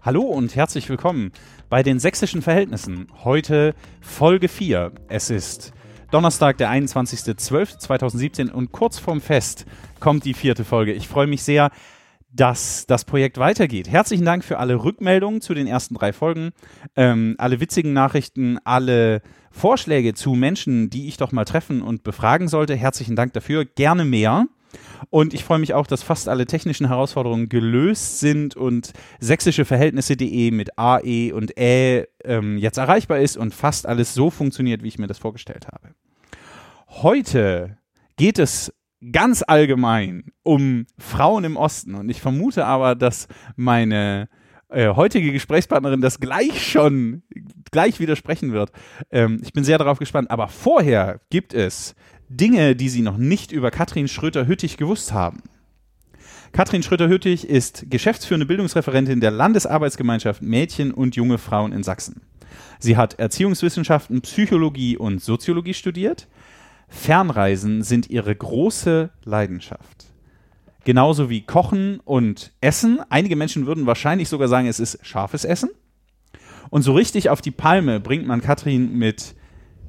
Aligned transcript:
Hallo 0.00 0.22
und 0.22 0.54
herzlich 0.54 0.88
willkommen 0.88 1.32
bei 1.68 1.82
den 1.82 1.98
sächsischen 1.98 2.40
Verhältnissen. 2.40 3.08
Heute 3.24 3.74
Folge 4.00 4.46
4. 4.46 4.92
Es 5.08 5.28
ist 5.28 5.72
Donnerstag, 6.12 6.56
der 6.58 6.70
21.12.2017 6.70 8.52
und 8.52 8.70
kurz 8.70 9.00
vorm 9.00 9.20
Fest 9.20 9.66
kommt 9.98 10.24
die 10.24 10.34
vierte 10.34 10.64
Folge. 10.64 10.92
Ich 10.92 11.08
freue 11.08 11.26
mich 11.26 11.42
sehr, 11.42 11.70
dass 12.30 12.86
das 12.86 13.04
Projekt 13.04 13.38
weitergeht. 13.38 13.88
Herzlichen 13.88 14.24
Dank 14.24 14.44
für 14.44 14.58
alle 14.58 14.84
Rückmeldungen 14.84 15.40
zu 15.40 15.52
den 15.52 15.66
ersten 15.66 15.96
drei 15.96 16.12
Folgen, 16.12 16.52
ähm, 16.94 17.34
alle 17.38 17.58
witzigen 17.58 17.92
Nachrichten, 17.92 18.58
alle 18.62 19.20
Vorschläge 19.50 20.14
zu 20.14 20.34
Menschen, 20.34 20.90
die 20.90 21.08
ich 21.08 21.16
doch 21.16 21.32
mal 21.32 21.44
treffen 21.44 21.82
und 21.82 22.04
befragen 22.04 22.46
sollte. 22.46 22.76
Herzlichen 22.76 23.16
Dank 23.16 23.32
dafür. 23.32 23.64
Gerne 23.64 24.04
mehr. 24.04 24.46
Und 25.10 25.34
ich 25.34 25.44
freue 25.44 25.58
mich 25.58 25.74
auch, 25.74 25.86
dass 25.86 26.02
fast 26.02 26.28
alle 26.28 26.46
technischen 26.46 26.88
Herausforderungen 26.88 27.48
gelöst 27.48 28.20
sind 28.20 28.56
und 28.56 28.92
sächsischeverhältnisse.de 29.20 30.50
mit 30.50 30.78
AE 30.78 31.32
und 31.32 31.56
Ä 31.58 32.06
ähm, 32.24 32.58
jetzt 32.58 32.78
erreichbar 32.78 33.18
ist 33.18 33.36
und 33.36 33.54
fast 33.54 33.86
alles 33.86 34.14
so 34.14 34.30
funktioniert, 34.30 34.82
wie 34.82 34.88
ich 34.88 34.98
mir 34.98 35.06
das 35.06 35.18
vorgestellt 35.18 35.66
habe. 35.68 35.94
Heute 36.88 37.78
geht 38.16 38.38
es 38.38 38.72
ganz 39.12 39.44
allgemein 39.46 40.32
um 40.42 40.86
Frauen 40.98 41.44
im 41.44 41.56
Osten 41.56 41.94
und 41.94 42.08
ich 42.08 42.20
vermute 42.20 42.64
aber, 42.64 42.94
dass 42.94 43.28
meine 43.56 44.28
äh, 44.70 44.94
heutige 44.94 45.32
Gesprächspartnerin 45.32 46.00
das 46.00 46.20
gleich 46.20 46.66
schon 46.70 47.22
gleich 47.70 48.00
widersprechen 48.00 48.52
wird. 48.52 48.70
Ähm, 49.10 49.40
ich 49.42 49.52
bin 49.52 49.64
sehr 49.64 49.78
darauf 49.78 49.98
gespannt. 49.98 50.30
Aber 50.30 50.48
vorher 50.48 51.20
gibt 51.30 51.54
es 51.54 51.94
Dinge, 52.28 52.76
die 52.76 52.88
Sie 52.88 53.02
noch 53.02 53.16
nicht 53.16 53.52
über 53.52 53.70
Katrin 53.70 54.08
Schröter-Hüttich 54.08 54.76
gewusst 54.76 55.12
haben. 55.12 55.42
Katrin 56.52 56.82
Schröter-Hüttich 56.82 57.48
ist 57.48 57.90
geschäftsführende 57.90 58.46
Bildungsreferentin 58.46 59.20
der 59.20 59.30
Landesarbeitsgemeinschaft 59.30 60.42
Mädchen 60.42 60.92
und 60.92 61.16
junge 61.16 61.38
Frauen 61.38 61.72
in 61.72 61.82
Sachsen. 61.82 62.22
Sie 62.78 62.96
hat 62.96 63.18
Erziehungswissenschaften, 63.18 64.20
Psychologie 64.22 64.96
und 64.96 65.22
Soziologie 65.22 65.74
studiert. 65.74 66.28
Fernreisen 66.88 67.82
sind 67.82 68.08
ihre 68.08 68.34
große 68.34 69.10
Leidenschaft. 69.24 70.06
Genauso 70.84 71.28
wie 71.28 71.42
Kochen 71.42 72.00
und 72.04 72.52
Essen. 72.60 73.00
Einige 73.10 73.36
Menschen 73.36 73.66
würden 73.66 73.86
wahrscheinlich 73.86 74.28
sogar 74.28 74.48
sagen, 74.48 74.68
es 74.68 74.80
ist 74.80 75.04
scharfes 75.04 75.44
Essen. 75.44 75.70
Und 76.70 76.82
so 76.82 76.92
richtig 76.92 77.30
auf 77.30 77.40
die 77.40 77.50
Palme 77.50 78.00
bringt 78.00 78.26
man 78.26 78.40
Katrin 78.40 78.96
mit 78.96 79.34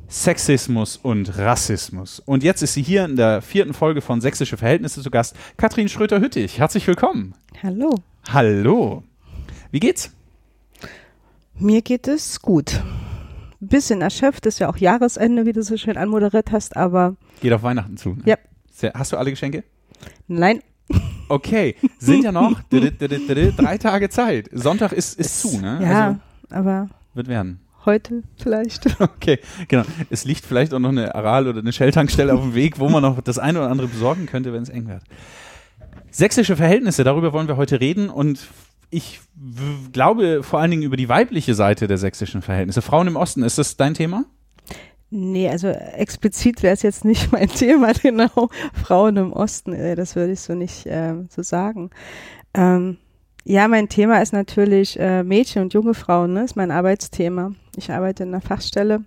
Sexismus 0.09 0.97
und 0.97 1.37
Rassismus. 1.37 2.19
Und 2.19 2.43
jetzt 2.43 2.63
ist 2.63 2.73
sie 2.73 2.81
hier 2.81 3.05
in 3.05 3.15
der 3.15 3.43
vierten 3.43 3.75
Folge 3.75 4.01
von 4.01 4.21
Sächsische 4.21 4.57
Verhältnisse 4.57 5.03
zu 5.03 5.11
Gast, 5.11 5.35
Katrin 5.55 5.87
Schröter-Hüttig. 5.87 6.57
Herzlich 6.57 6.87
willkommen. 6.87 7.35
Hallo. 7.61 7.93
Hallo. 8.27 9.03
Wie 9.69 9.79
geht's? 9.79 10.11
Mir 11.59 11.83
geht 11.83 12.07
es 12.07 12.41
gut. 12.41 12.81
Bisschen 13.59 14.01
erschöpft, 14.01 14.47
ist 14.47 14.57
ja 14.57 14.69
auch 14.69 14.77
Jahresende, 14.77 15.45
wie 15.45 15.53
du 15.53 15.61
so 15.61 15.77
schön 15.77 15.95
anmoderiert 15.95 16.51
hast, 16.51 16.75
aber. 16.75 17.15
Geht 17.41 17.53
auf 17.53 17.61
Weihnachten 17.61 17.95
zu. 17.97 18.09
Ne? 18.09 18.23
Ja. 18.25 18.37
Hast 18.95 19.11
du 19.11 19.17
alle 19.17 19.29
Geschenke? 19.29 19.63
Nein. 20.27 20.61
Okay, 21.27 21.75
sind 21.99 22.23
ja 22.23 22.31
noch 22.31 22.59
drei 22.71 23.77
Tage 23.77 24.09
Zeit. 24.09 24.49
Sonntag 24.53 24.91
ist, 24.91 25.19
ist 25.19 25.41
zu, 25.41 25.59
ne? 25.59 25.79
Ja, 25.83 26.07
also, 26.07 26.19
aber. 26.49 26.89
Wird 27.13 27.27
werden 27.27 27.59
heute 27.89 28.23
vielleicht. 28.37 28.87
Okay, 28.99 29.39
genau. 29.67 29.83
Es 30.09 30.25
liegt 30.25 30.45
vielleicht 30.45 30.73
auch 30.73 30.79
noch 30.79 30.89
eine 30.89 31.13
Aral- 31.15 31.47
oder 31.47 31.59
eine 31.59 31.73
Shell-Tankstelle 31.73 32.33
auf 32.33 32.41
dem 32.41 32.53
Weg, 32.53 32.79
wo 32.79 32.89
man 32.89 33.01
noch 33.01 33.21
das 33.21 33.37
eine 33.39 33.59
oder 33.59 33.69
andere 33.69 33.87
besorgen 33.87 34.25
könnte, 34.25 34.53
wenn 34.53 34.63
es 34.63 34.69
eng 34.69 34.87
wird. 34.87 35.03
Sächsische 36.11 36.55
Verhältnisse, 36.55 37.03
darüber 37.03 37.33
wollen 37.33 37.47
wir 37.47 37.57
heute 37.57 37.79
reden 37.79 38.09
und 38.09 38.47
ich 38.89 39.21
glaube 39.91 40.43
vor 40.43 40.59
allen 40.59 40.71
Dingen 40.71 40.83
über 40.83 40.97
die 40.97 41.09
weibliche 41.09 41.53
Seite 41.53 41.87
der 41.87 41.97
sächsischen 41.97 42.41
Verhältnisse. 42.41 42.81
Frauen 42.81 43.07
im 43.07 43.15
Osten, 43.15 43.43
ist 43.43 43.57
das 43.57 43.77
dein 43.77 43.93
Thema? 43.93 44.25
Nee, 45.11 45.49
also 45.49 45.67
explizit 45.67 46.61
wäre 46.61 46.73
es 46.73 46.83
jetzt 46.83 47.03
nicht 47.03 47.31
mein 47.31 47.49
Thema, 47.49 47.93
genau. 47.93 48.49
Frauen 48.73 49.17
im 49.17 49.33
Osten, 49.33 49.73
äh, 49.73 49.95
das 49.95 50.15
würde 50.15 50.33
ich 50.33 50.39
so 50.39 50.53
nicht 50.53 50.85
äh, 50.85 51.15
so 51.29 51.41
sagen. 51.41 51.89
Ähm, 52.53 52.97
ja, 53.49 53.67
mein 53.67 53.89
Thema 53.89 54.21
ist 54.21 54.31
natürlich 54.31 54.99
äh, 54.99 55.23
Mädchen 55.23 55.63
und 55.63 55.73
junge 55.73 55.95
Frauen, 55.95 56.33
ne? 56.33 56.43
ist 56.43 56.55
mein 56.55 56.69
Arbeitsthema. 56.69 57.53
Ich 57.75 57.91
arbeite 57.91 58.21
in 58.21 58.29
einer 58.29 58.41
Fachstelle, 58.41 59.01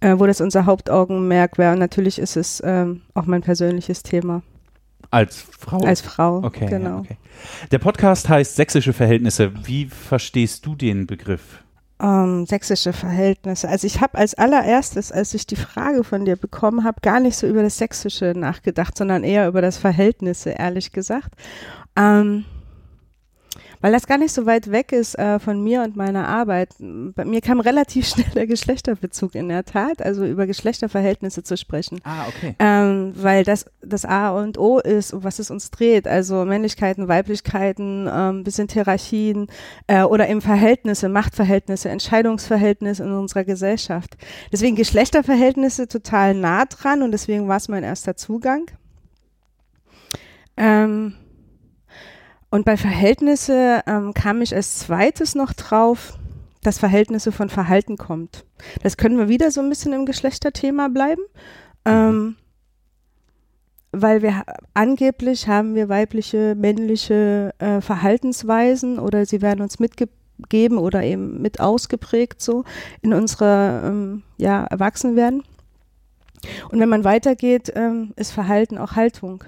äh, 0.00 0.18
wo 0.18 0.26
das 0.26 0.40
unser 0.40 0.66
Hauptaugenmerk 0.66 1.56
wäre. 1.56 1.74
Und 1.74 1.78
natürlich 1.78 2.18
ist 2.18 2.36
es 2.36 2.60
ähm, 2.66 3.02
auch 3.14 3.26
mein 3.26 3.42
persönliches 3.42 4.02
Thema. 4.02 4.42
Als 5.12 5.46
Frau? 5.56 5.78
Als 5.84 6.00
Frau, 6.00 6.38
okay, 6.38 6.66
genau. 6.66 6.98
okay. 6.98 7.16
Der 7.70 7.78
Podcast 7.78 8.28
heißt 8.28 8.56
Sächsische 8.56 8.92
Verhältnisse. 8.92 9.52
Wie 9.64 9.86
verstehst 9.86 10.66
du 10.66 10.74
den 10.74 11.06
Begriff? 11.06 11.62
Ähm, 12.02 12.46
sächsische 12.46 12.92
Verhältnisse. 12.92 13.68
Also 13.68 13.86
ich 13.86 14.00
habe 14.00 14.18
als 14.18 14.34
allererstes, 14.34 15.12
als 15.12 15.32
ich 15.32 15.46
die 15.46 15.54
Frage 15.54 16.02
von 16.02 16.24
dir 16.24 16.34
bekommen 16.34 16.82
habe, 16.82 17.02
gar 17.02 17.20
nicht 17.20 17.36
so 17.36 17.46
über 17.46 17.62
das 17.62 17.78
Sächsische 17.78 18.32
nachgedacht, 18.34 18.98
sondern 18.98 19.22
eher 19.22 19.46
über 19.46 19.62
das 19.62 19.78
Verhältnisse, 19.78 20.50
ehrlich 20.50 20.90
gesagt. 20.90 21.34
Ähm, 21.94 22.46
weil 23.80 23.92
das 23.92 24.06
gar 24.06 24.18
nicht 24.18 24.32
so 24.32 24.46
weit 24.46 24.70
weg 24.70 24.92
ist 24.92 25.18
äh, 25.18 25.38
von 25.38 25.62
mir 25.62 25.82
und 25.82 25.96
meiner 25.96 26.28
Arbeit. 26.28 26.74
Bei 26.78 27.24
mir 27.24 27.40
kam 27.40 27.60
relativ 27.60 28.06
schnell 28.08 28.30
der 28.34 28.46
Geschlechterbezug 28.46 29.34
in 29.34 29.48
der 29.48 29.64
Tat, 29.64 30.02
also 30.02 30.24
über 30.24 30.46
Geschlechterverhältnisse 30.46 31.42
zu 31.42 31.56
sprechen. 31.56 32.00
Ah, 32.04 32.26
okay. 32.28 32.54
Ähm, 32.58 33.12
weil 33.16 33.44
das 33.44 33.66
das 33.82 34.04
A 34.04 34.30
und 34.30 34.58
O 34.58 34.78
ist, 34.78 35.12
um 35.12 35.24
was 35.24 35.38
es 35.38 35.50
uns 35.50 35.70
dreht. 35.70 36.06
Also 36.06 36.44
Männlichkeiten, 36.44 37.08
Weiblichkeiten, 37.08 38.08
ähm, 38.12 38.44
bisschen 38.44 38.68
Hierarchien 38.68 39.48
äh, 39.86 40.02
oder 40.02 40.28
eben 40.28 40.40
Verhältnisse, 40.40 41.08
Machtverhältnisse, 41.08 41.88
Entscheidungsverhältnisse 41.88 43.02
in 43.02 43.12
unserer 43.12 43.44
Gesellschaft. 43.44 44.16
Deswegen 44.52 44.76
Geschlechterverhältnisse 44.76 45.88
total 45.88 46.34
nah 46.34 46.66
dran 46.66 47.02
und 47.02 47.12
deswegen 47.12 47.48
war 47.48 47.56
es 47.56 47.68
mein 47.68 47.84
erster 47.84 48.16
Zugang. 48.16 48.66
Ähm, 50.56 51.14
und 52.50 52.64
bei 52.64 52.76
Verhältnisse 52.76 53.82
ähm, 53.86 54.12
kam 54.14 54.42
ich 54.42 54.54
als 54.54 54.80
zweites 54.80 55.34
noch 55.34 55.52
drauf, 55.52 56.18
dass 56.62 56.78
Verhältnisse 56.78 57.32
von 57.32 57.48
Verhalten 57.48 57.96
kommt. 57.96 58.44
Das 58.82 58.96
können 58.96 59.18
wir 59.18 59.28
wieder 59.28 59.50
so 59.50 59.60
ein 59.60 59.68
bisschen 59.68 59.92
im 59.92 60.04
Geschlechterthema 60.04 60.88
bleiben. 60.88 61.22
Ähm, 61.84 62.36
weil 63.92 64.22
wir 64.22 64.44
angeblich 64.74 65.48
haben 65.48 65.74
wir 65.74 65.88
weibliche, 65.88 66.54
männliche 66.54 67.54
äh, 67.58 67.80
Verhaltensweisen 67.80 68.98
oder 68.98 69.26
sie 69.26 69.42
werden 69.42 69.62
uns 69.62 69.78
mitgegeben 69.78 70.78
oder 70.78 71.02
eben 71.02 71.42
mit 71.42 71.60
ausgeprägt 71.60 72.40
so 72.40 72.64
in 73.02 73.12
unserer 73.12 73.82
ähm, 73.84 74.22
ja, 74.36 74.64
Erwachsenwerden. 74.64 75.42
Und 76.70 76.80
wenn 76.80 76.88
man 76.88 77.04
weitergeht, 77.04 77.72
ähm, 77.74 78.12
ist 78.16 78.32
Verhalten 78.32 78.78
auch 78.78 78.92
Haltung. 78.92 79.44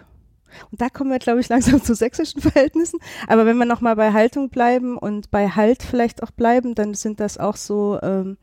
Und 0.71 0.81
da 0.81 0.89
kommen 0.89 1.11
wir, 1.11 1.19
glaube 1.19 1.41
ich, 1.41 1.49
langsam 1.49 1.83
zu 1.83 1.95
sächsischen 1.95 2.41
Verhältnissen. 2.43 2.99
Aber 3.27 3.47
wenn 3.47 3.57
wir 3.57 3.67
nochmal 3.67 3.97
bei 3.97 4.13
Haltung 4.13 4.51
bleiben 4.51 4.97
und 4.99 5.31
bei 5.31 5.49
Halt 5.49 5.83
vielleicht 5.83 6.23
auch 6.23 6.31
bleiben, 6.31 6.75
dann 6.75 6.95
sind 6.95 7.21
das 7.21 7.39
auch 7.39 7.57
so, 7.57 7.99
ähm, 8.03 8.37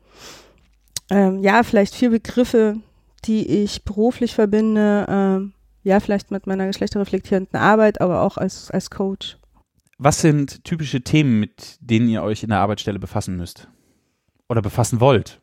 ähm, 1.10 1.42
ja, 1.42 1.62
vielleicht 1.62 1.94
vier 1.94 2.10
Begriffe, 2.10 2.76
die 3.24 3.62
ich 3.62 3.84
beruflich 3.84 4.34
verbinde, 4.34 5.06
ähm, 5.08 5.52
ja, 5.82 6.00
vielleicht 6.00 6.30
mit 6.30 6.46
meiner 6.46 6.66
geschlechterreflektierenden 6.66 7.58
Arbeit, 7.58 8.00
aber 8.00 8.22
auch 8.22 8.36
als, 8.36 8.70
als 8.70 8.90
Coach. 8.90 9.38
Was 9.98 10.20
sind 10.20 10.64
typische 10.64 11.02
Themen, 11.02 11.40
mit 11.40 11.76
denen 11.80 12.08
ihr 12.08 12.22
euch 12.22 12.42
in 12.42 12.48
der 12.48 12.58
Arbeitsstelle 12.58 12.98
befassen 12.98 13.36
müsst? 13.36 13.68
Oder 14.48 14.62
befassen 14.62 15.00
wollt? 15.00 15.40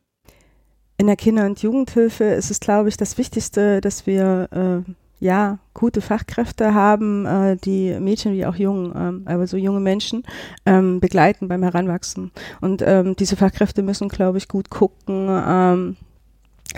In 0.97 1.05
der 1.05 1.15
Kinder- 1.15 1.45
und 1.45 1.61
Jugendhilfe 1.61 2.23
ist 2.23 2.49
es, 2.49 2.59
glaube 2.59 2.89
ich, 2.89 2.97
das 2.97 3.19
Wichtigste, 3.19 3.81
dass 3.81 4.07
wir 4.07 4.49
äh, 4.51 4.91
ja, 5.19 5.59
gute 5.73 6.01
Fachkräfte 6.01 6.73
haben, 6.73 7.25
äh, 7.25 7.57
die 7.57 7.99
Mädchen 7.99 8.33
wie 8.33 8.45
auch 8.45 8.55
Jungen, 8.55 8.93
ähm, 8.95 9.21
aber 9.25 9.47
so 9.47 9.57
junge 9.57 9.79
Menschen 9.79 10.23
ähm, 10.65 10.99
begleiten 10.99 11.47
beim 11.47 11.63
Heranwachsen. 11.63 12.31
Und 12.61 12.83
ähm, 12.85 13.15
diese 13.15 13.35
Fachkräfte 13.35 13.81
müssen, 13.81 14.09
glaube 14.09 14.37
ich, 14.37 14.47
gut 14.47 14.69
gucken, 14.69 15.27
ähm, 15.29 15.97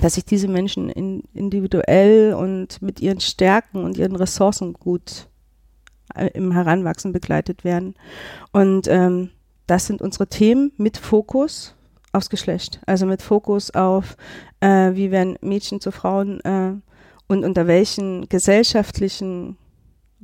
dass 0.02 0.16
sich 0.16 0.26
diese 0.26 0.48
Menschen 0.48 0.90
in, 0.90 1.24
individuell 1.34 2.34
und 2.34 2.82
mit 2.82 3.02
ihren 3.02 3.20
Stärken 3.20 3.84
und 3.84 3.98
ihren 3.98 4.16
Ressourcen 4.16 4.74
gut 4.74 5.28
äh, 6.16 6.28
im 6.34 6.52
Heranwachsen 6.52 7.12
begleitet 7.12 7.64
werden. 7.64 7.96
Und 8.52 8.88
ähm, 8.88 9.32
das 9.68 9.86
sind 9.86 10.02
unsere 10.02 10.28
Themen 10.28 10.72
mit 10.78 10.98
Fokus 10.98 11.76
aufs 12.12 12.30
Geschlecht, 12.30 12.80
also 12.86 13.06
mit 13.06 13.22
Fokus 13.22 13.72
auf, 13.72 14.18
äh, 14.62 14.94
wie 14.94 15.12
werden 15.12 15.38
Mädchen 15.42 15.80
zu 15.82 15.92
Frauen 15.92 16.40
äh, 16.42 16.74
und 17.30 17.46
unter 17.46 17.66
welchen 17.68 18.28
gesellschaftlichen 18.28 19.56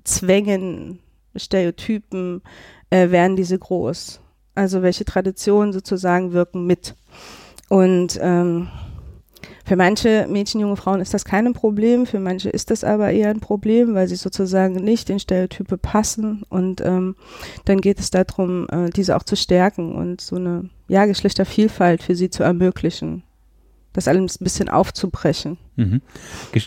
Zwängen, 0.04 1.00
Stereotypen 1.38 2.42
äh, 2.90 3.12
werden 3.12 3.38
diese 3.38 3.58
groß? 3.58 4.20
Also 4.56 4.82
welche 4.82 5.06
Traditionen 5.06 5.72
sozusagen 5.72 6.34
wirken 6.34 6.66
mit? 6.66 6.96
Und 7.70 8.20
ähm, 8.22 8.68
Für 9.66 9.76
manche 9.76 10.28
Mädchen, 10.30 10.62
junge 10.62 10.76
Frauen 10.76 11.02
ist 11.02 11.16
das 11.16 11.26
kein 11.26 11.52
Problem, 11.54 12.06
für 12.06 12.20
manche 12.20 12.50
ist 12.52 12.70
das 12.70 12.84
aber 12.84 13.12
eher 13.12 13.32
ein 13.32 13.40
Problem, 13.40 13.96
weil 13.96 14.08
sie 14.08 14.16
sozusagen 14.16 14.76
nicht 14.76 15.10
in 15.10 15.20
Stereotype 15.20 15.78
passen. 15.80 16.44
Und 16.50 16.82
ähm, 16.82 17.16
dann 17.66 17.82
geht 17.82 18.00
es 18.00 18.12
darum, 18.12 18.68
äh, 18.70 18.92
diese 18.92 19.16
auch 19.16 19.24
zu 19.24 19.36
stärken 19.36 19.96
und 19.96 20.22
so 20.22 20.36
eine 20.36 20.70
ja, 20.88 21.06
Geschlechtervielfalt 21.06 22.04
für 22.04 22.16
sie 22.16 22.30
zu 22.30 22.44
ermöglichen. 22.44 23.24
Das 23.96 24.08
alles 24.10 24.40
ein 24.40 24.44
bisschen 24.44 24.70
aufzubrechen. 24.70 25.58
Mhm. 25.78 26.02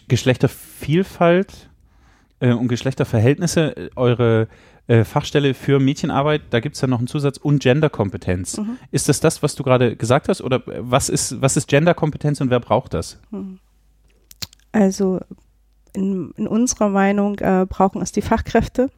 Geschlechtervielfalt 0.08 1.69
äh, 2.40 2.52
und 2.52 2.69
Geschlechterverhältnisse, 2.69 3.76
äh, 3.76 3.90
eure 3.96 4.48
äh, 4.86 5.04
Fachstelle 5.04 5.52
für 5.52 5.78
Mädchenarbeit, 5.78 6.42
da 6.50 6.60
gibt 6.60 6.76
es 6.76 6.80
ja 6.80 6.88
noch 6.88 6.98
einen 6.98 7.06
Zusatz 7.06 7.36
und 7.36 7.62
Genderkompetenz. 7.62 8.56
Mhm. 8.56 8.78
Ist 8.90 9.10
das 9.10 9.20
das, 9.20 9.42
was 9.42 9.54
du 9.54 9.62
gerade 9.62 9.94
gesagt 9.94 10.30
hast? 10.30 10.40
Oder 10.40 10.62
was 10.64 11.10
ist, 11.10 11.42
was 11.42 11.58
ist 11.58 11.69
Genderkompetenz 11.69 12.40
und 12.40 12.48
wer 12.48 12.60
braucht 12.60 12.94
das? 12.94 13.20
Mhm. 13.31 13.58
Also 14.72 15.20
in, 15.92 16.32
in 16.36 16.46
unserer 16.46 16.88
Meinung 16.88 17.38
äh, 17.40 17.66
brauchen 17.69 18.00
es 18.00 18.12
die 18.12 18.22
Fachkräfte, 18.22 18.90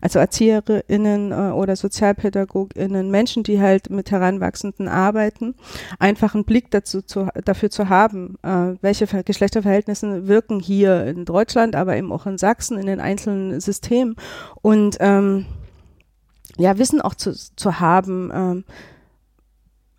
also 0.00 0.18
ErzieherInnen 0.18 1.32
äh, 1.32 1.52
oder 1.52 1.76
SozialpädagogInnen, 1.76 3.10
Menschen, 3.10 3.42
die 3.42 3.60
halt 3.60 3.90
mit 3.90 4.10
Heranwachsenden 4.10 4.88
arbeiten, 4.88 5.54
einfach 5.98 6.34
einen 6.34 6.44
Blick 6.44 6.70
dazu 6.70 7.02
zu, 7.02 7.28
dafür 7.44 7.70
zu 7.70 7.88
haben, 7.88 8.36
äh, 8.42 8.74
welche 8.80 9.06
Geschlechterverhältnisse 9.06 10.26
wirken 10.28 10.60
hier 10.60 11.04
in 11.06 11.24
Deutschland, 11.24 11.76
aber 11.76 11.96
eben 11.96 12.12
auch 12.12 12.26
in 12.26 12.38
Sachsen, 12.38 12.78
in 12.78 12.86
den 12.86 13.00
einzelnen 13.00 13.60
Systemen. 13.60 14.16
Und 14.62 14.96
ähm, 15.00 15.46
ja, 16.58 16.78
Wissen 16.78 17.00
auch 17.00 17.14
zu, 17.14 17.32
zu 17.32 17.80
haben, 17.80 18.30
ähm, 18.34 18.64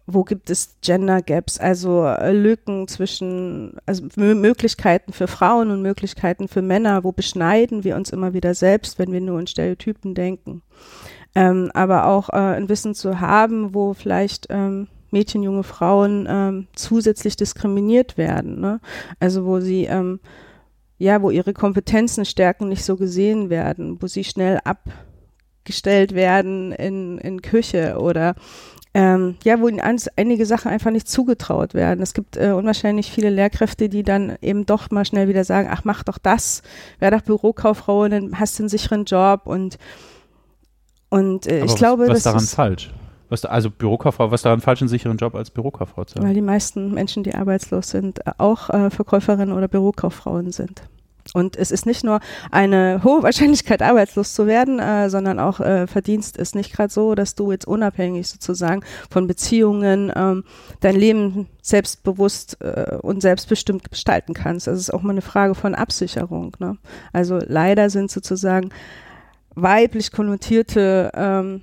wo 0.07 0.24
gibt 0.24 0.50
es 0.50 0.77
Gender 0.81 1.21
Gaps, 1.21 1.59
also 1.59 2.06
äh, 2.06 2.31
Lücken 2.31 2.88
zwischen, 2.88 3.77
also 3.86 4.04
Möglichkeiten 4.15 5.13
für 5.13 5.27
Frauen 5.27 5.69
und 5.69 5.81
Möglichkeiten 5.81 6.48
für 6.48 6.62
Männer, 6.62 7.04
wo 7.04 7.12
beschneiden 7.12 7.83
wir 7.83 7.95
uns 7.95 8.09
immer 8.09 8.33
wieder 8.33 8.56
selbst, 8.56 8.98
wenn 8.98 9.12
wir 9.12 9.21
nur 9.21 9.39
in 9.39 9.48
Stereotypen 9.48 10.15
denken. 10.15 10.63
Ähm, 11.36 11.69
aber 11.74 12.06
auch 12.06 12.30
äh, 12.30 12.38
ein 12.38 12.69
Wissen 12.69 12.95
zu 12.95 13.19
haben, 13.19 13.75
wo 13.75 13.94
vielleicht 13.94 14.48
ähm, 14.50 14.88
Mädchen, 15.12 15.44
junge 15.44 15.63
Frauen 15.63 16.25
ähm, 16.30 16.68
zusätzlich 16.74 17.36
diskriminiert 17.36 18.18
werden. 18.18 18.59
Ne? 18.59 18.80
Also 19.19 19.45
wo 19.45 19.59
sie 19.59 19.86
ähm, 19.86 20.19
ja, 20.98 21.21
wo 21.21 21.30
ihre 21.30 21.54
Kompetenzen, 21.54 22.25
Stärken 22.25 22.69
nicht 22.69 22.83
so 22.83 22.95
gesehen 22.98 23.50
werden, 23.50 24.01
wo 24.01 24.07
sie 24.07 24.24
schnell 24.24 24.59
abgestellt 24.63 26.15
werden 26.15 26.71
in, 26.71 27.18
in 27.19 27.42
Küche 27.42 27.98
oder 28.00 28.36
ähm, 28.98 29.36
ja, 29.44 29.62
wo 29.62 29.68
ihnen 29.68 29.80
einige 30.16 30.48
Sachen 30.48 30.72
einfach 30.72 30.90
nicht 30.90 31.08
zugetraut 31.08 31.76
werden. 31.76 32.02
Es 32.02 32.16
gibt 32.16 32.36
äh, 32.36 32.50
unwahrscheinlich 32.50 33.12
viele 33.12 33.30
Lehrkräfte, 33.30 33.90
die 33.90 34.02
dann 34.02 34.38
eben 34.42 34.66
doch 34.66 34.90
mal 34.90 35.06
schnell 35.06 35.28
wieder 35.28 35.44
sagen, 35.44 35.70
ach, 35.72 35.84
mach 35.84 36.02
doch 36.02 36.18
das, 36.18 36.64
wär 36.98 37.12
doch 37.12 37.22
Bürokauffrau, 37.22 38.08
dann 38.08 38.40
hast 38.40 38.58
du 38.58 38.64
einen 38.64 38.70
sicheren 38.70 39.06
Job 39.06 39.42
und 39.46 39.78
und 41.10 41.46
äh, 41.46 41.60
ich 41.60 41.66
was, 41.66 41.76
glaube, 41.76 42.08
was 42.08 42.16
das 42.16 42.24
daran 42.24 42.44
ist 42.44 42.56
falsch? 42.56 42.92
Was, 43.30 43.46
also 43.46 43.70
Bürokauffrau, 43.70 44.32
was 44.32 44.42
daran 44.42 44.62
falsch, 44.62 44.82
einen 44.82 44.90
sicheren 44.90 45.18
Job 45.18 45.36
als 45.36 45.52
Bürokauffrau 45.52 46.04
zu 46.04 46.16
haben? 46.16 46.26
Weil 46.26 46.34
die 46.34 46.42
meisten 46.42 46.92
Menschen, 46.92 47.22
die 47.22 47.36
arbeitslos 47.36 47.92
sind, 47.92 48.22
auch 48.40 48.72
äh, 48.72 48.90
Verkäuferinnen 48.90 49.56
oder 49.56 49.68
Bürokauffrauen 49.68 50.52
sind. 50.52 50.82
Und 51.38 51.56
es 51.56 51.69
ist 51.69 51.86
nicht 51.86 52.04
nur 52.04 52.19
eine 52.50 53.01
hohe 53.04 53.22
Wahrscheinlichkeit, 53.28 53.84
arbeitslos 53.84 54.34
zu 54.34 54.48
werden, 54.48 54.80
äh, 54.80 55.07
sondern 55.12 55.39
auch 55.39 55.60
äh, 55.60 55.86
Verdienst 55.86 56.36
ist 56.36 56.56
nicht 56.56 56.74
gerade 56.74 56.92
so, 56.92 57.13
dass 57.13 57.36
du 57.36 57.51
jetzt 57.51 57.68
unabhängig 57.68 58.28
sozusagen 58.28 58.81
von 59.12 59.28
Beziehungen 59.28 60.12
ähm, 60.16 60.45
dein 60.80 60.95
Leben 60.95 61.48
selbstbewusst 61.62 62.57
äh, 62.62 62.98
und 63.04 63.22
selbstbestimmt 63.22 63.92
gestalten 63.92 64.34
kannst. 64.34 64.66
Das 64.66 64.80
ist 64.80 64.92
auch 64.92 65.04
mal 65.04 65.12
eine 65.12 65.22
Frage 65.22 65.54
von 65.54 65.75
Absicherung. 65.75 66.57
Ne? 66.57 66.78
Also 67.13 67.38
leider 67.45 67.92
sind 67.92 68.10
sozusagen 68.10 68.72
weiblich 69.54 70.12
konnotierte 70.12 71.12
ähm, 71.13 71.62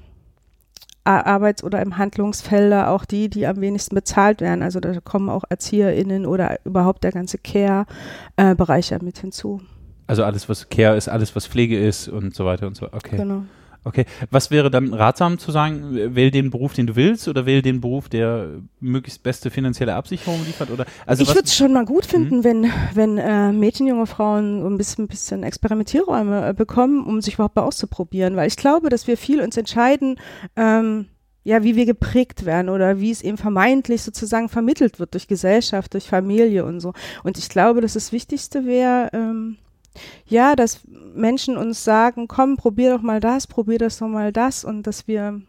Arbeits- 1.04 1.62
oder 1.62 1.82
im 1.82 1.98
Handlungsfelder 1.98 2.90
auch 2.90 3.04
die, 3.04 3.28
die 3.28 3.46
am 3.46 3.60
wenigsten 3.60 3.94
bezahlt 3.94 4.40
werden. 4.40 4.62
Also 4.62 4.80
da 4.80 4.98
kommen 5.00 5.28
auch 5.28 5.44
ErzieherInnen 5.48 6.26
oder 6.26 6.58
überhaupt 6.64 7.04
der 7.04 7.12
ganze 7.12 7.38
Care-Bereich 7.38 8.90
ja 8.90 8.98
mit 9.02 9.18
hinzu. 9.18 9.60
Also 10.06 10.24
alles, 10.24 10.48
was 10.48 10.68
Care 10.68 10.96
ist, 10.96 11.08
alles, 11.08 11.36
was 11.36 11.46
Pflege 11.46 11.78
ist 11.78 12.08
und 12.08 12.34
so 12.34 12.44
weiter 12.44 12.66
und 12.66 12.76
so. 12.76 12.86
Okay. 12.86 13.16
Genau. 13.16 13.44
Okay. 13.84 14.06
Was 14.30 14.50
wäre 14.50 14.70
dann 14.70 14.94
ratsam 14.94 15.38
zu 15.38 15.52
sagen? 15.52 16.14
Wähl 16.14 16.30
den 16.30 16.50
Beruf, 16.50 16.72
den 16.72 16.86
du 16.86 16.96
willst, 16.96 17.28
oder 17.28 17.44
wähl 17.44 17.60
den 17.60 17.80
Beruf, 17.82 18.08
der 18.08 18.48
möglichst 18.80 19.22
beste 19.22 19.50
finanzielle 19.50 19.94
Absicherung 19.94 20.44
liefert? 20.46 20.70
Oder 20.70 20.86
also 21.06 21.22
ich 21.22 21.28
würde 21.28 21.44
es 21.44 21.54
schon 21.54 21.72
mal 21.74 21.84
gut 21.84 22.06
finden, 22.06 22.38
mhm. 22.38 22.44
wenn 22.44 22.72
wenn 22.94 23.18
äh, 23.18 23.52
Mädchen, 23.52 23.86
junge 23.86 24.06
Frauen 24.06 24.62
so 24.62 24.68
ein 24.68 24.78
bisschen, 24.78 25.06
bisschen 25.06 25.42
Experimentierräume 25.42 26.48
äh, 26.48 26.54
bekommen, 26.54 27.04
um 27.04 27.20
sich 27.20 27.34
überhaupt 27.34 27.56
mal 27.56 27.62
auszuprobieren, 27.62 28.36
weil 28.36 28.48
ich 28.48 28.56
glaube, 28.56 28.88
dass 28.88 29.06
wir 29.06 29.18
viel 29.18 29.40
uns 29.40 29.56
entscheiden. 29.56 30.16
Ähm, 30.56 31.06
ja, 31.46 31.62
wie 31.62 31.76
wir 31.76 31.84
geprägt 31.84 32.46
werden 32.46 32.70
oder 32.70 33.00
wie 33.00 33.10
es 33.10 33.20
eben 33.20 33.36
vermeintlich 33.36 34.02
sozusagen 34.02 34.48
vermittelt 34.48 34.98
wird 34.98 35.12
durch 35.12 35.28
Gesellschaft, 35.28 35.92
durch 35.92 36.08
Familie 36.08 36.64
und 36.64 36.80
so. 36.80 36.94
Und 37.22 37.36
ich 37.36 37.50
glaube, 37.50 37.82
dass 37.82 37.92
das 37.92 38.12
Wichtigste 38.12 38.64
wäre, 38.64 39.10
ähm, 39.12 39.58
ja, 40.26 40.56
dass 40.56 40.80
Menschen 40.86 41.56
uns 41.56 41.84
sagen, 41.84 42.28
komm, 42.28 42.56
probier 42.56 42.94
doch 42.94 43.02
mal 43.02 43.20
das, 43.20 43.46
probier 43.46 43.78
das 43.78 43.98
doch 43.98 44.08
mal 44.08 44.32
das 44.32 44.64
und 44.64 44.86
dass 44.86 45.06
wir 45.06 45.42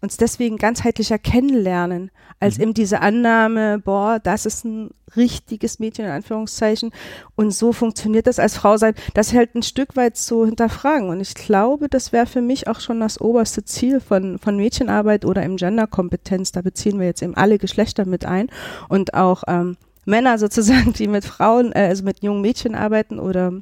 uns 0.00 0.16
deswegen 0.16 0.58
ganzheitlicher 0.58 1.18
kennenlernen, 1.18 2.10
als 2.38 2.58
mhm. 2.58 2.62
eben 2.62 2.74
diese 2.74 3.00
Annahme, 3.00 3.78
boah, 3.78 4.20
das 4.22 4.46
ist 4.46 4.64
ein 4.64 4.90
richtiges 5.16 5.78
Mädchen 5.78 6.04
in 6.04 6.10
Anführungszeichen 6.10 6.90
und 7.36 7.52
so 7.52 7.72
funktioniert 7.72 8.26
das 8.26 8.38
als 8.38 8.56
Frau 8.56 8.76
sein, 8.76 8.94
das 9.14 9.32
halt 9.32 9.54
ein 9.54 9.62
Stück 9.62 9.96
weit 9.96 10.16
zu 10.16 10.44
hinterfragen 10.44 11.08
und 11.08 11.20
ich 11.20 11.34
glaube, 11.34 11.88
das 11.88 12.12
wäre 12.12 12.26
für 12.26 12.42
mich 12.42 12.68
auch 12.68 12.80
schon 12.80 13.00
das 13.00 13.20
oberste 13.20 13.64
Ziel 13.64 14.00
von, 14.00 14.38
von 14.38 14.56
Mädchenarbeit 14.56 15.24
oder 15.24 15.42
im 15.42 15.56
Genderkompetenz, 15.56 16.52
da 16.52 16.62
beziehen 16.62 16.98
wir 16.98 17.06
jetzt 17.06 17.22
eben 17.22 17.36
alle 17.36 17.58
Geschlechter 17.58 18.06
mit 18.06 18.26
ein 18.26 18.48
und 18.88 19.14
auch 19.14 19.44
ähm, 19.46 19.76
Männer 20.04 20.38
sozusagen, 20.38 20.92
die 20.92 21.08
mit 21.08 21.24
Frauen, 21.24 21.72
äh, 21.72 21.86
also 21.88 22.04
mit 22.04 22.22
jungen 22.22 22.40
Mädchen 22.40 22.74
arbeiten 22.74 23.18
oder 23.18 23.52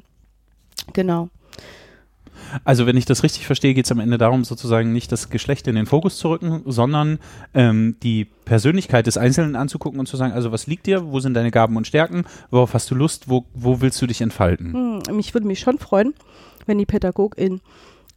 genau. 0.93 1.29
Also 2.63 2.85
wenn 2.85 2.97
ich 2.97 3.05
das 3.05 3.23
richtig 3.23 3.45
verstehe, 3.45 3.73
geht 3.73 3.85
es 3.85 3.91
am 3.91 3.99
Ende 3.99 4.17
darum, 4.17 4.43
sozusagen 4.43 4.93
nicht 4.93 5.11
das 5.11 5.29
Geschlecht 5.29 5.67
in 5.67 5.75
den 5.75 5.85
Fokus 5.85 6.17
zu 6.17 6.29
rücken, 6.29 6.61
sondern 6.65 7.19
ähm, 7.53 7.95
die 8.03 8.25
Persönlichkeit 8.25 9.07
des 9.07 9.17
Einzelnen 9.17 9.55
anzugucken 9.55 9.99
und 9.99 10.07
zu 10.07 10.17
sagen, 10.17 10.33
also 10.33 10.51
was 10.51 10.67
liegt 10.67 10.85
dir, 10.85 11.11
wo 11.11 11.19
sind 11.19 11.33
deine 11.33 11.51
Gaben 11.51 11.75
und 11.77 11.87
Stärken, 11.87 12.25
worauf 12.51 12.73
hast 12.73 12.91
du 12.91 12.95
Lust, 12.95 13.29
wo, 13.29 13.45
wo 13.53 13.81
willst 13.81 14.01
du 14.01 14.07
dich 14.07 14.21
entfalten? 14.21 15.01
Hm, 15.07 15.15
mich 15.15 15.33
würde 15.33 15.47
mich 15.47 15.59
schon 15.59 15.79
freuen, 15.79 16.13
wenn 16.65 16.77
die 16.77 16.85
Pädagogin 16.85 17.61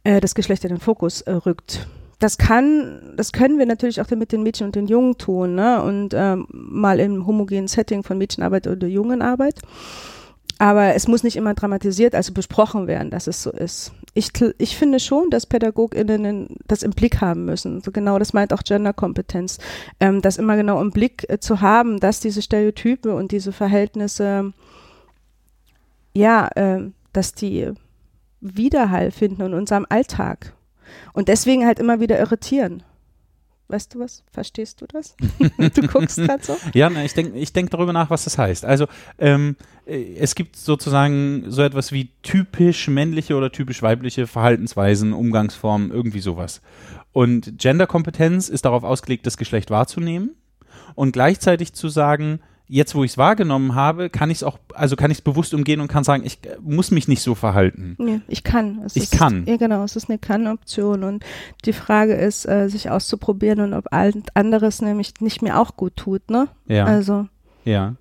äh, 0.03 0.19
das 0.19 0.35
Geschlecht 0.35 0.63
in 0.63 0.69
den 0.69 0.79
Fokus 0.79 1.21
äh, 1.21 1.31
rückt 1.31 1.87
das 2.19 2.37
kann, 2.37 3.13
das 3.15 3.31
können 3.31 3.59
wir 3.59 3.65
natürlich 3.65 4.01
auch 4.01 4.09
mit 4.09 4.31
den 4.31 4.43
Mädchen 4.43 4.67
und 4.67 4.75
den 4.75 4.87
Jungen 4.87 5.17
tun, 5.17 5.55
ne? 5.55 5.83
Und 5.83 6.13
ähm, 6.15 6.47
mal 6.49 6.99
im 6.99 7.27
homogenen 7.27 7.67
Setting 7.67 8.03
von 8.03 8.17
Mädchenarbeit 8.17 8.67
oder 8.67 8.87
Jungenarbeit. 8.87 9.61
Aber 10.59 10.95
es 10.95 11.07
muss 11.07 11.23
nicht 11.23 11.35
immer 11.35 11.53
dramatisiert, 11.53 12.15
also 12.15 12.33
besprochen 12.33 12.87
werden, 12.87 13.11
dass 13.11 13.27
es 13.27 13.43
so 13.43 13.51
ist. 13.51 13.91
Ich, 14.15 14.31
ich 14.57 14.75
finde 14.75 14.99
schon, 14.99 15.29
dass 15.29 15.45
PädagogInnen 15.45 16.57
das 16.65 16.81
im 16.81 16.91
Blick 16.91 17.21
haben 17.21 17.45
müssen. 17.45 17.81
So 17.81 17.91
genau, 17.91 18.17
das 18.17 18.33
meint 18.33 18.51
auch 18.51 18.63
Genderkompetenz. 18.63 19.59
Ähm, 19.99 20.23
das 20.23 20.37
immer 20.37 20.55
genau 20.55 20.81
im 20.81 20.89
Blick 20.89 21.29
äh, 21.29 21.39
zu 21.39 21.61
haben, 21.61 21.99
dass 21.99 22.19
diese 22.19 22.41
Stereotype 22.41 23.13
und 23.13 23.31
diese 23.31 23.51
Verhältnisse, 23.51 24.53
ja, 26.15 26.47
äh, 26.55 26.89
dass 27.13 27.35
die 27.35 27.71
Widerhall 28.41 29.11
finden 29.11 29.43
in 29.43 29.53
unserem 29.53 29.85
Alltag. 29.87 30.56
Und 31.13 31.27
deswegen 31.27 31.65
halt 31.65 31.79
immer 31.79 31.99
wieder 31.99 32.19
irritieren. 32.19 32.83
Weißt 33.69 33.93
du 33.93 33.99
was? 33.99 34.23
Verstehst 34.31 34.81
du 34.81 34.85
das? 34.87 35.15
du 35.57 35.87
guckst 35.87 36.17
gerade 36.17 36.43
so? 36.43 36.55
Ja, 36.73 36.89
ich 37.03 37.13
denke 37.13 37.37
ich 37.37 37.51
denk 37.51 37.69
darüber 37.69 37.91
nach, 37.91 38.09
was 38.09 38.23
das 38.23 38.37
heißt. 38.37 38.63
Also 38.63 38.87
ähm, 39.19 39.57
äh, 39.85 40.15
es 40.15 40.35
gibt 40.35 40.55
sozusagen 40.55 41.43
so 41.47 41.61
etwas 41.61 41.91
wie 41.91 42.11
typisch 42.23 42.87
männliche 42.87 43.35
oder 43.35 43.51
typisch 43.51 43.81
weibliche 43.81 44.25
Verhaltensweisen, 44.25 45.11
Umgangsformen, 45.11 45.91
irgendwie 45.91 46.21
sowas. 46.21 46.61
Und 47.11 47.57
Genderkompetenz 47.57 48.47
ist 48.47 48.63
darauf 48.63 48.83
ausgelegt, 48.83 49.25
das 49.25 49.35
Geschlecht 49.35 49.69
wahrzunehmen 49.69 50.35
und 50.95 51.11
gleichzeitig 51.11 51.73
zu 51.73 51.89
sagen, 51.89 52.39
jetzt, 52.67 52.95
wo 52.95 53.03
ich 53.03 53.11
es 53.11 53.17
wahrgenommen 53.17 53.75
habe, 53.75 54.09
kann 54.09 54.29
ich 54.29 54.37
es 54.37 54.43
auch, 54.43 54.59
also 54.73 54.95
kann 54.95 55.11
ich 55.11 55.19
es 55.19 55.21
bewusst 55.21 55.53
umgehen 55.53 55.79
und 55.79 55.87
kann 55.87 56.03
sagen, 56.03 56.23
ich 56.25 56.39
äh, 56.45 56.57
muss 56.61 56.91
mich 56.91 57.07
nicht 57.07 57.21
so 57.21 57.35
verhalten. 57.35 57.95
Nee, 57.97 58.21
ich 58.27 58.43
kann. 58.43 58.81
Es 58.85 58.95
ich 58.95 59.03
ist, 59.03 59.11
kann. 59.13 59.45
Ja, 59.47 59.57
genau, 59.57 59.83
es 59.83 59.95
ist 59.95 60.09
eine 60.09 60.17
Kann-Option 60.17 61.03
und 61.03 61.23
die 61.65 61.73
Frage 61.73 62.13
ist, 62.13 62.45
äh, 62.45 62.69
sich 62.69 62.89
auszuprobieren 62.89 63.61
und 63.61 63.73
ob 63.73 63.87
anderes 63.91 64.81
nämlich 64.81 65.13
nicht 65.19 65.41
mehr 65.41 65.59
auch 65.59 65.75
gut 65.77 65.95
tut, 65.95 66.29
ne? 66.29 66.49
Ja. 66.67 66.85
Also. 66.85 67.27
Ja. 67.63 67.95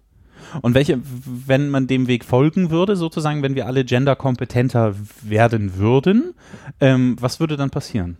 Und 0.62 0.74
welche, 0.74 1.00
wenn 1.02 1.70
man 1.70 1.86
dem 1.86 2.06
Weg 2.06 2.24
folgen 2.24 2.70
würde, 2.70 2.96
sozusagen, 2.96 3.42
wenn 3.42 3.54
wir 3.54 3.66
alle 3.66 3.84
genderkompetenter 3.84 4.94
werden 5.22 5.76
würden, 5.76 6.34
ähm, 6.80 7.16
was 7.20 7.40
würde 7.40 7.56
dann 7.56 7.70
passieren? 7.70 8.16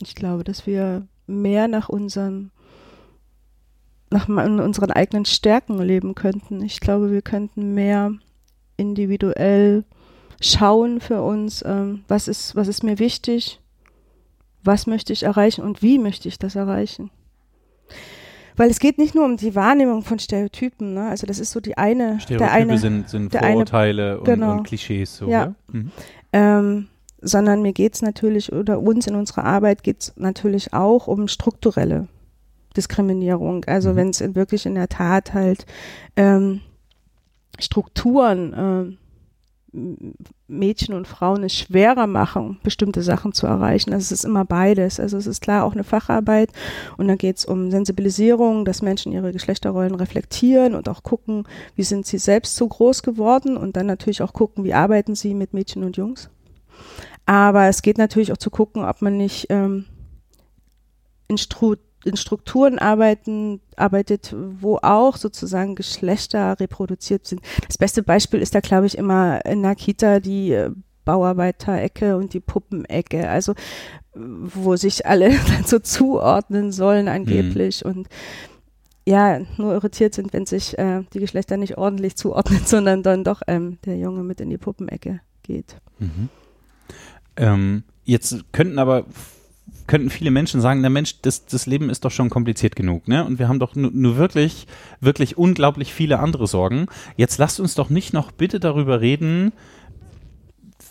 Ich 0.00 0.14
glaube, 0.14 0.44
dass 0.44 0.66
wir 0.66 1.06
mehr 1.26 1.68
nach 1.68 1.88
unserem 1.88 2.50
nach 4.10 4.28
unseren 4.28 4.90
eigenen 4.90 5.24
Stärken 5.24 5.78
leben 5.78 6.14
könnten. 6.14 6.62
Ich 6.62 6.80
glaube, 6.80 7.10
wir 7.12 7.22
könnten 7.22 7.74
mehr 7.74 8.12
individuell 8.76 9.84
schauen 10.40 11.00
für 11.00 11.22
uns, 11.22 11.62
ähm, 11.66 12.04
was 12.08 12.26
ist, 12.26 12.56
was 12.56 12.66
ist 12.66 12.82
mir 12.82 12.98
wichtig, 12.98 13.60
was 14.64 14.86
möchte 14.86 15.12
ich 15.12 15.22
erreichen 15.22 15.62
und 15.62 15.82
wie 15.82 15.98
möchte 15.98 16.28
ich 16.28 16.38
das 16.38 16.56
erreichen. 16.56 17.10
Weil 18.56 18.70
es 18.70 18.78
geht 18.78 18.98
nicht 18.98 19.14
nur 19.14 19.24
um 19.24 19.36
die 19.36 19.54
Wahrnehmung 19.54 20.02
von 20.02 20.18
Stereotypen, 20.18 20.94
ne? 20.94 21.08
also 21.08 21.26
das 21.26 21.38
ist 21.38 21.52
so 21.52 21.60
die 21.60 21.78
eine. 21.78 22.20
Stereotype 22.20 22.38
der 22.38 22.52
eine, 22.52 22.78
sind, 22.78 23.08
sind 23.08 23.32
Vorurteile 23.32 24.14
eine, 24.14 24.22
genau. 24.22 24.52
und, 24.52 24.58
und, 24.58 24.64
Klischees. 24.64 25.16
So, 25.18 25.28
ja. 25.28 25.54
Mhm. 25.72 25.90
Ähm, 26.32 26.88
sondern 27.22 27.62
mir 27.62 27.72
geht 27.72 27.94
es 27.94 28.02
natürlich, 28.02 28.52
oder 28.52 28.80
uns 28.80 29.06
in 29.06 29.14
unserer 29.14 29.44
Arbeit 29.44 29.82
geht 29.82 30.00
es 30.00 30.12
natürlich 30.16 30.72
auch 30.72 31.06
um 31.06 31.28
strukturelle 31.28 32.08
Diskriminierung. 32.76 33.64
Also 33.64 33.92
mhm. 33.92 33.96
wenn 33.96 34.10
es 34.10 34.34
wirklich 34.34 34.66
in 34.66 34.74
der 34.74 34.88
Tat 34.88 35.34
halt 35.34 35.66
ähm, 36.16 36.60
Strukturen 37.58 38.52
äh, 38.52 38.96
Mädchen 40.48 40.94
und 40.94 41.06
Frauen 41.06 41.44
es 41.44 41.54
schwerer 41.54 42.08
machen, 42.08 42.58
bestimmte 42.64 43.02
Sachen 43.02 43.32
zu 43.32 43.46
erreichen. 43.46 43.92
Also 43.92 44.02
es 44.02 44.12
ist 44.12 44.24
immer 44.24 44.44
beides. 44.44 44.98
Also 44.98 45.16
es 45.16 45.28
ist 45.28 45.40
klar 45.40 45.64
auch 45.64 45.72
eine 45.72 45.84
Facharbeit 45.84 46.50
und 46.96 47.06
dann 47.06 47.18
geht 47.18 47.38
es 47.38 47.44
um 47.44 47.70
Sensibilisierung, 47.70 48.64
dass 48.64 48.82
Menschen 48.82 49.12
ihre 49.12 49.32
Geschlechterrollen 49.32 49.94
reflektieren 49.94 50.74
und 50.74 50.88
auch 50.88 51.04
gucken, 51.04 51.44
wie 51.76 51.84
sind 51.84 52.04
sie 52.04 52.18
selbst 52.18 52.56
so 52.56 52.66
groß 52.66 53.02
geworden 53.02 53.56
und 53.56 53.76
dann 53.76 53.86
natürlich 53.86 54.22
auch 54.22 54.32
gucken, 54.32 54.64
wie 54.64 54.74
arbeiten 54.74 55.14
sie 55.14 55.34
mit 55.34 55.54
Mädchen 55.54 55.84
und 55.84 55.96
Jungs. 55.96 56.30
Aber 57.26 57.66
es 57.66 57.82
geht 57.82 57.98
natürlich 57.98 58.32
auch 58.32 58.38
zu 58.38 58.50
gucken, 58.50 58.84
ob 58.84 59.02
man 59.02 59.16
nicht 59.16 59.46
ähm, 59.50 59.84
in, 61.28 61.38
Stru 61.38 61.76
in 62.04 62.16
Strukturen 62.16 62.78
arbeiten, 62.78 63.60
arbeitet, 63.76 64.34
wo 64.34 64.78
auch 64.82 65.16
sozusagen 65.16 65.74
Geschlechter 65.74 66.58
reproduziert 66.58 67.26
sind. 67.26 67.42
Das 67.66 67.78
beste 67.78 68.02
Beispiel 68.02 68.40
ist 68.40 68.54
da, 68.54 68.60
glaube 68.60 68.86
ich, 68.86 68.96
immer 68.96 69.44
in 69.44 69.62
der 69.62 69.74
Kita 69.74 70.20
die 70.20 70.52
äh, 70.52 70.70
Bauarbeiterecke 71.04 72.16
und 72.16 72.34
die 72.34 72.40
Puppenecke, 72.40 73.28
also 73.28 73.54
wo 74.14 74.76
sich 74.76 75.06
alle 75.06 75.32
so 75.66 75.78
zuordnen 75.78 76.72
sollen 76.72 77.08
angeblich 77.08 77.84
mhm. 77.84 77.90
und 77.90 78.08
ja, 79.06 79.40
nur 79.56 79.72
irritiert 79.72 80.14
sind, 80.14 80.32
wenn 80.32 80.46
sich 80.46 80.78
äh, 80.78 81.02
die 81.12 81.20
Geschlechter 81.20 81.56
nicht 81.56 81.78
ordentlich 81.78 82.16
zuordnen, 82.16 82.60
sondern 82.64 83.02
dann 83.02 83.24
doch 83.24 83.42
ähm, 83.46 83.78
der 83.84 83.96
Junge 83.96 84.22
mit 84.22 84.40
in 84.40 84.50
die 84.50 84.58
Puppenecke 84.58 85.20
geht. 85.42 85.76
Mhm. 85.98 86.28
Ähm, 87.36 87.82
jetzt 88.04 88.52
könnten 88.52 88.78
aber 88.78 89.06
könnten 89.90 90.08
viele 90.08 90.30
Menschen 90.30 90.60
sagen, 90.60 90.82
der 90.82 90.90
Mensch, 90.90 91.20
das, 91.20 91.46
das 91.46 91.66
Leben 91.66 91.90
ist 91.90 92.04
doch 92.04 92.12
schon 92.12 92.30
kompliziert 92.30 92.76
genug, 92.76 93.08
ne? 93.08 93.24
Und 93.24 93.40
wir 93.40 93.48
haben 93.48 93.58
doch 93.58 93.74
nur 93.74 94.16
wirklich, 94.16 94.68
wirklich 95.00 95.36
unglaublich 95.36 95.92
viele 95.92 96.20
andere 96.20 96.46
Sorgen. 96.46 96.86
Jetzt 97.16 97.38
lasst 97.38 97.58
uns 97.58 97.74
doch 97.74 97.90
nicht 97.90 98.12
noch 98.12 98.30
bitte 98.30 98.60
darüber 98.60 99.00
reden, 99.00 99.52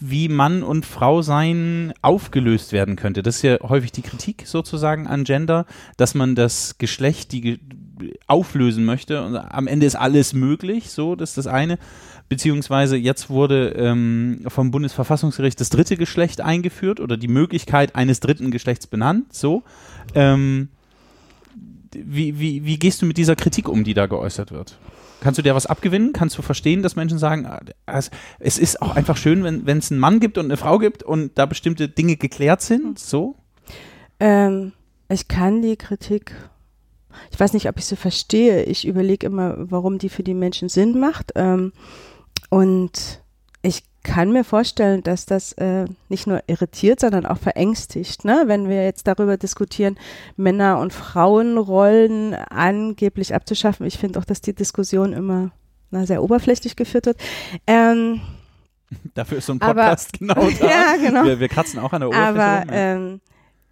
wie 0.01 0.27
Mann 0.27 0.63
und 0.63 0.85
Frau 0.85 1.21
sein 1.21 1.93
aufgelöst 2.01 2.73
werden 2.73 2.97
könnte. 2.97 3.23
Das 3.23 3.37
ist 3.37 3.41
ja 3.43 3.59
häufig 3.61 3.93
die 3.93 4.01
Kritik 4.01 4.43
sozusagen 4.45 5.07
an 5.07 5.23
Gender, 5.23 5.65
dass 5.95 6.13
man 6.13 6.35
das 6.35 6.77
Geschlecht 6.77 7.31
die 7.31 7.59
auflösen 8.27 8.83
möchte 8.83 9.23
und 9.23 9.37
am 9.37 9.67
Ende 9.67 9.85
ist 9.85 9.95
alles 9.95 10.33
möglich, 10.33 10.89
so, 10.89 11.15
das 11.15 11.31
ist 11.31 11.37
das 11.37 11.47
eine 11.47 11.77
beziehungsweise 12.29 12.95
jetzt 12.95 13.29
wurde 13.29 13.69
ähm, 13.69 14.45
vom 14.47 14.71
Bundesverfassungsgericht 14.71 15.59
das 15.59 15.69
dritte 15.69 15.97
Geschlecht 15.97 16.41
eingeführt 16.41 16.99
oder 16.99 17.17
die 17.17 17.27
Möglichkeit 17.27 17.95
eines 17.95 18.19
dritten 18.19 18.51
Geschlechts 18.51 18.87
benannt. 18.87 19.33
So. 19.33 19.63
Ähm, 20.13 20.69
wie, 21.91 22.39
wie, 22.39 22.63
wie 22.65 22.77
gehst 22.77 23.01
du 23.01 23.07
mit 23.07 23.17
dieser 23.17 23.35
Kritik 23.35 23.67
um, 23.67 23.83
die 23.83 23.95
da 23.95 24.05
geäußert 24.05 24.51
wird? 24.51 24.77
Kannst 25.21 25.37
du 25.37 25.41
dir 25.41 25.55
was 25.55 25.65
abgewinnen? 25.65 26.13
Kannst 26.13 26.37
du 26.37 26.41
verstehen, 26.41 26.81
dass 26.81 26.95
Menschen 26.95 27.17
sagen, 27.17 27.45
ah, 27.45 27.59
es 28.39 28.57
ist 28.57 28.81
auch 28.81 28.95
einfach 28.95 29.17
schön, 29.17 29.43
wenn 29.43 29.77
es 29.77 29.91
einen 29.91 29.99
Mann 29.99 30.19
gibt 30.19 30.37
und 30.37 30.45
eine 30.45 30.55
Frau 30.55 30.77
gibt 30.77 31.03
und 31.03 31.37
da 31.37 31.45
bestimmte 31.45 31.89
Dinge 31.89 32.15
geklärt 32.15 32.61
sind? 32.61 32.99
So? 32.99 33.35
Ähm, 34.19 34.71
ich 35.09 35.27
kann 35.27 35.61
die 35.61 35.75
Kritik, 35.75 36.33
ich 37.31 37.39
weiß 37.39 37.53
nicht, 37.53 37.67
ob 37.67 37.77
ich 37.79 37.85
sie 37.85 37.97
verstehe. 37.97 38.63
Ich 38.63 38.87
überlege 38.87 39.25
immer, 39.25 39.55
warum 39.57 39.97
die 39.97 40.09
für 40.09 40.23
die 40.23 40.33
Menschen 40.33 40.69
Sinn 40.69 40.97
macht. 40.99 41.33
Ähm, 41.35 41.73
und 42.49 43.21
ich 43.61 43.83
kann 44.03 44.31
mir 44.31 44.43
vorstellen, 44.43 45.03
dass 45.03 45.25
das 45.25 45.53
äh, 45.53 45.85
nicht 46.07 46.25
nur 46.25 46.41
irritiert, 46.47 47.01
sondern 47.01 47.25
auch 47.25 47.37
verängstigt, 47.37 48.23
ne? 48.23 48.43
wenn 48.45 48.69
wir 48.69 48.83
jetzt 48.83 49.07
darüber 49.07 49.37
diskutieren, 49.37 49.97
Männer- 50.37 50.79
und 50.79 50.93
Frauenrollen 50.93 52.33
angeblich 52.33 53.35
abzuschaffen. 53.35 53.85
Ich 53.85 53.97
finde 53.97 54.19
auch, 54.19 54.25
dass 54.25 54.41
die 54.41 54.53
Diskussion 54.53 55.13
immer 55.13 55.51
na, 55.91 56.05
sehr 56.05 56.23
oberflächlich 56.23 56.75
geführt 56.75 57.07
wird. 57.07 57.17
Ähm, 57.67 58.21
Dafür 59.13 59.39
ist 59.39 59.45
so 59.45 59.53
ein 59.53 59.59
Podcast 59.59 60.17
aber, 60.21 60.35
genau 60.49 60.49
da. 60.59 60.65
Ja, 60.65 60.95
genau. 60.95 61.23
Wir, 61.25 61.39
wir 61.39 61.49
kratzen 61.49 61.79
auch 61.79 61.91
an 61.93 62.01
der 62.01 62.09
Oberfläche. 62.09 62.41
Aber 62.41 62.71
ähm, 62.71 63.21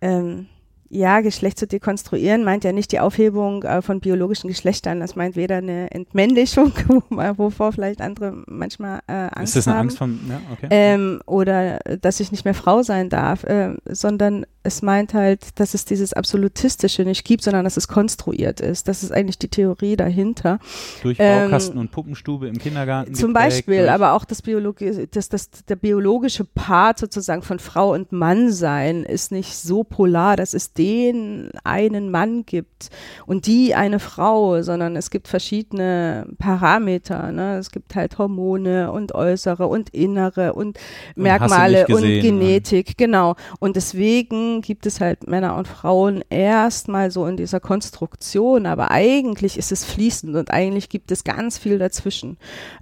ähm, 0.01 0.47
ja, 0.89 1.21
Geschlecht 1.21 1.59
zu 1.59 1.67
dekonstruieren 1.67 2.43
meint 2.43 2.63
ja 2.63 2.71
nicht 2.71 2.91
die 2.91 2.99
Aufhebung 2.99 3.63
äh, 3.63 3.81
von 3.81 3.99
biologischen 3.99 4.47
Geschlechtern. 4.47 4.99
Das 4.99 5.15
meint 5.15 5.35
weder 5.35 5.57
eine 5.57 5.91
Entmännlichung, 5.91 6.71
wovor 7.09 7.73
vielleicht 7.73 8.01
andere 8.01 8.43
manchmal 8.47 8.99
äh, 9.07 9.13
Angst 9.13 9.35
haben. 9.35 9.43
Ist 9.43 9.55
das 9.55 9.67
eine 9.67 9.75
haben, 9.75 9.81
Angst 9.81 9.97
von, 9.97 10.19
ja, 10.29 10.41
okay. 10.51 10.67
Ähm, 10.69 11.21
oder 11.25 11.79
dass 12.01 12.19
ich 12.19 12.31
nicht 12.31 12.45
mehr 12.45 12.53
Frau 12.53 12.83
sein 12.83 13.09
darf, 13.09 13.43
äh, 13.43 13.75
sondern 13.85 14.45
es 14.67 14.81
meint 14.81 15.13
halt, 15.13 15.59
dass 15.59 15.73
es 15.73 15.85
dieses 15.85 16.11
Absolutistische 16.11 17.03
nicht 17.03 17.23
gibt, 17.23 17.41
sondern 17.41 17.63
dass 17.63 17.77
es 17.77 17.87
konstruiert 17.87 18.59
ist. 18.59 18.89
Das 18.89 19.01
ist 19.01 19.11
eigentlich 19.11 19.39
die 19.39 19.47
Theorie 19.47 19.95
dahinter. 19.95 20.59
Durch 21.01 21.17
Baukasten 21.17 21.75
ähm, 21.75 21.81
und 21.81 21.91
Puppenstube 21.91 22.49
im 22.49 22.57
Kindergarten. 22.57 23.15
Zum 23.15 23.31
Beispiel, 23.31 23.87
aber 23.87 24.11
auch 24.11 24.25
das, 24.25 24.41
Biologi 24.41 25.07
das, 25.09 25.29
das, 25.29 25.49
der 25.49 25.77
biologische 25.77 26.43
Part 26.43 26.99
sozusagen 26.99 27.43
von 27.43 27.59
Frau 27.59 27.93
und 27.93 28.11
Mann 28.11 28.51
sein 28.51 29.03
ist 29.03 29.31
nicht 29.31 29.55
so 29.55 29.85
polar, 29.85 30.35
dass 30.35 30.53
es 30.53 30.73
den 30.73 31.49
einen 31.63 32.11
Mann 32.11 32.45
gibt 32.45 32.89
und 33.25 33.47
die 33.47 33.73
eine 33.73 33.99
Frau, 33.99 34.61
sondern 34.61 34.97
es 34.97 35.09
gibt 35.09 35.29
verschiedene 35.29 36.27
Parameter. 36.39 37.31
Ne? 37.31 37.57
Es 37.57 37.71
gibt 37.71 37.95
halt 37.95 38.17
Hormone 38.17 38.91
und 38.91 39.15
äußere 39.15 39.65
und 39.65 39.91
innere 39.91 40.53
und, 40.53 40.77
und 41.15 41.23
Merkmale 41.23 41.87
und 41.87 42.01
Genetik, 42.01 42.89
ja. 42.89 42.93
genau. 42.97 43.35
Und 43.59 43.77
deswegen 43.77 44.56
gibt 44.61 44.85
es 44.85 45.01
halt 45.01 45.27
Männer 45.27 45.55
und 45.55 45.67
Frauen 45.67 46.23
erstmal 46.29 47.11
so 47.11 47.25
in 47.25 47.37
dieser 47.37 47.59
Konstruktion, 47.59 48.65
aber 48.65 48.91
eigentlich 48.91 49.57
ist 49.57 49.71
es 49.71 49.85
fließend 49.85 50.35
und 50.35 50.51
eigentlich 50.51 50.89
gibt 50.89 51.11
es 51.11 51.23
ganz 51.23 51.57
viel 51.57 51.77
dazwischen. 51.77 52.37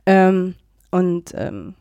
Ähm, 0.05 0.55
und 0.91 1.33
ähm, 1.35 1.75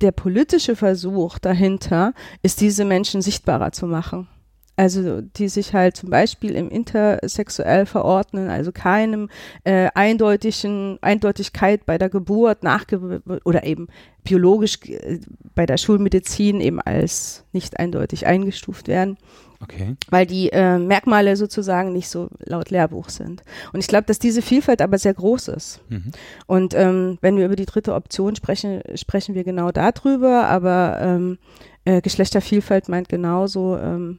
der 0.00 0.12
politische 0.12 0.76
Versuch 0.76 1.38
dahinter 1.38 2.14
ist, 2.42 2.60
diese 2.60 2.84
Menschen 2.84 3.22
sichtbarer 3.22 3.72
zu 3.72 3.86
machen 3.86 4.28
also 4.76 5.20
die 5.20 5.48
sich 5.48 5.72
halt 5.72 5.96
zum 5.96 6.10
Beispiel 6.10 6.56
im 6.56 6.68
intersexuell 6.68 7.86
verordnen, 7.86 8.48
also 8.48 8.72
keinem 8.72 9.28
äh, 9.62 9.88
eindeutigen 9.94 10.98
Eindeutigkeit 11.00 11.86
bei 11.86 11.98
der 11.98 12.08
Geburt 12.08 12.62
nachge 12.62 13.22
oder 13.44 13.64
eben 13.64 13.88
biologisch 14.24 14.78
äh, 14.86 15.20
bei 15.54 15.66
der 15.66 15.76
Schulmedizin 15.76 16.60
eben 16.60 16.80
als 16.80 17.44
nicht 17.52 17.78
eindeutig 17.78 18.26
eingestuft 18.26 18.88
werden. 18.88 19.16
Okay. 19.60 19.96
Weil 20.10 20.26
die 20.26 20.50
äh, 20.52 20.78
Merkmale 20.78 21.36
sozusagen 21.36 21.92
nicht 21.92 22.08
so 22.08 22.28
laut 22.40 22.70
Lehrbuch 22.70 23.08
sind. 23.08 23.42
Und 23.72 23.80
ich 23.80 23.86
glaube, 23.86 24.04
dass 24.04 24.18
diese 24.18 24.42
Vielfalt 24.42 24.82
aber 24.82 24.98
sehr 24.98 25.14
groß 25.14 25.48
ist. 25.48 25.80
Mhm. 25.88 26.12
Und 26.46 26.74
ähm, 26.74 27.16
wenn 27.22 27.36
wir 27.36 27.46
über 27.46 27.56
die 27.56 27.64
dritte 27.64 27.94
Option 27.94 28.36
sprechen, 28.36 28.82
sprechen 28.94 29.34
wir 29.34 29.44
genau 29.44 29.70
darüber, 29.70 30.48
aber 30.48 30.98
ähm, 31.00 31.38
äh, 31.86 32.02
Geschlechtervielfalt 32.02 32.90
meint 32.90 33.08
genauso 33.08 33.78
ähm, 33.78 34.18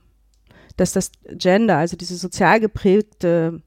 dass 0.78 0.94
das 0.94 1.12
Gender, 1.30 1.78
also 1.78 1.98
diese 1.98 2.16
sozial 2.16 2.60
geprägte 2.60 3.62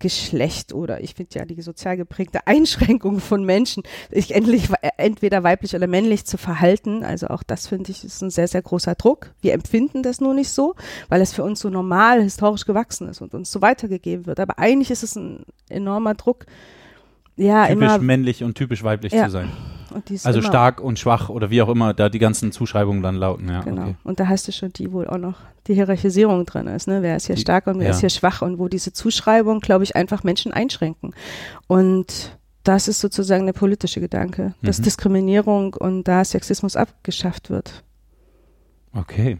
Geschlecht 0.00 0.72
oder 0.72 1.00
ich 1.00 1.14
finde 1.14 1.40
ja 1.40 1.44
die 1.44 1.60
sozial 1.60 1.96
geprägte 1.96 2.46
Einschränkung 2.46 3.18
von 3.18 3.44
Menschen, 3.44 3.82
sich 4.12 4.32
endlich 4.32 4.68
entweder 4.96 5.42
weiblich 5.42 5.74
oder 5.74 5.88
männlich 5.88 6.24
zu 6.24 6.38
verhalten. 6.38 7.02
Also 7.02 7.28
auch 7.28 7.42
das 7.42 7.66
finde 7.66 7.90
ich 7.90 8.04
ist 8.04 8.22
ein 8.22 8.30
sehr, 8.30 8.46
sehr 8.46 8.62
großer 8.62 8.94
Druck. 8.94 9.32
Wir 9.40 9.54
empfinden 9.54 10.04
das 10.04 10.20
nur 10.20 10.34
nicht 10.34 10.50
so, 10.50 10.74
weil 11.08 11.20
es 11.20 11.32
für 11.32 11.42
uns 11.42 11.58
so 11.60 11.68
normal 11.68 12.22
historisch 12.22 12.64
gewachsen 12.64 13.08
ist 13.08 13.20
und 13.20 13.34
uns 13.34 13.50
so 13.50 13.60
weitergegeben 13.60 14.26
wird. 14.26 14.38
Aber 14.38 14.58
eigentlich 14.58 14.92
ist 14.92 15.02
es 15.02 15.16
ein 15.16 15.42
enormer 15.68 16.14
Druck, 16.14 16.46
ja, 17.36 17.66
typisch 17.66 17.82
immer, 17.82 17.98
männlich 17.98 18.44
und 18.44 18.54
typisch 18.54 18.84
weiblich 18.84 19.12
ja. 19.12 19.24
zu 19.24 19.30
sein. 19.30 19.50
Also 20.24 20.42
stark 20.42 20.80
und 20.80 20.98
schwach 20.98 21.28
oder 21.28 21.50
wie 21.50 21.62
auch 21.62 21.68
immer 21.68 21.94
da 21.94 22.08
die 22.08 22.18
ganzen 22.18 22.52
Zuschreibungen 22.52 23.02
dann 23.02 23.16
lauten. 23.16 23.48
Ja, 23.48 23.62
genau. 23.62 23.82
Okay. 23.82 23.96
Und 24.04 24.20
da 24.20 24.28
hast 24.28 24.48
du 24.48 24.52
schon 24.52 24.72
die, 24.72 24.92
wo 24.92 25.02
auch 25.02 25.18
noch 25.18 25.36
die 25.66 25.74
Hierarchisierung 25.74 26.46
drin 26.46 26.66
ist. 26.66 26.88
Ne? 26.88 27.02
Wer 27.02 27.16
ist 27.16 27.26
hier 27.26 27.36
die, 27.36 27.42
stark 27.42 27.66
und 27.66 27.78
wer 27.78 27.86
ja. 27.86 27.90
ist 27.90 28.00
hier 28.00 28.10
schwach 28.10 28.42
und 28.42 28.58
wo 28.58 28.68
diese 28.68 28.92
Zuschreibungen, 28.92 29.60
glaube 29.60 29.84
ich, 29.84 29.96
einfach 29.96 30.24
Menschen 30.24 30.52
einschränken. 30.52 31.14
Und 31.66 32.38
das 32.64 32.88
ist 32.88 33.00
sozusagen 33.00 33.46
der 33.46 33.52
politische 33.52 34.00
Gedanke, 34.00 34.54
dass 34.62 34.78
mhm. 34.78 34.84
Diskriminierung 34.84 35.74
und 35.74 36.04
da 36.04 36.24
Sexismus 36.24 36.76
abgeschafft 36.76 37.50
wird. 37.50 37.84
Okay. 38.92 39.38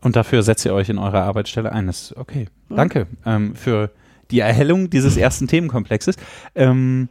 Und 0.00 0.16
dafür 0.16 0.42
setzt 0.42 0.64
ihr 0.64 0.74
euch 0.74 0.88
in 0.88 0.98
eurer 0.98 1.22
Arbeitsstelle 1.22 1.72
ein. 1.72 1.86
Das 1.86 2.02
ist 2.02 2.16
okay. 2.16 2.48
Mhm. 2.68 2.76
Danke 2.76 3.06
ähm, 3.24 3.54
für 3.54 3.90
die 4.30 4.40
Erhellung 4.40 4.90
dieses 4.90 5.16
ersten 5.16 5.46
Themenkomplexes. 5.46 6.16
Ähm, 6.54 7.08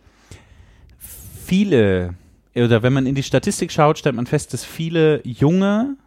viele, 1.51 2.13
oder 2.55 2.81
wenn 2.81 2.93
man 2.93 3.05
in 3.05 3.13
die 3.13 3.23
Statistik 3.23 3.73
schaut, 3.73 3.97
stellt 3.97 4.15
man 4.15 4.25
fest, 4.25 4.53
dass 4.53 4.63
viele 4.63 5.21
junge 5.27 5.97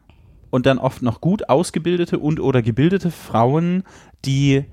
und 0.48 0.64
dann 0.64 0.78
oft 0.78 1.02
noch 1.02 1.20
gut 1.20 1.50
ausgebildete 1.50 2.18
und 2.18 2.40
oder 2.40 2.62
gebildete 2.62 3.10
Frauen, 3.10 3.82
die 4.24 4.64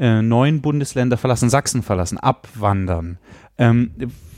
äh, 0.00 0.22
neuen 0.22 0.62
Bundesländer 0.62 1.16
verlassen, 1.16 1.48
Sachsen 1.48 1.84
verlassen, 1.84 2.18
abwandern. 2.18 3.18
Ähm, 3.56 3.92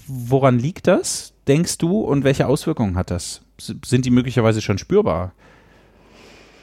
woran 0.07 0.59
liegt 0.59 0.89
das, 0.89 1.33
denkst 1.47 1.79
du, 1.79 2.03
und 2.03 2.23
welche 2.23 2.49
Auswirkungen 2.49 2.99
hat 2.99 3.11
das? 3.11 3.41
Sind 3.59 4.05
die 4.05 4.11
möglicherweise 4.11 4.61
schon 4.61 4.77
spürbar? 4.77 5.33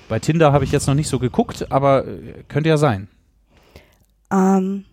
Bei 0.08 0.20
Tinder 0.20 0.54
habe 0.54 0.66
ich 0.66 0.72
jetzt 0.72 0.86
noch 0.86 0.94
nicht 0.94 1.10
so 1.10 1.18
geguckt, 1.18 1.72
aber 1.72 2.06
äh, 2.06 2.44
könnte 2.48 2.70
ja 2.70 2.78
sein. 2.78 3.08
Ähm, 4.32 4.86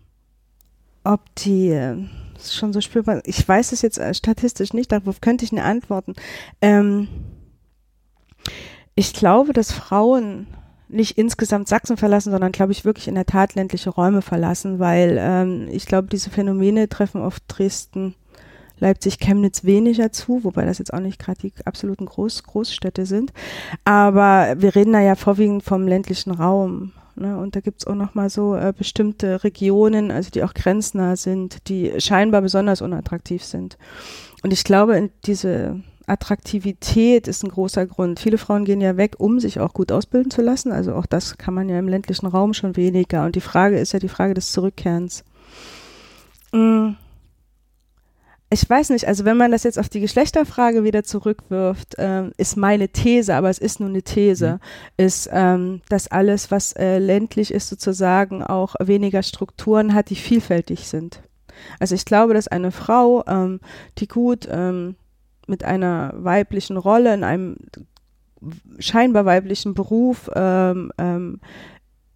ob 1.03 1.21
die 1.35 2.07
äh, 2.47 2.51
schon 2.51 2.73
so 2.73 2.81
spürbar, 2.81 3.21
ich 3.25 3.47
weiß 3.47 3.71
es 3.71 3.81
jetzt 3.81 3.97
äh, 3.97 4.13
statistisch 4.13 4.73
nicht, 4.73 4.91
darauf 4.91 5.21
könnte 5.21 5.45
ich 5.45 5.51
nicht 5.51 5.63
antworten. 5.63 6.13
Ähm, 6.61 7.07
ich 8.95 9.13
glaube, 9.13 9.53
dass 9.53 9.71
Frauen 9.71 10.47
nicht 10.87 11.17
insgesamt 11.17 11.67
Sachsen 11.67 11.97
verlassen, 11.97 12.31
sondern 12.31 12.51
glaube 12.51 12.71
ich 12.71 12.85
wirklich 12.85 13.07
in 13.07 13.15
der 13.15 13.25
Tat 13.25 13.55
ländliche 13.55 13.89
Räume 13.89 14.21
verlassen, 14.21 14.79
weil 14.79 15.17
ähm, 15.19 15.67
ich 15.71 15.85
glaube, 15.85 16.07
diese 16.07 16.29
Phänomene 16.29 16.87
treffen 16.87 17.21
auf 17.21 17.39
Dresden, 17.47 18.15
Leipzig, 18.79 19.19
Chemnitz 19.19 19.63
weniger 19.63 20.11
zu, 20.11 20.43
wobei 20.43 20.65
das 20.65 20.77
jetzt 20.77 20.93
auch 20.93 20.99
nicht 20.99 21.19
gerade 21.19 21.39
die 21.39 21.53
absoluten 21.65 22.05
Groß 22.05 22.43
Großstädte 22.43 23.05
sind. 23.05 23.31
Aber 23.85 24.55
wir 24.57 24.75
reden 24.75 24.93
da 24.93 24.99
ja 24.99 25.15
vorwiegend 25.15 25.63
vom 25.63 25.87
ländlichen 25.87 26.31
Raum. 26.31 26.91
Ne? 27.15 27.37
Und 27.37 27.55
da 27.55 27.59
gibt's 27.59 27.85
auch 27.85 27.95
nochmal 27.95 28.29
so 28.29 28.55
äh, 28.55 28.73
bestimmte 28.75 29.43
Regionen, 29.43 30.11
also 30.11 30.29
die 30.29 30.43
auch 30.43 30.53
grenznah 30.53 31.15
sind, 31.15 31.67
die 31.69 31.93
scheinbar 31.99 32.41
besonders 32.41 32.81
unattraktiv 32.81 33.43
sind. 33.43 33.77
Und 34.43 34.51
ich 34.51 34.63
glaube, 34.63 35.09
diese 35.25 35.81
Attraktivität 36.05 37.27
ist 37.27 37.43
ein 37.43 37.49
großer 37.49 37.85
Grund. 37.85 38.19
Viele 38.19 38.37
Frauen 38.37 38.65
gehen 38.65 38.81
ja 38.81 38.97
weg, 38.97 39.15
um 39.19 39.39
sich 39.39 39.59
auch 39.59 39.73
gut 39.73 39.91
ausbilden 39.91 40.31
zu 40.31 40.41
lassen. 40.41 40.71
Also 40.71 40.93
auch 40.95 41.05
das 41.05 41.37
kann 41.37 41.53
man 41.53 41.69
ja 41.69 41.79
im 41.79 41.87
ländlichen 41.87 42.27
Raum 42.27 42.53
schon 42.53 42.75
weniger. 42.75 43.25
Und 43.25 43.35
die 43.35 43.41
Frage 43.41 43.79
ist 43.79 43.93
ja 43.93 43.99
die 43.99 44.09
Frage 44.09 44.33
des 44.33 44.51
Zurückkehrens. 44.51 45.23
Mm. 46.51 46.95
Ich 48.53 48.69
weiß 48.69 48.91
nicht, 48.91 49.07
also 49.07 49.25
wenn 49.25 49.35
man 49.35 49.49
das 49.49 49.63
jetzt 49.63 49.79
auf 49.79 49.89
die 49.89 49.99
Geschlechterfrage 49.99 50.83
wieder 50.83 51.03
zurückwirft, 51.03 51.95
ähm, 51.97 52.33
ist 52.37 52.55
meine 52.55 52.87
These, 52.89 53.33
aber 53.33 53.49
es 53.49 53.57
ist 53.57 53.79
nur 53.79 53.89
eine 53.89 54.03
These, 54.03 54.53
mhm. 54.53 55.03
ist, 55.03 55.27
ähm, 55.31 55.81
dass 55.89 56.07
alles, 56.07 56.51
was 56.51 56.73
äh, 56.73 56.99
ländlich 56.99 57.51
ist, 57.51 57.67
sozusagen 57.67 58.43
auch 58.43 58.75
weniger 58.79 59.23
Strukturen 59.23 59.95
hat, 59.95 60.11
die 60.11 60.15
vielfältig 60.15 60.87
sind. 60.87 61.23
Also 61.79 61.95
ich 61.95 62.05
glaube, 62.05 62.35
dass 62.35 62.47
eine 62.47 62.71
Frau, 62.71 63.23
ähm, 63.25 63.59
die 63.97 64.07
gut 64.07 64.47
ähm, 64.51 64.97
mit 65.47 65.63
einer 65.63 66.13
weiblichen 66.15 66.77
Rolle 66.77 67.11
in 67.11 67.23
einem 67.23 67.55
scheinbar 68.77 69.25
weiblichen 69.25 69.73
Beruf 69.73 70.29
ähm, 70.35 70.91
ähm, 70.99 71.39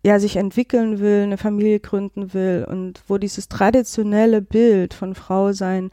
ja 0.07 0.19
sich 0.19 0.37
entwickeln 0.37 0.99
will, 0.99 1.23
eine 1.23 1.37
Familie 1.37 1.81
gründen 1.81 2.33
will 2.33 2.65
und 2.69 3.03
wo 3.07 3.17
dieses 3.17 3.49
traditionelle 3.49 4.41
Bild 4.41 4.93
von 4.93 5.15
Frau 5.15 5.51
sein 5.51 5.91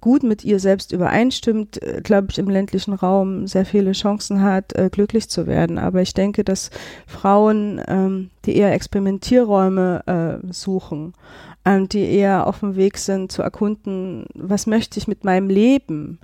gut 0.00 0.24
mit 0.24 0.42
ihr 0.42 0.58
selbst 0.58 0.90
übereinstimmt, 0.90 1.80
äh, 1.80 2.00
glaube 2.02 2.28
ich, 2.30 2.38
im 2.38 2.48
ländlichen 2.48 2.94
Raum 2.94 3.46
sehr 3.46 3.64
viele 3.64 3.92
Chancen 3.92 4.42
hat, 4.42 4.74
äh, 4.74 4.88
glücklich 4.90 5.28
zu 5.28 5.46
werden. 5.46 5.78
Aber 5.78 6.02
ich 6.02 6.14
denke, 6.14 6.44
dass 6.44 6.70
Frauen, 7.06 7.80
ähm, 7.86 8.30
die 8.44 8.56
eher 8.56 8.72
Experimentierräume 8.72 10.40
äh, 10.42 10.52
suchen, 10.52 11.12
ähm, 11.64 11.88
die 11.88 12.10
eher 12.10 12.46
auf 12.46 12.60
dem 12.60 12.74
Weg 12.74 12.98
sind 12.98 13.30
zu 13.30 13.42
erkunden, 13.42 14.24
was 14.34 14.66
möchte 14.66 14.98
ich 14.98 15.06
mit 15.06 15.24
meinem 15.24 15.48
Leben, 15.48 16.18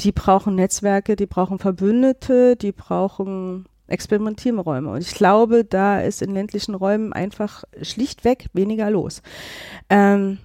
die 0.00 0.12
brauchen 0.12 0.54
Netzwerke, 0.54 1.14
die 1.14 1.26
brauchen 1.26 1.58
Verbündete, 1.58 2.56
die 2.56 2.72
brauchen 2.72 3.66
Experimentierräume. 3.90 4.90
Und 4.90 5.00
ich 5.00 5.14
glaube, 5.14 5.64
da 5.64 6.00
ist 6.00 6.22
in 6.22 6.32
ländlichen 6.32 6.74
Räumen 6.74 7.12
einfach 7.12 7.64
schlichtweg 7.82 8.46
weniger 8.52 8.90
los. 8.90 9.22
Ähm, 9.88 10.38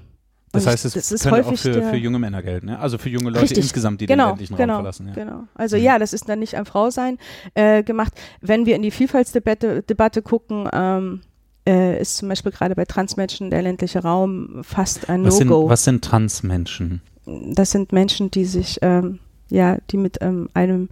das 0.51 0.67
heißt, 0.67 0.85
es 0.85 0.93
das 1.09 1.23
könnte 1.23 1.45
auch 1.45 1.55
für, 1.57 1.83
für, 1.83 1.97
junge 1.97 2.17
Männer 2.17 2.41
gelten, 2.41 2.67
ne? 2.67 2.79
also 2.79 2.97
für 2.97 3.09
junge 3.09 3.29
Leute 3.29 3.41
richtig, 3.41 3.57
insgesamt, 3.57 3.99
die 3.99 4.05
genau, 4.05 4.27
den 4.27 4.29
ländlichen 4.29 4.55
genau, 4.55 4.75
Raum 4.75 4.83
verlassen. 4.83 5.07
Ja. 5.09 5.13
Genau, 5.13 5.43
also 5.53 5.75
mhm. 5.75 5.83
ja, 5.83 5.99
das 5.99 6.13
ist 6.13 6.29
dann 6.29 6.39
nicht 6.39 6.55
ein 6.55 6.65
Frausein 6.65 7.17
äh, 7.55 7.83
gemacht. 7.83 8.13
Wenn 8.39 8.65
wir 8.65 8.77
in 8.77 8.81
die 8.81 8.91
Vielfaltsdebatte 8.91 9.83
Debatte 9.83 10.21
gucken, 10.21 10.69
ähm, 10.71 11.21
äh, 11.67 11.99
ist 11.99 12.17
zum 12.17 12.29
Beispiel 12.29 12.53
gerade 12.53 12.73
bei 12.73 12.85
Transmenschen 12.85 13.49
der 13.49 13.63
ländliche 13.63 13.99
Raum 13.99 14.61
fast 14.63 15.09
ein 15.09 15.23
No-Go. 15.23 15.67
Was 15.67 15.83
sind 15.83 16.05
Transmenschen? 16.05 17.01
Das 17.25 17.71
sind 17.71 17.91
Menschen, 17.91 18.31
die 18.31 18.45
sich 18.45 18.79
ähm, 18.81 19.19
ja, 19.49 19.77
die 19.91 19.97
mit 19.97 20.17
ähm, 20.21 20.49
einem 20.53 20.89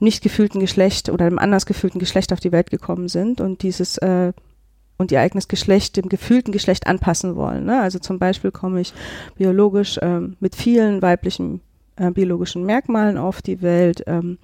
nicht 0.00 0.22
gefühlten 0.22 0.60
Geschlecht 0.60 1.08
oder 1.08 1.26
einem 1.26 1.38
anders 1.38 1.66
gefühlten 1.66 1.98
Geschlecht 1.98 2.32
auf 2.32 2.40
die 2.40 2.52
Welt 2.52 2.70
gekommen 2.70 3.08
sind 3.08 3.40
und 3.40 3.62
dieses 3.62 3.98
äh, 3.98 4.32
und 4.96 5.12
ihr 5.12 5.20
eigenes 5.20 5.48
Geschlecht 5.48 5.96
dem 5.96 6.08
gefühlten 6.08 6.52
Geschlecht 6.52 6.86
anpassen 6.86 7.34
wollen. 7.34 7.64
Ne? 7.64 7.80
Also 7.80 7.98
zum 7.98 8.18
Beispiel 8.18 8.50
komme 8.50 8.82
ich 8.82 8.92
biologisch 9.36 9.98
ähm, 10.02 10.36
mit 10.40 10.54
vielen 10.54 11.00
weiblichen 11.00 11.60
äh, 11.96 12.10
biologischen 12.10 12.66
Merkmalen 12.66 13.16
auf 13.16 13.40
die 13.40 13.62
Welt, 13.62 14.04
ähm, 14.06 14.38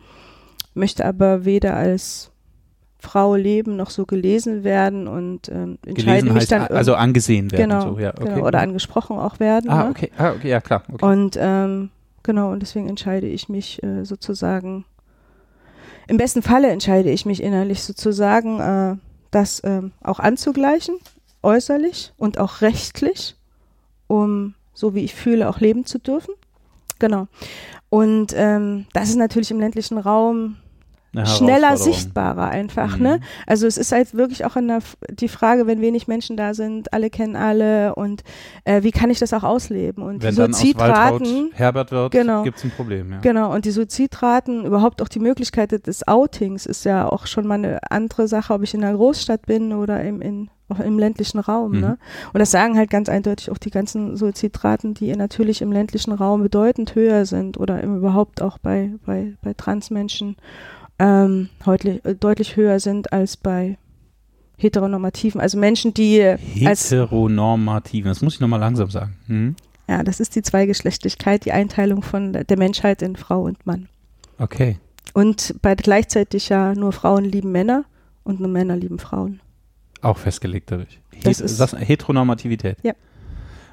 möchte 0.72 1.04
aber 1.04 1.44
weder 1.44 1.76
als 1.76 2.30
Frau 2.98 3.34
leben 3.34 3.76
noch 3.76 3.90
so 3.90 4.06
gelesen 4.06 4.64
werden 4.64 5.06
und 5.06 5.50
ähm, 5.50 5.78
entscheide 5.84 6.32
mich 6.32 6.48
dann 6.48 6.62
also 6.68 6.94
angesehen 6.94 7.52
werden 7.52 7.68
genau, 7.68 7.94
so, 7.94 7.98
ja, 7.98 8.14
okay. 8.14 8.24
genau, 8.24 8.46
oder 8.46 8.60
angesprochen 8.60 9.18
auch 9.18 9.38
werden 9.38 9.70
ah 9.70 9.84
ne? 9.84 9.90
okay 9.90 10.10
ah, 10.16 10.30
okay 10.30 10.48
ja 10.48 10.60
klar 10.60 10.82
okay. 10.90 11.04
und 11.04 11.36
ähm, 11.38 11.90
Genau, 12.26 12.50
und 12.50 12.60
deswegen 12.60 12.88
entscheide 12.88 13.28
ich 13.28 13.48
mich 13.48 13.80
äh, 13.84 14.04
sozusagen, 14.04 14.84
im 16.08 16.16
besten 16.16 16.42
Falle 16.42 16.68
entscheide 16.68 17.10
ich 17.10 17.26
mich 17.26 17.42
innerlich 17.42 17.82
sozusagen, 17.82 18.60
äh, 18.60 18.96
das 19.30 19.60
äh, 19.60 19.82
auch 20.02 20.18
anzugleichen, 20.18 20.96
äußerlich 21.42 22.12
und 22.16 22.38
auch 22.38 22.60
rechtlich, 22.60 23.36
um 24.06 24.54
so 24.72 24.94
wie 24.94 25.04
ich 25.04 25.14
fühle, 25.14 25.48
auch 25.48 25.60
leben 25.60 25.84
zu 25.84 25.98
dürfen. 25.98 26.34
Genau. 26.98 27.28
Und 27.88 28.32
ähm, 28.36 28.86
das 28.92 29.08
ist 29.08 29.16
natürlich 29.16 29.50
im 29.50 29.60
ländlichen 29.60 29.98
Raum 29.98 30.56
schneller 31.24 31.76
sichtbarer 31.76 32.48
einfach, 32.48 32.96
mhm. 32.96 33.02
ne? 33.02 33.20
Also 33.46 33.66
es 33.66 33.78
ist 33.78 33.92
halt 33.92 34.14
wirklich 34.14 34.44
auch 34.44 34.56
in 34.56 34.68
der, 34.68 34.80
die 35.10 35.28
Frage, 35.28 35.66
wenn 35.66 35.80
wenig 35.80 36.08
Menschen 36.08 36.36
da 36.36 36.52
sind, 36.54 36.92
alle 36.92 37.10
kennen 37.10 37.36
alle 37.36 37.94
und 37.94 38.22
äh, 38.64 38.82
wie 38.82 38.90
kann 38.90 39.10
ich 39.10 39.18
das 39.18 39.32
auch 39.32 39.42
ausleben? 39.42 40.02
Und 40.02 40.22
wenn 40.22 40.34
die 40.34 40.40
Suizidraten, 40.40 41.50
Herbert 41.54 41.92
wird, 41.92 42.12
genau, 42.12 42.42
gibt 42.42 42.58
es 42.58 42.64
ein 42.64 42.70
Problem, 42.70 43.12
ja. 43.12 43.18
Genau, 43.20 43.54
und 43.54 43.64
die 43.64 43.70
Suizidraten, 43.70 44.64
überhaupt 44.64 45.00
auch 45.00 45.08
die 45.08 45.20
Möglichkeit 45.20 45.72
des 45.86 46.06
Outings 46.06 46.66
ist 46.66 46.84
ja 46.84 47.08
auch 47.08 47.26
schon 47.26 47.46
mal 47.46 47.54
eine 47.54 47.78
andere 47.90 48.28
Sache, 48.28 48.52
ob 48.52 48.62
ich 48.62 48.74
in 48.74 48.84
einer 48.84 48.96
Großstadt 48.96 49.46
bin 49.46 49.72
oder 49.72 50.02
im, 50.02 50.20
in, 50.20 50.50
auch 50.68 50.80
im 50.80 50.98
ländlichen 50.98 51.38
Raum, 51.38 51.72
ne? 51.72 51.76
mhm. 51.76 51.82
ne? 51.82 51.98
Und 52.32 52.40
das 52.40 52.50
sagen 52.50 52.76
halt 52.76 52.90
ganz 52.90 53.08
eindeutig 53.08 53.50
auch 53.50 53.58
die 53.58 53.70
ganzen 53.70 54.16
Suizidraten, 54.16 54.94
die 54.94 55.14
natürlich 55.14 55.62
im 55.62 55.72
ländlichen 55.72 56.12
Raum 56.12 56.42
bedeutend 56.42 56.94
höher 56.94 57.24
sind 57.24 57.58
oder 57.58 57.82
überhaupt 57.82 58.42
auch 58.42 58.58
bei, 58.58 58.92
bei, 59.04 59.34
bei 59.42 59.54
Transmenschen 59.54 60.36
ähm, 60.98 61.48
deutlich, 61.64 62.04
äh, 62.04 62.14
deutlich 62.14 62.56
höher 62.56 62.80
sind 62.80 63.12
als 63.12 63.36
bei 63.36 63.78
heteronormativen, 64.58 65.40
also 65.40 65.58
Menschen, 65.58 65.92
die 65.92 66.20
heteronormativen, 66.20 68.08
das 68.08 68.22
muss 68.22 68.34
ich 68.34 68.40
nochmal 68.40 68.60
langsam 68.60 68.90
sagen. 68.90 69.16
Hm? 69.26 69.56
Ja, 69.88 70.02
das 70.02 70.18
ist 70.18 70.34
die 70.34 70.42
Zweigeschlechtlichkeit, 70.42 71.44
die 71.44 71.52
Einteilung 71.52 72.02
von 72.02 72.32
der 72.32 72.58
Menschheit 72.58 73.02
in 73.02 73.16
Frau 73.16 73.42
und 73.42 73.66
Mann. 73.66 73.88
Okay. 74.38 74.78
Und 75.12 75.54
bei 75.62 75.74
gleichzeitig 75.74 76.48
ja 76.48 76.74
nur 76.74 76.92
Frauen 76.92 77.24
lieben 77.24 77.52
Männer 77.52 77.84
und 78.24 78.40
nur 78.40 78.48
Männer 78.48 78.76
lieben 78.76 78.98
Frauen. 78.98 79.40
Auch 80.02 80.18
festgelegt 80.18 80.70
dadurch. 80.70 81.00
Het 81.24 81.38
Heteronormativität. 81.78 82.78
Ja. 82.82 82.92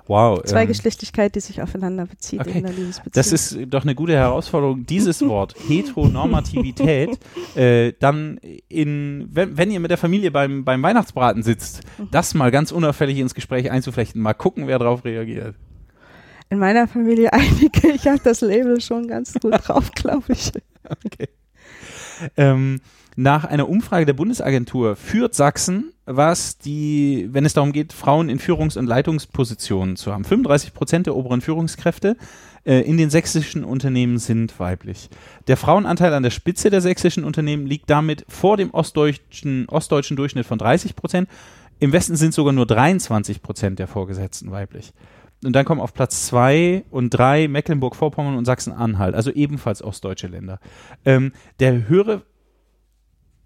Wow. 0.08 0.40
Ähm, 0.40 0.46
Zweigeschlechtlichkeit, 0.46 1.36
die 1.36 1.40
sich 1.40 1.62
aufeinander 1.62 2.06
bezieht 2.06 2.42
okay. 2.42 2.58
in 2.58 2.64
der 2.64 2.74
Liebesbeziehung. 2.74 3.14
Das 3.14 3.32
ist 3.32 3.58
doch 3.68 3.84
eine 3.84 3.96
gute 3.96 4.14
Herausforderung, 4.14 4.86
dieses 4.86 5.22
Wort 5.22 5.56
Heteronormativität 5.68 7.18
äh, 7.56 7.94
dann 8.00 8.40
in, 8.68 9.30
wenn, 9.32 9.58
wenn, 9.58 9.72
ihr 9.72 9.80
mit 9.80 9.92
der 9.92 9.98
Familie 9.98 10.32
beim, 10.32 10.66
beim 10.66 10.84
Weihnachtsbraten 10.84 11.44
sitzt, 11.44 11.82
mhm. 11.98 12.10
das 12.12 12.34
mal 12.34 12.52
ganz 12.52 12.72
unauffällig 12.72 13.18
ins 13.18 13.34
Gespräch 13.34 13.72
einzuflechten, 13.72 14.22
mal 14.22 14.34
gucken, 14.34 14.68
wer 14.68 14.80
darauf 14.80 15.06
reagiert. 15.06 15.56
In 16.50 16.60
meiner 16.60 16.88
Familie 16.88 17.32
einige, 17.34 17.90
ich 17.90 18.08
habe 18.08 18.20
das 18.24 18.42
Label 18.42 18.82
schon 18.82 19.08
ganz 19.08 19.34
gut 19.34 19.54
drauf, 19.66 19.92
glaube 19.92 20.34
ich. 20.34 20.52
Okay. 21.06 21.30
Ähm, 22.36 22.82
nach 23.16 23.46
einer 23.46 23.70
Umfrage 23.70 24.06
der 24.06 24.14
Bundesagentur 24.14 24.96
führt 24.96 25.36
Sachsen, 25.36 25.94
was 26.06 26.58
die, 26.58 27.30
wenn 27.32 27.46
es 27.46 27.54
darum 27.54 27.72
geht, 27.72 27.94
Frauen 27.94 28.30
in 28.30 28.40
Führungs- 28.40 28.78
und 28.78 28.88
Leitungspositionen 28.88 29.96
zu 29.96 30.12
haben. 30.12 30.24
35 30.24 30.74
Prozent 30.74 31.08
der 31.08 31.16
oberen 31.16 31.42
Führungskräfte 31.42 32.18
äh, 32.66 32.82
in 32.82 32.98
den 32.98 33.10
sächsischen 33.10 33.64
Unternehmen 33.64 34.18
sind 34.18 34.60
weiblich. 34.60 35.10
Der 35.48 35.58
Frauenanteil 35.58 36.14
an 36.14 36.24
der 36.24 36.32
Spitze 36.32 36.70
der 36.70 36.82
sächsischen 36.82 37.24
Unternehmen 37.24 37.68
liegt 37.68 37.90
damit 37.90 38.26
vor 38.28 38.58
dem 38.58 38.72
ostdeutschen, 38.72 39.68
ostdeutschen 39.70 40.18
Durchschnitt 40.18 40.46
von 40.46 40.58
30 40.58 40.96
Prozent. 40.96 41.30
Im 41.80 41.92
Westen 41.92 42.16
sind 42.16 42.34
sogar 42.34 42.54
nur 42.54 42.66
23 42.66 43.42
Prozent 43.42 43.80
der 43.80 43.88
Vorgesetzten 43.88 44.52
weiblich. 44.52 44.94
Und 45.44 45.54
dann 45.54 45.66
kommen 45.66 45.82
auf 45.82 45.94
Platz 45.94 46.26
zwei 46.28 46.84
und 46.90 47.10
drei 47.10 47.48
Mecklenburg-Vorpommern 47.48 48.38
und 48.38 48.46
Sachsen-Anhalt, 48.46 49.14
also 49.14 49.30
ebenfalls 49.32 49.84
ostdeutsche 49.84 50.28
Länder. 50.28 50.60
Ähm, 51.04 51.34
der 51.60 51.90
höhere 51.90 52.22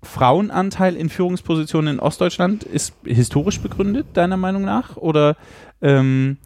Frauenanteil 0.07 0.95
in 0.95 1.09
Führungspositionen 1.09 1.95
in 1.95 1.99
Ostdeutschland 1.99 2.63
ist 2.63 2.93
historisch 3.03 3.59
begründet, 3.59 4.07
deiner 4.13 4.37
Meinung 4.37 4.63
nach? 4.63 4.97
Oder 4.97 5.35
ähm, 5.81 6.37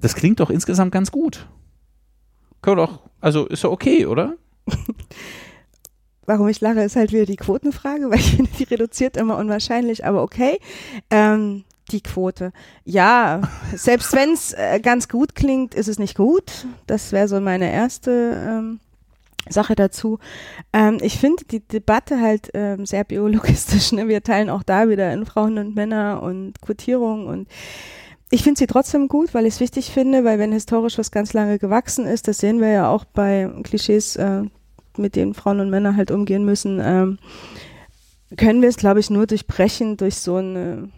das 0.00 0.14
klingt 0.14 0.40
doch 0.40 0.50
insgesamt 0.50 0.92
ganz 0.92 1.10
gut. 1.10 1.46
Können 2.62 2.78
wir 2.78 2.86
doch, 2.86 3.00
also 3.20 3.46
ist 3.46 3.62
ja 3.62 3.70
okay, 3.70 4.06
oder? 4.06 4.34
Warum 6.26 6.48
ich 6.48 6.60
lache, 6.60 6.82
ist 6.82 6.96
halt 6.96 7.12
wieder 7.12 7.26
die 7.26 7.36
Quotenfrage, 7.36 8.10
weil 8.10 8.18
ich 8.18 8.34
finde, 8.34 8.50
die 8.58 8.64
reduziert 8.64 9.16
immer 9.16 9.38
unwahrscheinlich, 9.38 10.04
aber 10.04 10.22
okay. 10.22 10.58
Ähm, 11.08 11.64
die 11.92 12.00
Quote. 12.00 12.52
Ja, 12.84 13.42
selbst 13.74 14.12
wenn 14.12 14.32
es 14.32 14.52
äh, 14.52 14.80
ganz 14.80 15.08
gut 15.08 15.36
klingt, 15.36 15.74
ist 15.74 15.86
es 15.86 16.00
nicht 16.00 16.16
gut. 16.16 16.66
Das 16.88 17.12
wäre 17.12 17.28
so 17.28 17.40
meine 17.40 17.72
erste 17.72 18.10
ähm, 18.44 18.80
Sache 19.48 19.74
dazu. 19.74 20.18
Ähm, 20.72 20.98
ich 21.00 21.18
finde 21.18 21.44
die 21.44 21.60
Debatte 21.60 22.20
halt 22.20 22.50
ähm, 22.54 22.86
sehr 22.86 23.04
biologistisch. 23.04 23.92
Ne? 23.92 24.08
Wir 24.08 24.22
teilen 24.22 24.50
auch 24.50 24.62
da 24.62 24.88
wieder 24.88 25.12
in 25.12 25.26
Frauen 25.26 25.58
und 25.58 25.74
Männer 25.74 26.22
und 26.22 26.60
Quotierung 26.60 27.26
und 27.26 27.48
ich 28.30 28.42
finde 28.42 28.58
sie 28.58 28.66
trotzdem 28.66 29.06
gut, 29.06 29.34
weil 29.34 29.46
ich 29.46 29.54
es 29.54 29.60
wichtig 29.60 29.92
finde, 29.92 30.24
weil 30.24 30.38
wenn 30.40 30.50
historisch 30.50 30.98
was 30.98 31.12
ganz 31.12 31.32
lange 31.32 31.58
gewachsen 31.58 32.06
ist, 32.06 32.26
das 32.26 32.38
sehen 32.38 32.60
wir 32.60 32.70
ja 32.70 32.90
auch 32.90 33.04
bei 33.04 33.48
Klischees, 33.62 34.16
äh, 34.16 34.42
mit 34.96 35.14
denen 35.14 35.34
Frauen 35.34 35.60
und 35.60 35.70
Männer 35.70 35.96
halt 35.96 36.10
umgehen 36.10 36.44
müssen, 36.44 36.80
ähm, 36.82 37.18
können 38.36 38.62
wir 38.62 38.68
es, 38.68 38.76
glaube 38.76 38.98
ich, 38.98 39.10
nur 39.10 39.26
durchbrechen 39.26 39.96
durch 39.96 40.16
so 40.16 40.36
eine 40.36 40.90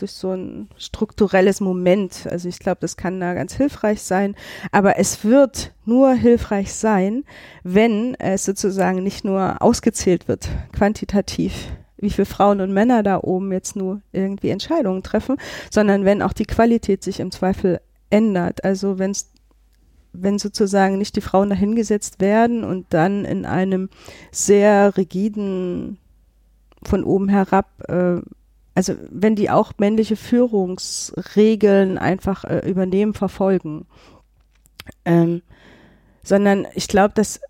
durch 0.00 0.12
so 0.12 0.32
ein 0.32 0.68
strukturelles 0.76 1.60
Moment. 1.60 2.26
Also 2.30 2.48
ich 2.48 2.58
glaube, 2.58 2.78
das 2.80 2.96
kann 2.96 3.20
da 3.20 3.34
ganz 3.34 3.54
hilfreich 3.54 4.02
sein. 4.02 4.34
Aber 4.72 4.98
es 4.98 5.24
wird 5.24 5.72
nur 5.84 6.12
hilfreich 6.12 6.72
sein, 6.72 7.24
wenn 7.62 8.14
es 8.16 8.44
sozusagen 8.44 9.02
nicht 9.02 9.24
nur 9.24 9.60
ausgezählt 9.62 10.28
wird, 10.28 10.48
quantitativ, 10.72 11.68
wie 11.98 12.10
viele 12.10 12.26
Frauen 12.26 12.60
und 12.60 12.72
Männer 12.72 13.02
da 13.02 13.20
oben 13.20 13.52
jetzt 13.52 13.76
nur 13.76 14.00
irgendwie 14.12 14.50
Entscheidungen 14.50 15.02
treffen, 15.02 15.36
sondern 15.70 16.04
wenn 16.04 16.22
auch 16.22 16.32
die 16.32 16.46
Qualität 16.46 17.02
sich 17.02 17.20
im 17.20 17.30
Zweifel 17.30 17.80
ändert. 18.10 18.64
Also 18.64 18.98
wenn 18.98 19.12
es 19.12 19.30
wenn 20.12 20.40
sozusagen 20.40 20.98
nicht 20.98 21.14
die 21.14 21.20
Frauen 21.20 21.50
dahingesetzt 21.50 22.20
werden 22.20 22.64
und 22.64 22.86
dann 22.90 23.24
in 23.24 23.46
einem 23.46 23.88
sehr 24.32 24.96
rigiden 24.96 25.98
von 26.82 27.04
oben 27.04 27.28
herab 27.28 27.68
äh, 27.88 28.20
also 28.80 28.94
wenn 29.10 29.36
die 29.36 29.50
auch 29.50 29.74
männliche 29.76 30.16
Führungsregeln 30.16 31.98
einfach 31.98 32.44
äh, 32.44 32.66
übernehmen, 32.66 33.12
verfolgen. 33.12 33.84
Ähm, 35.04 35.42
sondern 36.22 36.66
ich 36.74 36.88
glaube, 36.88 37.12
dass 37.14 37.42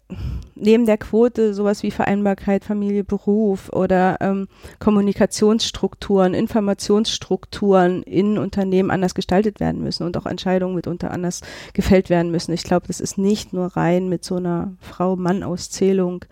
neben 0.57 0.87
der 0.87 0.99
Quote 0.99 1.55
sowas 1.55 1.85
wie 1.85 1.93
Vereinbarkeit, 1.93 2.65
Familie, 2.65 3.05
Beruf 3.05 3.69
oder 3.69 4.17
ähm, 4.21 4.49
Kommunikationsstrukturen, 4.81 6.35
Informationsstrukturen 6.35 8.03
in 8.03 8.37
Unternehmen 8.37 8.91
anders 8.91 9.15
gestaltet 9.15 9.61
werden 9.61 9.85
müssen 9.85 10.05
und 10.05 10.17
auch 10.17 10.27
Entscheidungen 10.27 10.75
mitunter 10.75 11.13
anders 11.13 11.43
gefällt 11.75 12.11
werden 12.11 12.33
müssen. 12.33 12.53
Ich 12.55 12.65
glaube, 12.65 12.89
das 12.89 12.99
ist 12.99 13.19
nicht 13.19 13.53
nur 13.53 13.77
rein 13.77 14.09
mit 14.09 14.25
so 14.25 14.35
einer 14.35 14.75
Frau-Mann-Auszählung 14.81 16.25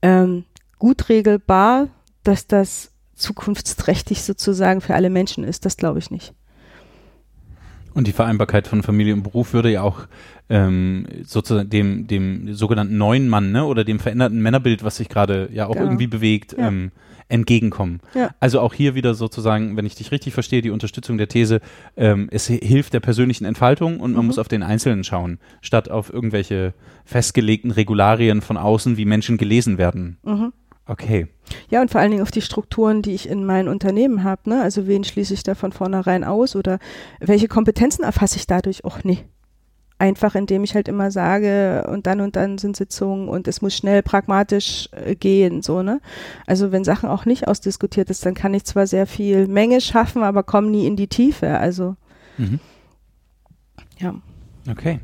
ähm, 0.00 0.44
gut 0.78 1.10
regelbar, 1.10 1.88
dass 2.22 2.46
das 2.46 2.92
zukunftsträchtig 3.18 4.22
sozusagen 4.22 4.80
für 4.80 4.94
alle 4.94 5.10
Menschen 5.10 5.44
ist. 5.44 5.64
Das 5.64 5.76
glaube 5.76 5.98
ich 5.98 6.10
nicht. 6.10 6.34
Und 7.94 8.06
die 8.06 8.12
Vereinbarkeit 8.12 8.68
von 8.68 8.82
Familie 8.82 9.14
und 9.14 9.24
Beruf 9.24 9.52
würde 9.52 9.72
ja 9.72 9.82
auch 9.82 10.06
ähm, 10.48 11.06
sozusagen 11.24 11.68
dem, 11.68 12.06
dem 12.06 12.54
sogenannten 12.54 12.96
neuen 12.96 13.28
Mann 13.28 13.50
ne, 13.50 13.64
oder 13.64 13.84
dem 13.84 13.98
veränderten 13.98 14.40
Männerbild, 14.40 14.84
was 14.84 14.96
sich 14.96 15.08
gerade 15.08 15.48
ja 15.52 15.66
auch 15.66 15.72
genau. 15.72 15.86
irgendwie 15.86 16.06
bewegt, 16.06 16.54
ja. 16.56 16.68
ähm, 16.68 16.92
entgegenkommen. 17.28 18.00
Ja. 18.14 18.30
Also 18.40 18.60
auch 18.60 18.72
hier 18.72 18.94
wieder 18.94 19.14
sozusagen, 19.14 19.76
wenn 19.76 19.84
ich 19.84 19.94
dich 19.94 20.12
richtig 20.12 20.32
verstehe, 20.32 20.62
die 20.62 20.70
Unterstützung 20.70 21.18
der 21.18 21.28
These, 21.28 21.60
ähm, 21.96 22.28
es 22.30 22.46
hilft 22.46 22.94
der 22.94 23.00
persönlichen 23.00 23.44
Entfaltung 23.44 24.00
und 24.00 24.12
man 24.12 24.22
mhm. 24.22 24.28
muss 24.28 24.38
auf 24.38 24.48
den 24.48 24.62
Einzelnen 24.62 25.04
schauen, 25.04 25.38
statt 25.60 25.90
auf 25.90 26.12
irgendwelche 26.12 26.74
festgelegten 27.04 27.70
Regularien 27.70 28.40
von 28.40 28.56
außen, 28.56 28.96
wie 28.96 29.04
Menschen 29.04 29.36
gelesen 29.36 29.76
werden. 29.76 30.18
Mhm. 30.22 30.52
Okay. 30.88 31.26
Ja, 31.68 31.82
und 31.82 31.90
vor 31.90 32.00
allen 32.00 32.10
Dingen 32.10 32.22
auf 32.22 32.30
die 32.30 32.40
Strukturen, 32.40 33.02
die 33.02 33.14
ich 33.14 33.28
in 33.28 33.44
meinem 33.44 33.70
Unternehmen 33.70 34.24
habe. 34.24 34.48
Ne? 34.48 34.62
Also 34.62 34.86
wen 34.86 35.04
schließe 35.04 35.34
ich 35.34 35.42
da 35.42 35.54
von 35.54 35.70
vornherein 35.70 36.24
aus 36.24 36.56
oder 36.56 36.78
welche 37.20 37.46
Kompetenzen 37.46 38.04
erfasse 38.04 38.36
ich 38.36 38.46
dadurch 38.46 38.84
auch 38.84 39.04
nicht? 39.04 39.26
Einfach 39.98 40.34
indem 40.34 40.64
ich 40.64 40.74
halt 40.74 40.88
immer 40.88 41.10
sage, 41.10 41.86
und 41.90 42.06
dann 42.06 42.20
und 42.20 42.36
dann 42.36 42.56
sind 42.56 42.76
Sitzungen 42.76 43.28
und 43.28 43.48
es 43.48 43.60
muss 43.60 43.74
schnell 43.74 44.02
pragmatisch 44.02 44.88
äh, 44.92 45.16
gehen, 45.16 45.60
so, 45.60 45.82
ne? 45.82 46.00
Also 46.46 46.70
wenn 46.70 46.84
Sachen 46.84 47.08
auch 47.08 47.24
nicht 47.24 47.48
ausdiskutiert 47.48 48.08
ist, 48.08 48.24
dann 48.24 48.34
kann 48.34 48.54
ich 48.54 48.64
zwar 48.64 48.86
sehr 48.86 49.08
viel 49.08 49.48
Menge 49.48 49.80
schaffen, 49.80 50.22
aber 50.22 50.44
komme 50.44 50.70
nie 50.70 50.86
in 50.86 50.94
die 50.94 51.08
Tiefe. 51.08 51.58
Also 51.58 51.96
mhm. 52.38 52.60
ja. 53.98 54.14
Okay. 54.70 55.00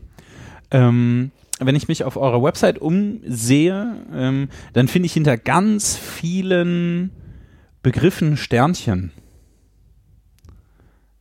Ähm, 0.71 1.33
wenn 1.61 1.77
ich 1.77 1.89
mich 1.89 2.05
auf 2.05 2.17
eurer 2.17 2.43
Website 2.43 2.79
umsehe, 2.81 3.97
ähm, 4.13 4.49
dann 4.73 4.89
finde 4.89 5.07
ich 5.07 5.13
hinter 5.13 5.37
ganz 5.37 5.97
vielen 5.97 7.11
Begriffen 7.83 8.37
Sternchen. 8.37 9.13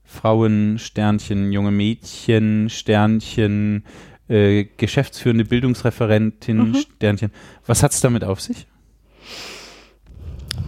Frauen, 0.04 0.78
Sternchen, 0.80 1.52
junge 1.52 1.72
Mädchen, 1.72 2.70
Sternchen, 2.70 3.84
äh, 4.28 4.66
geschäftsführende 4.78 5.46
Bildungsreferentin, 5.46 6.58
mhm. 6.58 6.76
Sternchen. 6.76 7.32
Was 7.66 7.84
hat 7.84 7.92
es 7.92 8.02
damit 8.02 8.24
auf 8.24 8.40
sich? 8.40 8.68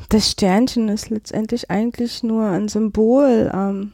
Das 0.10 0.32
Sternchen 0.32 0.90
ist 0.90 1.10
letztendlich 1.10 1.70
eigentlich 1.72 2.24
nur 2.24 2.48
ein 2.48 2.68
Symbol. 2.68 3.52
Ähm 3.54 3.94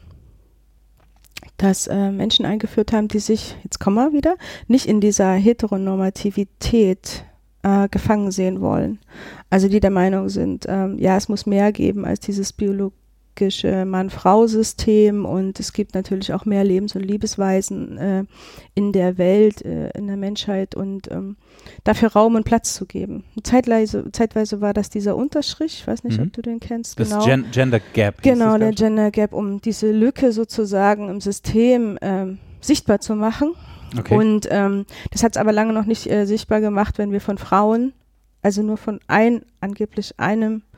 dass 1.62 1.86
äh, 1.86 2.12
Menschen 2.12 2.45
eingeführt 2.45 2.91
haben, 2.91 3.08
die 3.08 3.19
sich, 3.19 3.56
jetzt 3.63 3.80
kommen 3.80 3.97
wir 3.97 4.13
wieder, 4.13 4.36
nicht 4.67 4.88
in 4.88 5.00
dieser 5.00 5.34
Heteronormativität 5.34 7.24
äh, 7.62 7.88
gefangen 7.89 8.32
sehen 8.32 8.62
wollen. 8.62 9.00
Also 9.52 9.67
die 9.67 9.80
der 9.80 9.91
Meinung 9.91 10.30
sind, 10.30 10.65
ähm, 10.67 10.97
ja, 10.97 11.17
es 11.17 11.30
muss 11.30 11.45
mehr 11.45 11.71
geben 11.71 12.04
als 12.04 12.19
dieses 12.19 12.52
Biolog 12.52 12.93
hierarchische 13.38 13.86
Mann-Frau-System 13.86 15.26
und 15.26 15.60
es 15.60 15.74
gibt 15.74 15.96
natürlich 15.96 16.34
auch 16.34 16.46
mehr 16.46 16.63
Lebens- 16.63 16.96
und 16.96 17.02
Liebesweisen 17.02 17.98
äh, 17.98 18.24
in 18.76 18.91
der 18.91 19.17
Welt, 19.17 19.63
äh, 19.63 19.89
in 19.91 20.08
der 20.08 20.17
Menschheit 20.17 20.76
und 20.76 21.10
ähm, 21.12 21.38
dafür 21.84 22.12
Raum 22.12 22.36
und 22.36 22.44
Platz 22.44 22.74
zu 22.74 22.86
geben. 22.86 23.24
Zeitweise, 23.44 24.12
zeitweise 24.12 24.62
war 24.62 24.74
das 24.74 24.89
dieser 24.89 25.15
Unterstrich, 25.15 25.80
ich 25.82 25.88
weiß 25.88 26.04
nicht, 26.04 26.20
mhm. 26.20 26.28
ob 26.28 26.34
du 26.34 26.41
den 26.41 26.60
kennst. 26.60 27.00
Das 27.00 27.10
genau. 27.10 27.26
Gen 27.26 27.46
Gender 27.52 27.80
Gap. 27.94 28.22
Genau, 28.22 28.58
der 28.58 28.72
Gender 28.72 29.12
Gap, 29.12 29.34
um 29.34 29.62
diese 29.62 29.91
Lücke 29.91 30.32
sozusagen 30.32 31.10
im 31.10 31.22
System 31.22 31.98
ähm, 32.02 32.39
sichtbar 32.60 33.00
zu 33.00 33.15
machen. 33.15 33.54
Okay. 33.98 34.15
Und 34.15 34.48
ähm, 34.50 34.86
das 35.12 35.24
hat 35.24 35.36
es 35.36 35.38
aber 35.38 35.52
lange 35.52 35.74
noch 35.74 35.86
nicht 35.86 36.10
äh, 36.10 36.26
sichtbar 36.26 36.62
gemacht, 36.62 36.98
wenn 36.98 37.12
wir 37.12 37.20
von 37.20 37.38
Frauen, 37.38 37.94
also 38.41 38.63
nur 38.63 38.78
von 38.78 39.00
ein, 39.08 39.44
angeblich 39.60 40.17
einem 40.17 40.58
äh, 40.58 40.70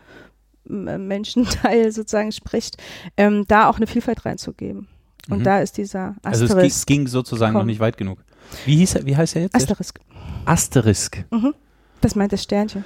Menschenteil 0.66 1.92
sozusagen 1.92 2.32
spricht, 2.32 2.78
ähm, 3.18 3.46
da 3.48 3.70
auch 3.70 3.78
eine 3.78 3.88
Vielfalt 3.88 4.26
reinzugeben. 4.26 4.88
Und 5.30 5.40
mhm. 5.40 5.44
da 5.44 5.60
ist 5.60 5.78
dieser 5.78 6.16
Asterisk. 6.24 6.56
Also 6.56 6.58
es 6.58 6.86
ging 6.86 7.08
sozusagen 7.08 7.54
noch 7.54 7.64
nicht 7.64 7.80
weit 7.80 7.98
genug. 7.98 8.20
Wie, 8.66 8.76
hieß 8.76 8.96
er, 8.96 9.06
wie 9.06 9.16
heißt 9.16 9.36
er 9.36 9.44
jetzt? 9.44 9.56
Asterisk. 9.56 10.00
Asterisk. 10.46 11.24
Mhm. 11.32 11.54
Das 12.02 12.16
meint 12.16 12.34
das 12.34 12.44
Sternchen. 12.44 12.84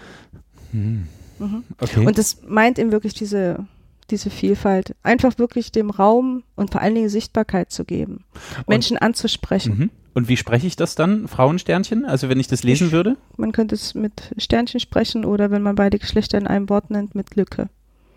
Mhm. 0.71 1.07
Mhm. 1.39 1.63
Okay. 1.79 2.05
Und 2.05 2.17
das 2.17 2.37
meint 2.45 2.77
eben 2.79 2.91
wirklich 2.91 3.13
diese, 3.13 3.65
diese 4.11 4.29
Vielfalt. 4.29 4.95
Einfach 5.03 5.37
wirklich 5.39 5.71
dem 5.71 5.89
Raum 5.89 6.43
und 6.55 6.71
vor 6.71 6.81
allen 6.81 6.95
Dingen 6.95 7.09
Sichtbarkeit 7.09 7.71
zu 7.71 7.85
geben. 7.85 8.25
Und 8.59 8.69
Menschen 8.69 8.97
anzusprechen. 8.97 9.91
Und 10.17 10.29
wie 10.29 10.35
spreche 10.35 10.65
ich 10.65 10.75
das 10.75 10.95
dann? 10.95 11.27
Frauensternchen? 11.27 12.03
Also 12.03 12.27
wenn 12.27 12.39
ich 12.39 12.47
das 12.47 12.63
lesen 12.63 12.91
würde? 12.91 13.17
Man 13.37 13.51
könnte 13.51 13.75
es 13.75 13.93
mit 13.93 14.33
Sternchen 14.39 14.79
sprechen 14.79 15.25
oder 15.25 15.51
wenn 15.51 15.61
man 15.61 15.75
beide 15.75 15.99
Geschlechter 15.99 16.39
in 16.39 16.47
einem 16.47 16.69
Wort 16.69 16.89
nennt, 16.89 17.13
mit 17.13 17.35
Lücke. 17.35 17.69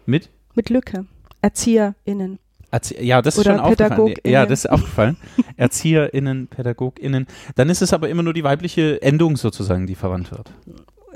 Mit? 0.07 0.31
Mit 0.55 0.71
Lücke. 0.71 1.05
ErzieherInnen. 1.43 2.39
Erzie 2.71 3.05
ja, 3.05 3.21
das 3.21 3.35
ist 3.35 3.41
oder 3.41 3.57
schon 3.57 3.61
aufgefallen. 3.61 4.15
Ja, 4.25 4.47
das 4.47 4.61
ist 4.61 4.71
aufgefallen. 4.71 5.19
ErzieherInnen, 5.59 6.47
PädagogInnen. 6.47 7.27
Dann 7.57 7.69
ist 7.69 7.83
es 7.83 7.93
aber 7.93 8.09
immer 8.09 8.23
nur 8.23 8.33
die 8.33 8.45
weibliche 8.45 9.03
Endung 9.03 9.37
sozusagen, 9.37 9.87
die 9.87 9.95
verwandt 9.95 10.31
wird. 10.31 10.51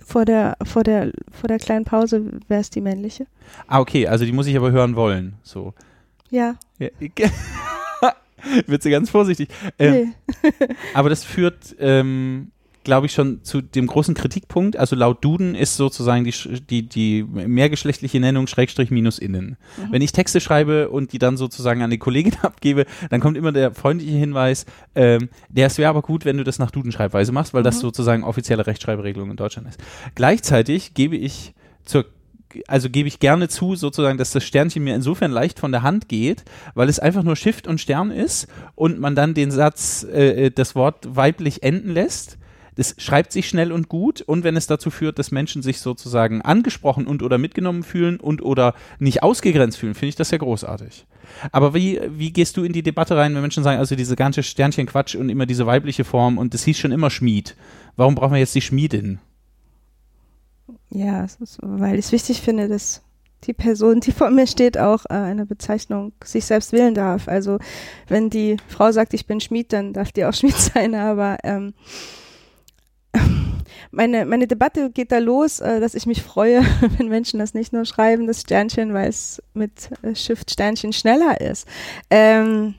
Vor 0.05 0.27
der, 0.27 0.59
vor 0.65 0.85
der, 0.85 1.13
vor 1.31 1.49
der 1.49 1.61
kleinen 1.61 1.87
Pause 1.87 2.31
wäre 2.49 2.61
es 2.61 2.69
die 2.69 2.83
männliche. 2.83 3.27
Ah, 3.69 3.81
okay, 3.81 4.07
also 4.07 4.27
die 4.27 4.33
muss 4.33 4.47
ich 4.47 4.57
aber 4.59 4.71
hören 4.71 4.97
wollen. 4.97 5.37
So. 5.45 5.73
Ja. 6.29 6.57
ja 6.79 6.91
wird 8.67 8.83
sie 8.83 8.91
ganz 8.91 9.11
vorsichtig. 9.11 9.49
Ähm, 9.79 10.15
nee. 10.43 10.51
aber 10.95 11.09
das 11.09 11.25
führt, 11.25 11.75
ähm, 11.79 12.53
glaube 12.85 13.07
ich, 13.07 13.13
schon 13.13 13.43
zu 13.43 13.63
dem 13.63 13.87
großen 13.87 14.15
Kritikpunkt. 14.15 14.77
Also 14.77 14.95
laut 14.95 15.25
Duden 15.25 15.55
ist 15.55 15.77
sozusagen 15.77 16.25
die, 16.25 16.33
die, 16.69 16.89
die 16.89 17.23
mehrgeschlechtliche 17.25 18.21
Nennung 18.21 18.47
Schrägstrich 18.47 18.91
minus 18.91 19.19
innen. 19.19 19.57
Mhm. 19.77 19.93
Wenn 19.93 20.03
ich 20.03 20.13
Texte 20.13 20.41
schreibe 20.41 20.91
und 20.91 21.13
die 21.13 21.19
dann 21.19 21.37
sozusagen 21.37 21.83
an 21.83 21.91
die 21.91 21.99
Kollegin 21.99 22.35
abgebe, 22.43 22.85
dann 23.11 23.21
kommt 23.21 23.37
immer 23.37 23.53
der 23.53 23.73
freundliche 23.73 24.17
Hinweis, 24.17 24.67
ähm, 24.95 25.31
der 25.49 25.67
es 25.67 25.79
wäre 25.79 25.91
aber 25.91 26.03
gut, 26.03 26.25
wenn 26.25 26.37
du 26.37 26.45
das 26.45 26.59
nach 26.59 26.71
Duden-Schreibweise 26.71 27.33
machst, 27.33 27.55
weil 27.55 27.63
mhm. 27.63 27.65
das 27.65 27.81
sozusagen 27.81 28.23
offizielle 28.23 28.67
Rechtschreibregelung 28.67 29.31
in 29.31 29.37
Deutschland 29.37 29.69
ist. 29.69 29.83
Gleichzeitig 30.15 30.95
gebe 30.95 31.17
ich 31.17 31.55
zur 31.85 32.05
also 32.67 32.91
gebe 32.91 33.09
ich 33.09 33.19
gerne 33.19 33.49
zu, 33.49 33.75
sozusagen, 33.77 34.19
dass 34.19 34.31
das 34.31 34.45
Sternchen 34.45 34.85
mir 34.85 34.95
insofern 34.95 35.31
leicht 35.31 35.59
von 35.59 35.73
der 35.73 35.83
Hand 35.83 36.09
geht, 36.09 36.45
weil 36.75 36.89
es 36.89 36.99
einfach 36.99 37.23
nur 37.23 37.37
Shift 37.37 37.67
und 37.67 37.81
Stern 37.81 38.11
ist 38.11 38.49
und 38.75 38.99
man 38.99 39.15
dann 39.15 39.35
den 39.35 39.51
Satz, 39.51 40.07
äh, 40.11 40.47
äh, 40.47 40.51
das 40.51 40.75
Wort 40.75 41.17
weiblich 41.17 41.63
enden 41.63 41.91
lässt. 41.91 42.39
Das 42.77 42.97
schreibt 42.99 43.31
sich 43.31 43.49
schnell 43.49 43.71
und 43.71 43.89
gut 43.89 44.21
und 44.21 44.43
wenn 44.43 44.57
es 44.57 44.67
dazu 44.67 44.91
führt, 44.91 45.19
dass 45.19 45.31
Menschen 45.31 45.63
sich 45.63 45.79
sozusagen 45.79 46.43
angesprochen 46.43 47.07
und 47.07 47.23
oder 47.23 47.39
mitgenommen 47.39 47.85
fühlen 47.85 48.19
und 48.19 48.43
oder 48.43 48.75
nicht 48.99 49.23
ausgegrenzt 49.23 49.79
fühlen, 49.79 49.95
finde 49.95 50.09
ich 50.09 50.17
das 50.17 50.33
ja 50.33 50.39
großartig. 50.39 51.07
Aber 51.53 51.75
wie, 51.75 52.01
wie 52.09 52.33
gehst 52.33 52.57
du 52.57 52.65
in 52.65 52.73
die 52.73 52.83
Debatte 52.83 53.17
rein, 53.17 53.35
wenn 53.35 53.43
Menschen 53.43 53.63
sagen, 53.63 53.79
also 53.79 53.95
diese 53.95 54.17
ganze 54.17 54.43
Sternchen-Quatsch 54.43 55.15
und 55.15 55.29
immer 55.29 55.47
diese 55.47 55.67
weibliche 55.67 56.05
Form 56.05 56.37
und 56.37 56.53
das 56.53 56.65
hieß 56.65 56.79
schon 56.79 56.93
immer 56.93 57.11
Schmied. 57.11 57.57
Warum 57.97 58.17
brauchen 58.17 58.33
wir 58.33 58.41
jetzt 58.41 58.55
die 58.57 58.61
Schmiedin? 58.61 59.21
Ja, 60.95 61.25
ist, 61.25 61.59
weil 61.61 61.99
ich 61.99 62.07
es 62.07 62.13
wichtig 62.13 62.41
finde, 62.41 62.69
dass 62.69 63.03
die 63.43 63.53
Person, 63.53 63.99
die 63.99 64.13
vor 64.13 64.31
mir 64.31 64.47
steht, 64.47 64.79
auch 64.79 65.05
äh, 65.07 65.15
eine 65.15 65.45
Bezeichnung 65.45 66.13
sich 66.23 66.45
selbst 66.45 66.73
wählen 66.73 66.95
darf. 66.95 67.27
Also 67.27 67.59
wenn 68.07 68.31
die 68.31 68.59
Frau 68.69 68.93
sagt, 68.93 69.13
ich 69.13 69.27
bin 69.27 69.41
Schmied, 69.41 69.73
dann 69.73 69.93
darf 69.93 70.13
die 70.13 70.25
auch 70.25 70.33
Schmied 70.35 70.57
sein, 70.57 70.95
aber 70.95 71.39
ähm, 71.43 71.75
meine, 73.91 74.25
meine 74.25 74.47
Debatte 74.47 74.89
geht 74.91 75.11
da 75.11 75.19
los, 75.19 75.59
äh, 75.59 75.81
dass 75.81 75.97
ich 75.97 76.07
mich 76.07 76.23
freue, 76.23 76.63
wenn 76.99 77.09
Menschen 77.09 77.41
das 77.41 77.55
nicht 77.55 77.73
nur 77.73 77.87
schreiben, 77.87 78.29
das 78.29 78.43
Sternchen, 78.43 78.95
weil 78.95 79.09
es 79.09 79.43
mit 79.53 79.91
äh, 80.03 80.15
Shift 80.15 80.53
Sternchen 80.53 80.93
schneller 80.93 81.41
ist. 81.41 81.67
Ähm, 82.09 82.77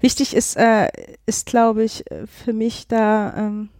wichtig 0.00 0.36
ist, 0.36 0.56
äh, 0.56 0.86
ist 1.26 1.46
glaube 1.46 1.82
ich, 1.82 2.08
äh, 2.12 2.28
für 2.28 2.52
mich 2.52 2.86
da 2.86 3.34
ähm, 3.36 3.70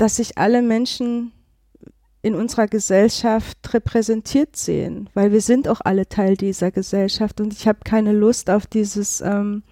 dass 0.00 0.16
sich 0.16 0.36
alle 0.38 0.62
Menschen 0.62 1.30
in 2.22 2.34
unserer 2.34 2.66
Gesellschaft 2.66 3.58
repräsentiert 3.74 4.56
sehen, 4.56 5.10
weil 5.12 5.30
wir 5.32 5.42
sind 5.42 5.68
auch 5.68 5.82
alle 5.82 6.08
Teil 6.08 6.38
dieser 6.38 6.70
Gesellschaft 6.70 7.38
und 7.40 7.52
ich 7.52 7.68
habe 7.68 7.80
keine 7.84 8.12
Lust 8.12 8.48
auf 8.48 8.66
dieses 8.66 9.20
ähm, 9.20 9.62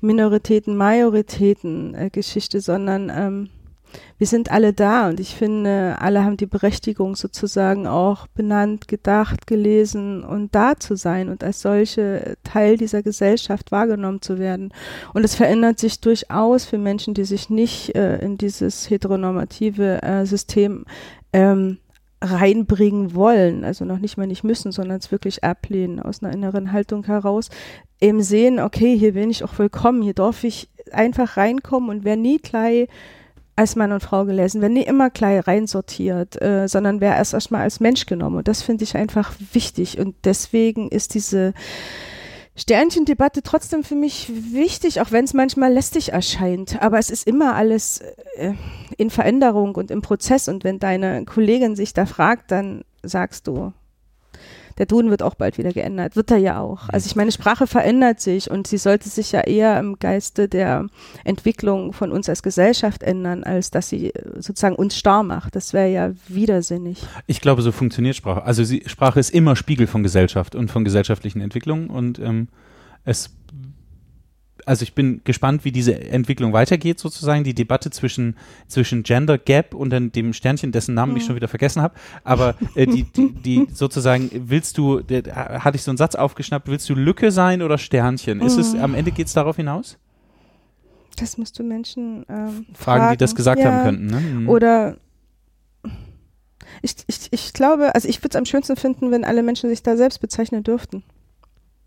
Minoritäten-Majoritäten-Geschichte, 0.00 2.60
sondern 2.60 3.10
ähm, 3.14 3.50
wir 4.24 4.28
sind 4.28 4.50
alle 4.50 4.72
da 4.72 5.10
und 5.10 5.20
ich 5.20 5.34
finde, 5.34 5.96
alle 6.00 6.24
haben 6.24 6.38
die 6.38 6.46
Berechtigung 6.46 7.14
sozusagen 7.14 7.86
auch 7.86 8.26
benannt, 8.26 8.88
gedacht, 8.88 9.46
gelesen 9.46 10.24
und 10.24 10.54
da 10.54 10.78
zu 10.78 10.96
sein 10.96 11.28
und 11.28 11.44
als 11.44 11.60
solche 11.60 12.38
Teil 12.42 12.78
dieser 12.78 13.02
Gesellschaft 13.02 13.70
wahrgenommen 13.70 14.22
zu 14.22 14.38
werden. 14.38 14.72
Und 15.12 15.24
es 15.24 15.34
verändert 15.34 15.78
sich 15.78 16.00
durchaus 16.00 16.64
für 16.64 16.78
Menschen, 16.78 17.12
die 17.12 17.24
sich 17.24 17.50
nicht 17.50 17.94
äh, 17.96 18.16
in 18.24 18.38
dieses 18.38 18.88
heteronormative 18.88 20.02
äh, 20.02 20.24
System 20.24 20.86
ähm, 21.34 21.76
reinbringen 22.22 23.14
wollen, 23.14 23.62
also 23.62 23.84
noch 23.84 23.98
nicht 23.98 24.16
mal 24.16 24.26
nicht 24.26 24.42
müssen, 24.42 24.72
sondern 24.72 25.00
es 25.00 25.12
wirklich 25.12 25.44
ablehnen 25.44 26.00
aus 26.00 26.22
einer 26.22 26.32
inneren 26.32 26.72
Haltung 26.72 27.04
heraus, 27.04 27.50
eben 28.00 28.22
sehen, 28.22 28.58
okay, 28.58 28.96
hier 28.96 29.12
bin 29.12 29.28
ich 29.28 29.44
auch 29.44 29.58
willkommen, 29.58 30.00
hier 30.00 30.14
darf 30.14 30.44
ich 30.44 30.70
einfach 30.92 31.36
reinkommen 31.36 31.90
und 31.90 32.04
wer 32.04 32.16
nie 32.16 32.38
gleich 32.38 32.88
als 33.56 33.76
Mann 33.76 33.92
und 33.92 34.02
Frau 34.02 34.24
gelesen, 34.24 34.60
werden 34.60 34.72
nie 34.72 34.82
immer 34.82 35.10
gleich 35.10 35.46
reinsortiert, 35.46 36.40
äh, 36.42 36.66
sondern 36.66 37.00
wäre 37.00 37.16
erst 37.16 37.34
erstmal 37.34 37.62
als 37.62 37.80
Mensch 37.80 38.06
genommen. 38.06 38.36
Und 38.36 38.48
das 38.48 38.62
finde 38.62 38.84
ich 38.84 38.96
einfach 38.96 39.32
wichtig. 39.52 39.98
Und 39.98 40.16
deswegen 40.24 40.88
ist 40.88 41.14
diese 41.14 41.54
Sternchendebatte 42.56 43.42
trotzdem 43.42 43.84
für 43.84 43.94
mich 43.94 44.30
wichtig, 44.52 45.00
auch 45.00 45.12
wenn 45.12 45.24
es 45.24 45.34
manchmal 45.34 45.72
lästig 45.72 46.12
erscheint. 46.12 46.82
Aber 46.82 46.98
es 46.98 47.10
ist 47.10 47.26
immer 47.26 47.54
alles 47.54 48.00
äh, 48.36 48.54
in 48.96 49.10
Veränderung 49.10 49.74
und 49.74 49.90
im 49.90 50.02
Prozess. 50.02 50.48
Und 50.48 50.64
wenn 50.64 50.78
deine 50.78 51.24
Kollegin 51.24 51.76
sich 51.76 51.92
da 51.92 52.06
fragt, 52.06 52.50
dann 52.50 52.82
sagst 53.02 53.46
du, 53.46 53.72
der 54.78 54.86
Duden 54.86 55.10
wird 55.10 55.22
auch 55.22 55.34
bald 55.34 55.58
wieder 55.58 55.72
geändert. 55.72 56.16
Wird 56.16 56.30
er 56.30 56.38
ja 56.38 56.60
auch. 56.60 56.88
Also 56.88 57.06
ich 57.06 57.16
meine, 57.16 57.32
Sprache 57.32 57.66
verändert 57.66 58.20
sich 58.20 58.50
und 58.50 58.66
sie 58.66 58.78
sollte 58.78 59.08
sich 59.08 59.32
ja 59.32 59.40
eher 59.40 59.78
im 59.78 59.98
Geiste 59.98 60.48
der 60.48 60.86
Entwicklung 61.24 61.92
von 61.92 62.12
uns 62.12 62.28
als 62.28 62.42
Gesellschaft 62.42 63.02
ändern, 63.02 63.44
als 63.44 63.70
dass 63.70 63.88
sie 63.88 64.12
sozusagen 64.36 64.76
uns 64.76 64.96
starr 64.96 65.22
macht. 65.22 65.56
Das 65.56 65.72
wäre 65.72 65.88
ja 65.88 66.12
widersinnig. 66.28 67.02
Ich 67.26 67.40
glaube, 67.40 67.62
so 67.62 67.72
funktioniert 67.72 68.16
Sprache. 68.16 68.44
Also 68.44 68.64
sie, 68.64 68.82
Sprache 68.86 69.20
ist 69.20 69.30
immer 69.30 69.56
Spiegel 69.56 69.86
von 69.86 70.02
Gesellschaft 70.02 70.54
und 70.54 70.70
von 70.70 70.84
gesellschaftlichen 70.84 71.40
Entwicklungen 71.40 71.88
und 71.88 72.18
ähm, 72.18 72.48
es 73.04 73.30
also 74.66 74.82
ich 74.82 74.94
bin 74.94 75.20
gespannt, 75.24 75.64
wie 75.64 75.72
diese 75.72 75.98
Entwicklung 76.00 76.52
weitergeht, 76.52 76.98
sozusagen, 76.98 77.44
die 77.44 77.54
Debatte 77.54 77.90
zwischen, 77.90 78.36
zwischen 78.66 79.02
Gender 79.02 79.38
Gap 79.38 79.74
und 79.74 79.90
dann 79.90 80.12
dem 80.12 80.32
Sternchen, 80.32 80.72
dessen 80.72 80.94
Namen 80.94 81.12
mhm. 81.12 81.18
ich 81.18 81.24
schon 81.24 81.36
wieder 81.36 81.48
vergessen 81.48 81.82
habe. 81.82 81.94
Aber 82.24 82.56
äh, 82.74 82.86
die, 82.86 83.04
die, 83.04 83.32
die, 83.32 83.66
sozusagen, 83.72 84.30
willst 84.32 84.78
du, 84.78 85.00
der, 85.00 85.24
hatte 85.62 85.76
ich 85.76 85.82
so 85.82 85.90
einen 85.90 85.98
Satz 85.98 86.14
aufgeschnappt, 86.14 86.68
willst 86.68 86.88
du 86.88 86.94
Lücke 86.94 87.30
sein 87.30 87.62
oder 87.62 87.78
Sternchen? 87.78 88.40
Ist 88.40 88.56
es, 88.56 88.74
mhm. 88.74 88.80
am 88.80 88.94
Ende 88.94 89.10
geht 89.10 89.26
es 89.26 89.32
darauf 89.32 89.56
hinaus? 89.56 89.98
Das 91.16 91.38
musst 91.38 91.58
du 91.58 91.62
Menschen 91.62 92.24
ähm, 92.28 92.66
fragen, 92.72 92.74
fragen, 92.74 93.12
die 93.12 93.16
das 93.18 93.34
gesagt 93.34 93.60
ja. 93.60 93.70
haben 93.70 93.84
könnten. 93.84 94.06
Ne? 94.06 94.20
Mhm. 94.20 94.48
Oder 94.48 94.96
ich, 96.82 96.96
ich, 97.06 97.28
ich 97.30 97.52
glaube, 97.52 97.94
also 97.94 98.08
ich 98.08 98.18
würde 98.20 98.30
es 98.30 98.36
am 98.36 98.44
schönsten 98.44 98.76
finden, 98.76 99.10
wenn 99.10 99.24
alle 99.24 99.42
Menschen 99.42 99.70
sich 99.70 99.82
da 99.82 99.96
selbst 99.96 100.20
bezeichnen 100.20 100.64
dürften. 100.64 101.04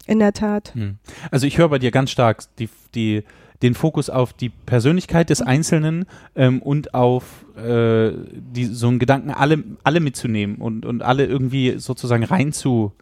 In 0.08 0.20
der 0.20 0.34
Tat. 0.34 0.74
Hm. 0.74 0.98
Also 1.32 1.46
ich 1.46 1.58
höre 1.58 1.70
bei 1.70 1.80
dir 1.80 1.92
ganz 1.92 2.12
stark 2.12 2.44
die, 2.58 2.70
die, 2.96 3.24
den 3.62 3.76
Fokus 3.76 4.10
auf 4.10 4.34
die 4.34 4.50
Persönlichkeit 4.50 5.30
des. 5.30 5.42
Einzelnen 5.42 6.06
ähm, 6.36 6.62
und 6.62 6.94
auf 6.94 7.46
äh, 7.56 8.12
die, 8.34 8.66
so 8.66 8.88
einen 8.88 9.00
Gedanken, 9.00 9.32
alle, 9.32 9.64
alle 9.84 10.00
mitzunehmen 10.00 10.58
und, 10.58 10.86
und 10.86 11.04
alle 11.04 11.26
irgendwie 11.26 11.78
sozusagen 11.78 12.24
rein 12.24 12.54
zu, 12.54 12.94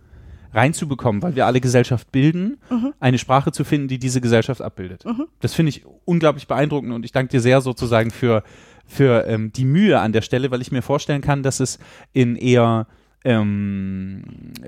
reinzubekommen, 0.55 1.21
weil 1.21 1.35
wir 1.35 1.45
alle 1.45 1.59
Gesellschaft 1.59 2.11
bilden, 2.11 2.57
mhm. 2.69 2.93
eine 2.99 3.17
Sprache 3.17 3.51
zu 3.51 3.63
finden, 3.63 3.87
die 3.87 3.99
diese 3.99 4.21
Gesellschaft 4.21 4.61
abbildet. 4.61 5.05
Mhm. 5.05 5.27
Das 5.41 5.53
finde 5.53 5.69
ich 5.69 5.85
unglaublich 6.05 6.47
beeindruckend 6.47 6.93
und 6.93 7.03
ich 7.03 7.11
danke 7.11 7.31
dir 7.31 7.41
sehr 7.41 7.61
sozusagen 7.61 8.11
für, 8.11 8.43
für 8.85 9.27
ähm, 9.27 9.51
die 9.51 9.65
Mühe 9.65 9.99
an 9.99 10.13
der 10.13 10.21
Stelle, 10.21 10.51
weil 10.51 10.61
ich 10.61 10.71
mir 10.71 10.81
vorstellen 10.81 11.21
kann, 11.21 11.43
dass 11.43 11.59
es 11.59 11.77
in 12.13 12.35
eher 12.37 12.87
ähm, 13.25 14.23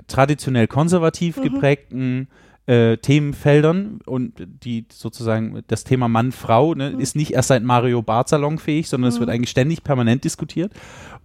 traditionell 0.08 0.68
konservativ 0.68 1.38
mhm. 1.38 1.44
geprägten 1.44 2.28
äh, 2.66 2.98
Themenfeldern 2.98 4.02
und 4.06 4.34
die 4.38 4.86
sozusagen 4.92 5.64
das 5.68 5.86
Thema 5.86 6.10
Mann-Frau 6.10 6.74
ne, 6.74 6.92
mhm. 6.92 7.00
ist 7.00 7.16
nicht 7.16 7.32
erst 7.32 7.48
seit 7.48 7.64
Mario 7.64 8.02
Barth 8.02 8.28
salonfähig, 8.28 8.90
sondern 8.90 9.10
mhm. 9.10 9.14
es 9.14 9.20
wird 9.22 9.30
eigentlich 9.30 9.52
ständig 9.52 9.84
permanent 9.84 10.26
diskutiert. 10.26 10.74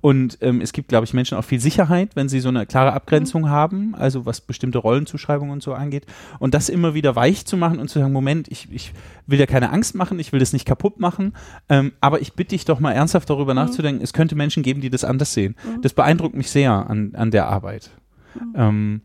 Und 0.03 0.37
ähm, 0.41 0.61
es 0.61 0.73
gibt, 0.73 0.89
glaube 0.89 1.05
ich, 1.05 1.15
Menschen 1.15 1.39
auch 1.39 1.45
viel 1.45 1.61
Sicherheit, 1.61 2.17
wenn 2.17 2.29
sie 2.29 2.41
so 2.41 2.49
eine 2.49 2.67
klare 2.67 2.93
Abgrenzung 2.93 3.43
mhm. 3.43 3.49
haben, 3.49 3.95
also 3.95 4.27
was 4.27 4.41
bestimmte 4.41 4.79
Rollenzuschreibungen 4.79 5.53
und 5.53 5.63
so 5.63 5.73
angeht. 5.73 6.05
Und 6.41 6.55
das 6.55 6.69
immer 6.69 6.93
wieder 6.93 7.17
weich 7.17 7.47
zu 7.47 7.57
machen 7.57 7.79
und 7.79 7.89
zu 7.89 8.01
sagen, 8.01 8.13
Moment, 8.13 8.49
ich, 8.49 8.71
ich 8.73 8.93
will 9.27 9.39
ja 9.39 9.47
keine 9.47 9.71
Angst 9.71 9.95
machen, 9.95 10.19
ich 10.19 10.33
will 10.33 10.41
das 10.41 10.53
nicht 10.53 10.67
kaputt 10.67 10.99
machen, 10.99 11.35
ähm, 11.69 11.93
aber 12.01 12.21
ich 12.21 12.35
bitte 12.35 12.51
dich 12.51 12.65
doch 12.65 12.81
mal 12.81 12.93
ernsthaft 12.93 13.31
darüber 13.31 13.55
mhm. 13.55 13.61
nachzudenken, 13.61 14.03
es 14.03 14.13
könnte 14.13 14.35
Menschen 14.35 14.65
geben, 14.65 14.81
die 14.81 14.91
das 14.91 15.05
anders 15.05 15.33
sehen. 15.33 15.55
Mhm. 15.65 15.83
Das 15.83 15.95
beeindruckt 15.95 16.35
mich 16.35 16.51
sehr 16.51 16.73
an, 16.73 17.15
an 17.15 17.31
der 17.31 17.47
Arbeit. 17.47 17.91
Mhm. 18.35 18.53
Ähm, 18.57 19.01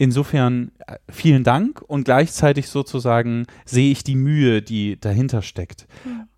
Insofern 0.00 0.70
äh, 0.86 0.96
vielen 1.10 1.42
Dank 1.42 1.82
und 1.82 2.04
gleichzeitig 2.04 2.68
sozusagen 2.68 3.46
sehe 3.64 3.90
ich 3.90 4.04
die 4.04 4.14
Mühe, 4.14 4.62
die 4.62 4.98
dahinter 4.98 5.42
steckt. 5.42 5.88
Mhm. 6.04 6.28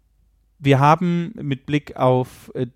Wir 0.58 0.78
haben 0.78 1.34
mit 1.40 1.66
Blick 1.66 1.94
auf 1.96 2.50
äh, 2.54 2.66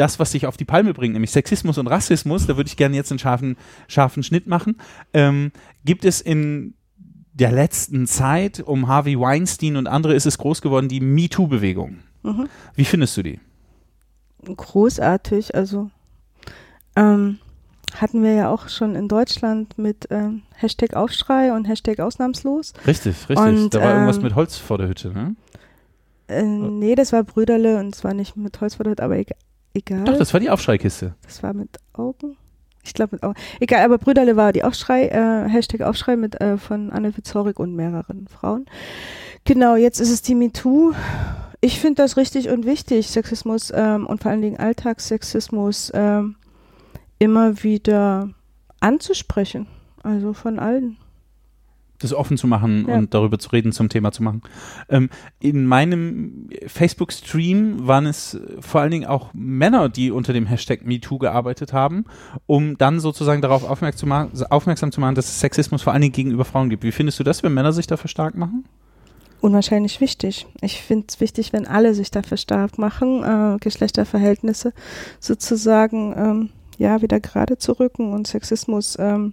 das, 0.00 0.18
was 0.18 0.32
sich 0.32 0.46
auf 0.46 0.56
die 0.56 0.64
Palme 0.64 0.94
bringt, 0.94 1.12
nämlich 1.12 1.30
Sexismus 1.30 1.76
und 1.76 1.86
Rassismus, 1.86 2.46
da 2.46 2.56
würde 2.56 2.68
ich 2.68 2.76
gerne 2.76 2.96
jetzt 2.96 3.12
einen 3.12 3.18
scharfen, 3.18 3.56
scharfen 3.86 4.22
Schnitt 4.22 4.46
machen, 4.46 4.76
ähm, 5.12 5.52
gibt 5.84 6.06
es 6.06 6.22
in 6.22 6.74
der 7.34 7.52
letzten 7.52 8.06
Zeit 8.06 8.60
um 8.60 8.88
Harvey 8.88 9.20
Weinstein 9.20 9.76
und 9.76 9.86
andere 9.86 10.14
ist 10.14 10.26
es 10.26 10.38
groß 10.38 10.62
geworden, 10.62 10.88
die 10.88 11.00
MeToo-Bewegung. 11.00 11.98
Mhm. 12.22 12.48
Wie 12.74 12.84
findest 12.84 13.16
du 13.18 13.22
die? 13.22 13.40
Großartig, 14.44 15.54
also 15.54 15.90
ähm, 16.96 17.38
hatten 17.94 18.22
wir 18.22 18.32
ja 18.32 18.50
auch 18.50 18.70
schon 18.70 18.94
in 18.94 19.06
Deutschland 19.06 19.76
mit 19.76 20.06
ähm, 20.10 20.42
Hashtag 20.54 20.94
Aufschrei 20.94 21.52
und 21.52 21.66
Hashtag 21.66 22.00
Ausnahmslos. 22.00 22.72
Richtig, 22.86 23.28
richtig. 23.28 23.38
Und, 23.38 23.74
da 23.74 23.80
war 23.80 23.90
ähm, 23.90 23.94
irgendwas 23.96 24.22
mit 24.22 24.34
Holz 24.34 24.56
vor 24.56 24.78
der 24.78 24.88
Hütte, 24.88 25.10
ne? 25.10 25.36
Äh, 26.28 26.42
nee, 26.42 26.94
das 26.94 27.12
war 27.12 27.22
Brüderle 27.22 27.78
und 27.78 27.94
zwar 27.94 28.14
nicht 28.14 28.36
mit 28.36 28.60
Holz 28.62 28.76
vor 28.76 28.84
der 28.84 28.92
Hütte, 28.92 29.02
aber 29.02 29.18
egal. 29.18 29.36
Doch, 29.74 30.18
das 30.18 30.32
war 30.32 30.40
die 30.40 30.50
Aufschreikiste. 30.50 31.14
Das 31.22 31.42
war 31.42 31.52
mit 31.54 31.78
Augen. 31.92 32.36
Ich 32.82 32.94
glaube 32.94 33.16
mit 33.16 33.22
Augen. 33.22 33.36
Egal, 33.60 33.84
aber 33.84 33.98
Brüderle 33.98 34.36
war 34.36 34.52
die 34.52 34.64
Aufschrei, 34.64 35.08
äh, 35.08 35.48
Hashtag 35.48 35.82
Aufschrei 35.82 36.16
mit 36.16 36.40
äh, 36.40 36.56
von 36.56 36.90
Anne 36.90 37.16
Wizorik 37.16 37.60
und 37.60 37.74
mehreren 37.74 38.26
Frauen. 38.26 38.66
Genau, 39.44 39.76
jetzt 39.76 40.00
ist 40.00 40.10
es 40.10 40.22
die 40.22 40.34
MeToo 40.34 40.94
ich 41.60 41.78
finde 41.78 42.02
das 42.02 42.16
richtig 42.16 42.48
und 42.48 42.64
wichtig, 42.64 43.08
Sexismus 43.08 43.70
ähm, 43.74 44.06
und 44.06 44.22
vor 44.22 44.30
allen 44.30 44.42
Dingen 44.42 44.58
Alltagssexismus 44.58 45.92
ähm, 45.94 46.36
immer 47.18 47.62
wieder 47.62 48.30
anzusprechen. 48.80 49.66
Also 50.02 50.32
von 50.32 50.58
allen 50.58 50.96
das 52.00 52.12
offen 52.12 52.36
zu 52.36 52.46
machen 52.46 52.86
ja. 52.88 52.96
und 52.96 53.14
darüber 53.14 53.38
zu 53.38 53.50
reden, 53.50 53.72
zum 53.72 53.88
Thema 53.88 54.10
zu 54.10 54.22
machen. 54.22 54.42
Ähm, 54.88 55.10
in 55.38 55.66
meinem 55.66 56.48
Facebook-Stream 56.66 57.86
waren 57.86 58.06
es 58.06 58.40
vor 58.60 58.80
allen 58.80 58.90
Dingen 58.90 59.06
auch 59.06 59.30
Männer, 59.34 59.88
die 59.88 60.10
unter 60.10 60.32
dem 60.32 60.46
Hashtag 60.46 60.84
MeToo 60.84 61.18
gearbeitet 61.18 61.72
haben, 61.72 62.04
um 62.46 62.76
dann 62.78 63.00
sozusagen 63.00 63.42
darauf 63.42 63.68
aufmerksam 63.68 64.00
zu, 64.00 64.06
machen, 64.06 64.30
aufmerksam 64.50 64.92
zu 64.92 65.00
machen, 65.00 65.14
dass 65.14 65.28
es 65.28 65.40
Sexismus 65.40 65.82
vor 65.82 65.92
allen 65.92 66.02
Dingen 66.02 66.12
gegenüber 66.12 66.44
Frauen 66.44 66.70
gibt. 66.70 66.82
Wie 66.82 66.92
findest 66.92 67.20
du 67.20 67.24
das, 67.24 67.42
wenn 67.42 67.54
Männer 67.54 67.72
sich 67.72 67.86
dafür 67.86 68.08
stark 68.08 68.34
machen? 68.34 68.64
Unwahrscheinlich 69.40 70.00
wichtig. 70.00 70.46
Ich 70.60 70.82
finde 70.82 71.06
es 71.08 71.20
wichtig, 71.20 71.52
wenn 71.52 71.66
alle 71.66 71.94
sich 71.94 72.10
dafür 72.10 72.36
stark 72.36 72.78
machen, 72.78 73.22
äh, 73.24 73.58
Geschlechterverhältnisse 73.58 74.72
sozusagen 75.18 76.14
ähm, 76.16 76.50
ja 76.76 77.00
wieder 77.00 77.20
gerade 77.20 77.56
zu 77.56 77.72
rücken 77.72 78.12
und 78.12 78.26
Sexismus 78.26 78.96
ähm, 78.98 79.32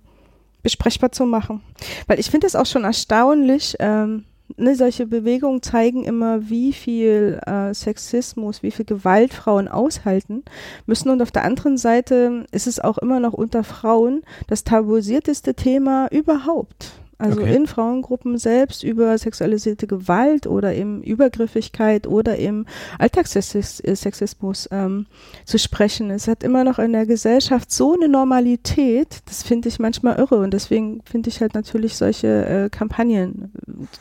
besprechbar 0.68 1.14
zu 1.14 1.26
machen. 1.26 1.62
Weil 2.08 2.20
ich 2.20 2.30
finde 2.30 2.46
es 2.46 2.56
auch 2.56 2.66
schon 2.66 2.84
erstaunlich, 2.84 3.78
ähm, 3.80 4.26
ne, 4.58 4.76
solche 4.76 5.06
Bewegungen 5.06 5.62
zeigen 5.62 6.04
immer, 6.04 6.50
wie 6.50 6.74
viel 6.74 7.40
äh, 7.46 7.74
Sexismus, 7.74 8.64
wie 8.64 8.72
viel 8.72 8.84
Gewalt 8.84 9.34
Frauen 9.34 9.70
aushalten 9.70 10.44
müssen. 10.86 11.10
Und 11.10 11.22
auf 11.22 11.32
der 11.32 11.46
anderen 11.46 11.78
Seite 11.78 12.46
ist 12.52 12.68
es 12.68 12.82
auch 12.82 12.98
immer 12.98 13.22
noch 13.22 13.32
unter 13.32 13.64
Frauen 13.64 14.24
das 14.48 14.66
tabuisierteste 14.66 15.54
Thema 15.54 16.10
überhaupt 16.12 16.92
also 17.20 17.42
okay. 17.42 17.56
in 17.56 17.68
Frauengruppen 17.68 18.38
selbst 18.38 18.84
über 18.84 19.18
sexualisierte 19.18 19.88
Gewalt 19.88 20.46
oder 20.46 20.74
eben 20.74 21.02
Übergriffigkeit 21.02 22.06
oder 22.06 22.38
eben 22.38 22.66
Alltagssexismus 23.00 24.70
ähm, 24.72 25.08
zu 25.46 25.58
sprechen. 25.58 26.12
Es 26.12 26.28
hat 26.28 26.44
immer 26.44 26.64
noch 26.64 26.78
in 26.78 26.94
der 26.94 27.06
Gesellschaft 27.06 27.72
so 27.72 27.94
eine 27.94 28.08
Normalität, 28.08 29.22
das 29.26 29.42
finde 29.42 29.70
ich 29.70 29.80
manchmal 29.80 30.18
irre 30.18 30.38
und 30.38 30.52
deswegen 30.52 31.02
finde 31.06 31.30
ich 31.30 31.42
halt 31.42 31.56
natürlich 31.56 31.96
solche 31.96 32.46
äh, 32.46 32.70
Kampagnen 32.70 33.52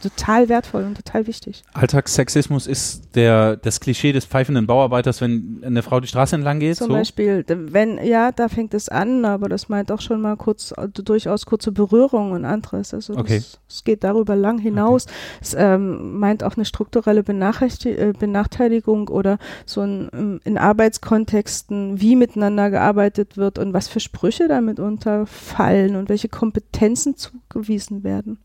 total 0.02 0.48
wertvoll 0.48 0.84
und 0.84 0.96
total 0.96 1.26
wichtig. 1.26 1.62
Alltagssexismus 1.72 2.66
ist 2.66 3.14
der, 3.14 3.56
das 3.56 3.80
Klischee 3.80 4.12
des 4.12 4.26
pfeifenden 4.26 4.66
Bauarbeiters, 4.66 5.20
wenn 5.20 5.62
eine 5.64 5.82
Frau 5.82 6.00
die 6.00 6.08
Straße 6.08 6.36
entlang 6.36 6.60
geht? 6.60 6.76
Zum 6.76 6.88
so? 6.88 6.92
Beispiel, 6.92 7.44
wenn, 7.48 8.04
ja, 8.04 8.32
da 8.32 8.48
fängt 8.48 8.74
es 8.74 8.88
an, 8.88 9.24
aber 9.24 9.48
das 9.48 9.68
meint 9.68 9.90
auch 9.90 10.00
schon 10.00 10.20
mal 10.20 10.36
kurz, 10.36 10.74
durchaus 10.92 11.46
kurze 11.46 11.72
Berührung 11.72 12.32
und 12.32 12.44
anderes. 12.44 12.92
Also 12.92 13.05
also 13.10 13.20
okay. 13.20 13.42
es, 13.68 13.84
geht 13.84 14.04
darüber 14.04 14.36
lang 14.36 14.58
hinaus. 14.58 15.06
Okay. 15.06 15.14
Es 15.40 15.54
ähm, 15.54 16.18
meint 16.18 16.42
auch 16.42 16.56
eine 16.56 16.64
strukturelle 16.64 17.20
äh, 17.20 18.12
Benachteiligung 18.18 19.08
oder 19.08 19.38
so 19.64 19.82
ein, 19.82 20.08
ähm, 20.12 20.40
in 20.44 20.58
Arbeitskontexten, 20.58 22.00
wie 22.00 22.16
miteinander 22.16 22.70
gearbeitet 22.70 23.36
wird 23.36 23.58
und 23.58 23.72
was 23.72 23.88
für 23.88 24.00
Sprüche 24.00 24.48
damit 24.48 24.80
unterfallen 24.80 25.96
und 25.96 26.08
welche 26.08 26.28
Kompetenzen 26.28 27.16
zugewiesen 27.16 28.04
werden. 28.04 28.38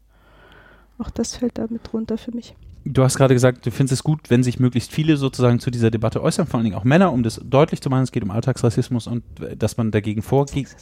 Auch 0.98 1.10
das 1.10 1.36
fällt 1.36 1.58
damit 1.58 1.92
drunter 1.92 2.18
für 2.18 2.32
mich. 2.32 2.56
Du 2.84 3.04
hast 3.04 3.18
gerade 3.18 3.36
gesagt, 3.36 3.66
du 3.66 3.72
findest 3.72 3.94
es 3.94 4.04
gut, 4.04 4.30
wenn 4.30 4.44
sich 4.44 4.60
möglichst 4.60 4.92
viele 4.92 5.18
sozusagen 5.18 5.60
zu 5.60 5.70
dieser 5.70 5.92
Debatte 5.92 6.22
äußern, 6.22 6.48
vor 6.48 6.58
allen 6.58 6.66
Dingen 6.66 6.76
auch 6.76 6.84
Männer, 6.84 7.14
um 7.14 7.22
das 7.22 7.40
deutlich 7.44 7.82
zu 7.82 7.90
machen. 7.90 8.04
Es 8.04 8.12
geht 8.12 8.24
um 8.24 8.32
Alltagsrassismus 8.32 9.08
und 9.08 9.24
äh, 9.40 9.56
dass 9.56 9.78
man 9.78 9.92
dagegen 9.92 10.22
vorgeht. 10.22 10.76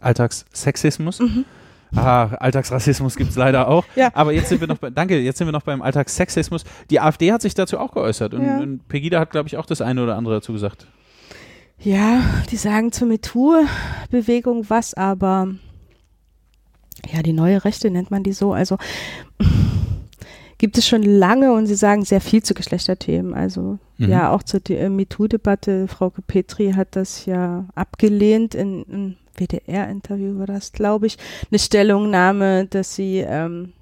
Alltagssexismus. 0.00 1.20
Mhm. 1.20 1.44
Ah, 1.94 2.30
Alltagsrassismus 2.38 3.16
gibt 3.16 3.30
es 3.30 3.36
leider 3.36 3.68
auch. 3.68 3.84
Ja. 3.96 4.10
Aber 4.14 4.32
jetzt 4.32 4.48
sind 4.48 4.60
wir 4.60 4.68
noch 4.68 4.78
bei, 4.78 4.90
danke, 4.90 5.18
jetzt 5.18 5.38
sind 5.38 5.46
wir 5.46 5.52
noch 5.52 5.62
beim 5.62 5.82
Alltagssexismus. 5.82 6.64
Die 6.90 7.00
AfD 7.00 7.32
hat 7.32 7.42
sich 7.42 7.54
dazu 7.54 7.78
auch 7.78 7.92
geäußert 7.92 8.34
und, 8.34 8.44
ja. 8.44 8.58
und 8.58 8.88
Pegida 8.88 9.20
hat, 9.20 9.30
glaube 9.30 9.48
ich, 9.48 9.56
auch 9.56 9.66
das 9.66 9.82
eine 9.82 10.02
oder 10.02 10.16
andere 10.16 10.34
dazu 10.34 10.52
gesagt. 10.52 10.86
Ja, 11.78 12.22
die 12.50 12.56
sagen 12.56 12.92
zur 12.92 13.08
MeToo-Bewegung 13.08 14.70
was, 14.70 14.94
aber 14.94 15.48
ja, 17.12 17.22
die 17.22 17.32
neue 17.32 17.64
Rechte 17.64 17.90
nennt 17.90 18.10
man 18.10 18.22
die 18.22 18.32
so. 18.32 18.52
Also 18.52 18.78
gibt 20.58 20.78
es 20.78 20.86
schon 20.86 21.02
lange 21.02 21.52
und 21.52 21.66
sie 21.66 21.74
sagen 21.74 22.04
sehr 22.04 22.20
viel 22.20 22.42
zu 22.42 22.54
Geschlechterthemen. 22.54 23.34
Also 23.34 23.78
mhm. 23.98 24.08
ja, 24.08 24.30
auch 24.30 24.44
zur 24.44 24.60
äh, 24.70 24.88
MeToo-Debatte. 24.88 25.88
Frau 25.88 26.10
Petri 26.26 26.72
hat 26.72 26.94
das 26.96 27.26
ja 27.26 27.66
abgelehnt 27.74 28.54
in, 28.54 28.84
in 28.84 29.16
WDR-Interview 29.36 30.38
war 30.38 30.46
das, 30.46 30.72
glaube 30.72 31.06
ich, 31.06 31.18
eine 31.50 31.58
Stellungnahme, 31.58 32.66
dass 32.66 32.94
sie, 32.94 33.18
ähm, 33.18 33.72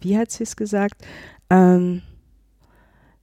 wie 0.00 0.16
hat 0.16 0.30
sie 0.30 0.44
es 0.44 0.56
gesagt, 0.56 1.04
ähm, 1.50 2.02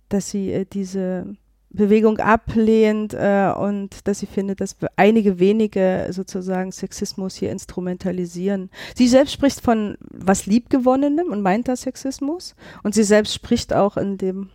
dass 0.10 0.30
sie 0.30 0.52
äh, 0.52 0.66
diese 0.66 1.36
Bewegung 1.72 2.18
ablehnt 2.18 3.14
äh, 3.14 3.52
und 3.56 4.08
dass 4.08 4.20
sie 4.20 4.26
findet, 4.26 4.60
dass 4.60 4.76
einige 4.96 5.40
wenige 5.40 6.08
sozusagen 6.10 6.72
Sexismus 6.72 7.36
hier 7.36 7.52
instrumentalisieren. 7.52 8.72
Sie 8.96 9.08
selbst 9.08 9.34
spricht 9.34 9.62
von 9.62 9.96
was 10.00 10.48
Liebgewonnenem 10.48 11.28
und 11.28 11.42
meint 11.42 11.68
das 11.68 11.82
Sexismus. 11.82 12.56
Und 12.82 12.96
sie 12.96 13.04
selbst 13.04 13.36
spricht 13.36 13.72
auch 13.74 13.98
in 13.98 14.18
dem 14.18 14.50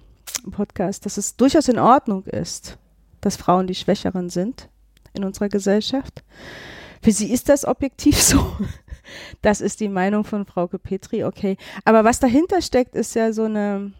Podcast, 0.51 1.07
dass 1.07 1.17
es 1.17 1.37
durchaus 1.37 1.69
in 1.69 1.79
Ordnung 1.79 2.25
ist, 2.25 2.79
dass 3.21 3.37
Frauen 3.37 3.69
die 3.69 3.77
Schwächeren 3.77 4.29
sind 4.29 4.69
in 5.13 5.25
unserer 5.25 5.49
Gesellschaft. 5.49 6.25
Für 7.05 7.13
sie 7.13 7.31
ist 7.31 7.51
das 7.51 7.67
objektiv 7.67 8.21
so. 8.21 8.41
Das 9.43 9.61
ist 9.61 9.81
die 9.81 9.91
Meinung 9.91 10.25
von 10.25 10.47
Frau 10.47 10.67
Petri, 10.67 11.25
okay. 11.25 11.59
Aber 11.85 12.05
was 12.05 12.21
dahinter 12.21 12.63
steckt, 12.63 12.95
ist 12.95 13.15
ja 13.15 13.35
so 13.35 13.45
eine, 13.45 13.93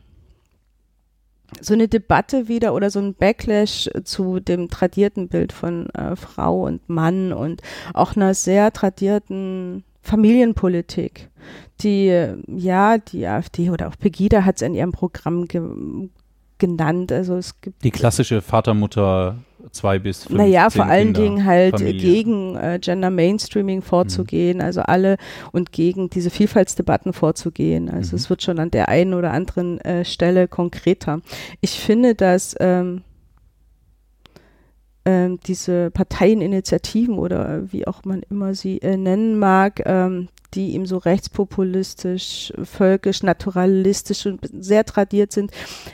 so 1.61 1.75
eine 1.75 1.89
Debatte 1.89 2.49
wieder 2.49 2.73
oder 2.73 2.89
so 2.89 3.01
ein 3.01 3.13
Backlash 3.13 3.91
zu 4.05 4.41
dem 4.41 4.71
tradierten 4.71 5.29
Bild 5.29 5.53
von 5.53 5.91
äh, 5.91 6.17
Frau 6.17 6.65
und 6.65 6.89
Mann 6.89 7.35
und 7.35 7.61
auch 7.93 8.17
einer 8.17 8.33
sehr 8.33 8.73
tradierten 8.73 9.85
Familienpolitik, 10.01 11.29
die, 11.81 12.35
ja, 12.47 12.97
die 12.97 13.27
AfD 13.27 13.69
oder 13.69 13.89
auch 13.89 13.99
Pegida 13.99 14.47
hat 14.47 14.57
es 14.57 14.63
in 14.63 14.75
ihrem 14.75 14.93
Programm 14.93 15.47
ge 15.47 15.61
genannt. 16.57 17.13
Also 17.13 17.37
es 17.37 17.61
gibt 17.61 17.85
die 17.85 17.91
klassische 17.91 18.41
Vater-Mutter 18.41 19.37
zwei 19.71 19.99
bis 19.99 20.25
fünf. 20.25 20.39
Naja, 20.39 20.71
vor 20.71 20.87
allen 20.87 21.13
Kinder, 21.13 21.21
Dingen 21.21 21.45
halt 21.45 21.79
Familie. 21.79 22.01
gegen 22.01 22.57
äh, 22.57 22.79
Gender 22.81 23.11
Mainstreaming 23.11 23.83
vorzugehen, 23.83 24.59
mhm. 24.59 24.65
also 24.65 24.83
alle 24.83 25.17
und 25.53 25.73
gegen 25.73 26.11
diese 26.11 26.31
Vielfaltsdebatten 26.31 27.13
vorzugehen. 27.13 27.89
Also 27.89 28.13
mhm. 28.13 28.17
es 28.17 28.31
wird 28.31 28.43
schon 28.43 28.59
an 28.59 28.71
der 28.71 28.89
einen 28.89 29.15
oder 29.15 29.33
anderen 29.33 29.81
äh, 29.81 30.05
Stelle 30.05 30.49
konkreter. 30.49 31.21
Ich 31.61 31.81
finde, 31.81 32.15
dass 32.15 32.55
ähm, 32.61 33.03
ähm, 35.05 35.39
diese 35.47 35.91
Parteieninitiativen 35.91 37.19
oder 37.19 37.71
wie 37.73 37.87
auch 37.87 38.05
man 38.05 38.23
immer 38.31 38.55
sie 38.55 38.79
äh, 38.81 38.97
nennen 38.97 39.39
mag, 39.39 39.83
ähm, 39.85 40.29
die 40.55 40.73
ihm 40.73 40.87
so 40.87 40.99
rechtspopulistisch, 40.99 42.53
völkisch, 42.63 43.23
naturalistisch 43.23 44.27
und 44.27 44.41
sehr 44.61 44.85
tradiert 44.85 45.33
sind, 45.33 45.51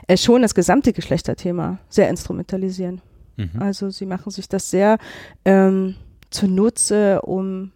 äh, 0.07 0.17
schon 0.17 0.43
das 0.43 0.55
gesamte 0.55 0.93
Geschlechterthema 0.93 1.79
sehr 1.89 2.09
instrumentalisieren. 2.09 3.01
Mhm. 3.40 3.61
Also 3.62 3.90
sie 3.90 4.07
machen 4.07 4.31
sich 4.31 4.48
das 4.48 4.70
sehr 4.70 4.98
ähm, 5.44 5.96
zunutze, 6.31 7.22
um 7.22 7.72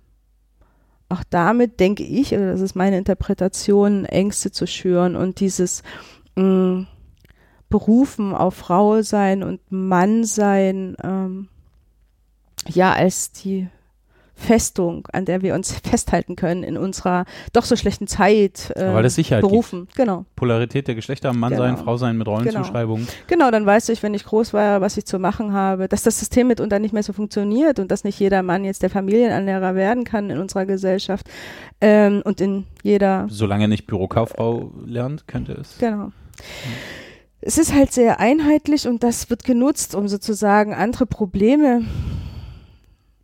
auch 1.08 1.22
damit, 1.30 1.80
denke 1.80 2.02
ich, 2.02 2.32
oder 2.32 2.52
das 2.52 2.60
ist 2.60 2.74
meine 2.74 2.98
Interpretation, 2.98 4.04
Ängste 4.04 4.50
zu 4.50 4.66
schüren 4.66 5.16
und 5.16 5.40
dieses 5.40 5.82
mh, 6.36 6.44
mm, 6.44 6.86
Berufen 7.68 8.34
auf 8.34 8.54
Frau 8.54 9.02
sein 9.02 9.42
und 9.42 9.60
Mann 9.70 10.24
sein, 10.24 10.96
ähm, 11.02 11.48
ja, 12.68 12.92
als 12.92 13.32
die 13.32 13.68
Festung, 14.44 15.08
an 15.12 15.24
der 15.24 15.42
wir 15.42 15.54
uns 15.54 15.72
festhalten 15.72 16.36
können 16.36 16.62
in 16.62 16.76
unserer 16.76 17.24
doch 17.52 17.64
so 17.64 17.76
schlechten 17.76 18.06
Zeit 18.06 18.72
äh, 18.76 18.92
Weil 18.92 19.04
es 19.04 19.14
Sicherheit 19.14 19.42
berufen. 19.42 19.86
Gibt. 19.86 19.96
Genau. 19.96 20.26
Polarität 20.36 20.86
der 20.86 20.94
Geschlechter, 20.94 21.32
Mann 21.32 21.52
genau. 21.52 21.64
sein, 21.64 21.76
Frau 21.76 21.96
sein 21.96 22.16
mit 22.16 22.28
Rollenzuschreibungen. 22.28 23.06
Genau. 23.06 23.18
genau, 23.26 23.50
dann 23.50 23.66
weiß 23.66 23.88
ich, 23.88 24.02
wenn 24.02 24.14
ich 24.14 24.24
groß 24.24 24.52
war, 24.52 24.80
was 24.80 24.96
ich 24.96 25.06
zu 25.06 25.18
machen 25.18 25.52
habe, 25.52 25.88
dass 25.88 26.02
das 26.02 26.18
System 26.18 26.48
mitunter 26.48 26.78
nicht 26.78 26.92
mehr 26.92 27.02
so 27.02 27.12
funktioniert 27.12 27.78
und 27.78 27.90
dass 27.90 28.04
nicht 28.04 28.20
jeder 28.20 28.42
Mann 28.42 28.64
jetzt 28.64 28.82
der 28.82 28.90
Familienernährer 28.90 29.74
werden 29.74 30.04
kann 30.04 30.30
in 30.30 30.38
unserer 30.38 30.66
Gesellschaft 30.66 31.26
ähm, 31.80 32.22
und 32.24 32.40
in 32.40 32.66
jeder. 32.82 33.26
Solange 33.30 33.68
nicht 33.68 33.86
Bürokauffrau 33.86 34.72
lernt, 34.84 35.26
könnte 35.26 35.52
es. 35.52 35.78
Genau. 35.78 36.04
Hm. 36.04 36.12
Es 37.46 37.58
ist 37.58 37.74
halt 37.74 37.92
sehr 37.92 38.20
einheitlich 38.20 38.88
und 38.88 39.02
das 39.02 39.28
wird 39.28 39.44
genutzt, 39.44 39.94
um 39.94 40.08
sozusagen 40.08 40.72
andere 40.72 41.04
Probleme 41.04 41.82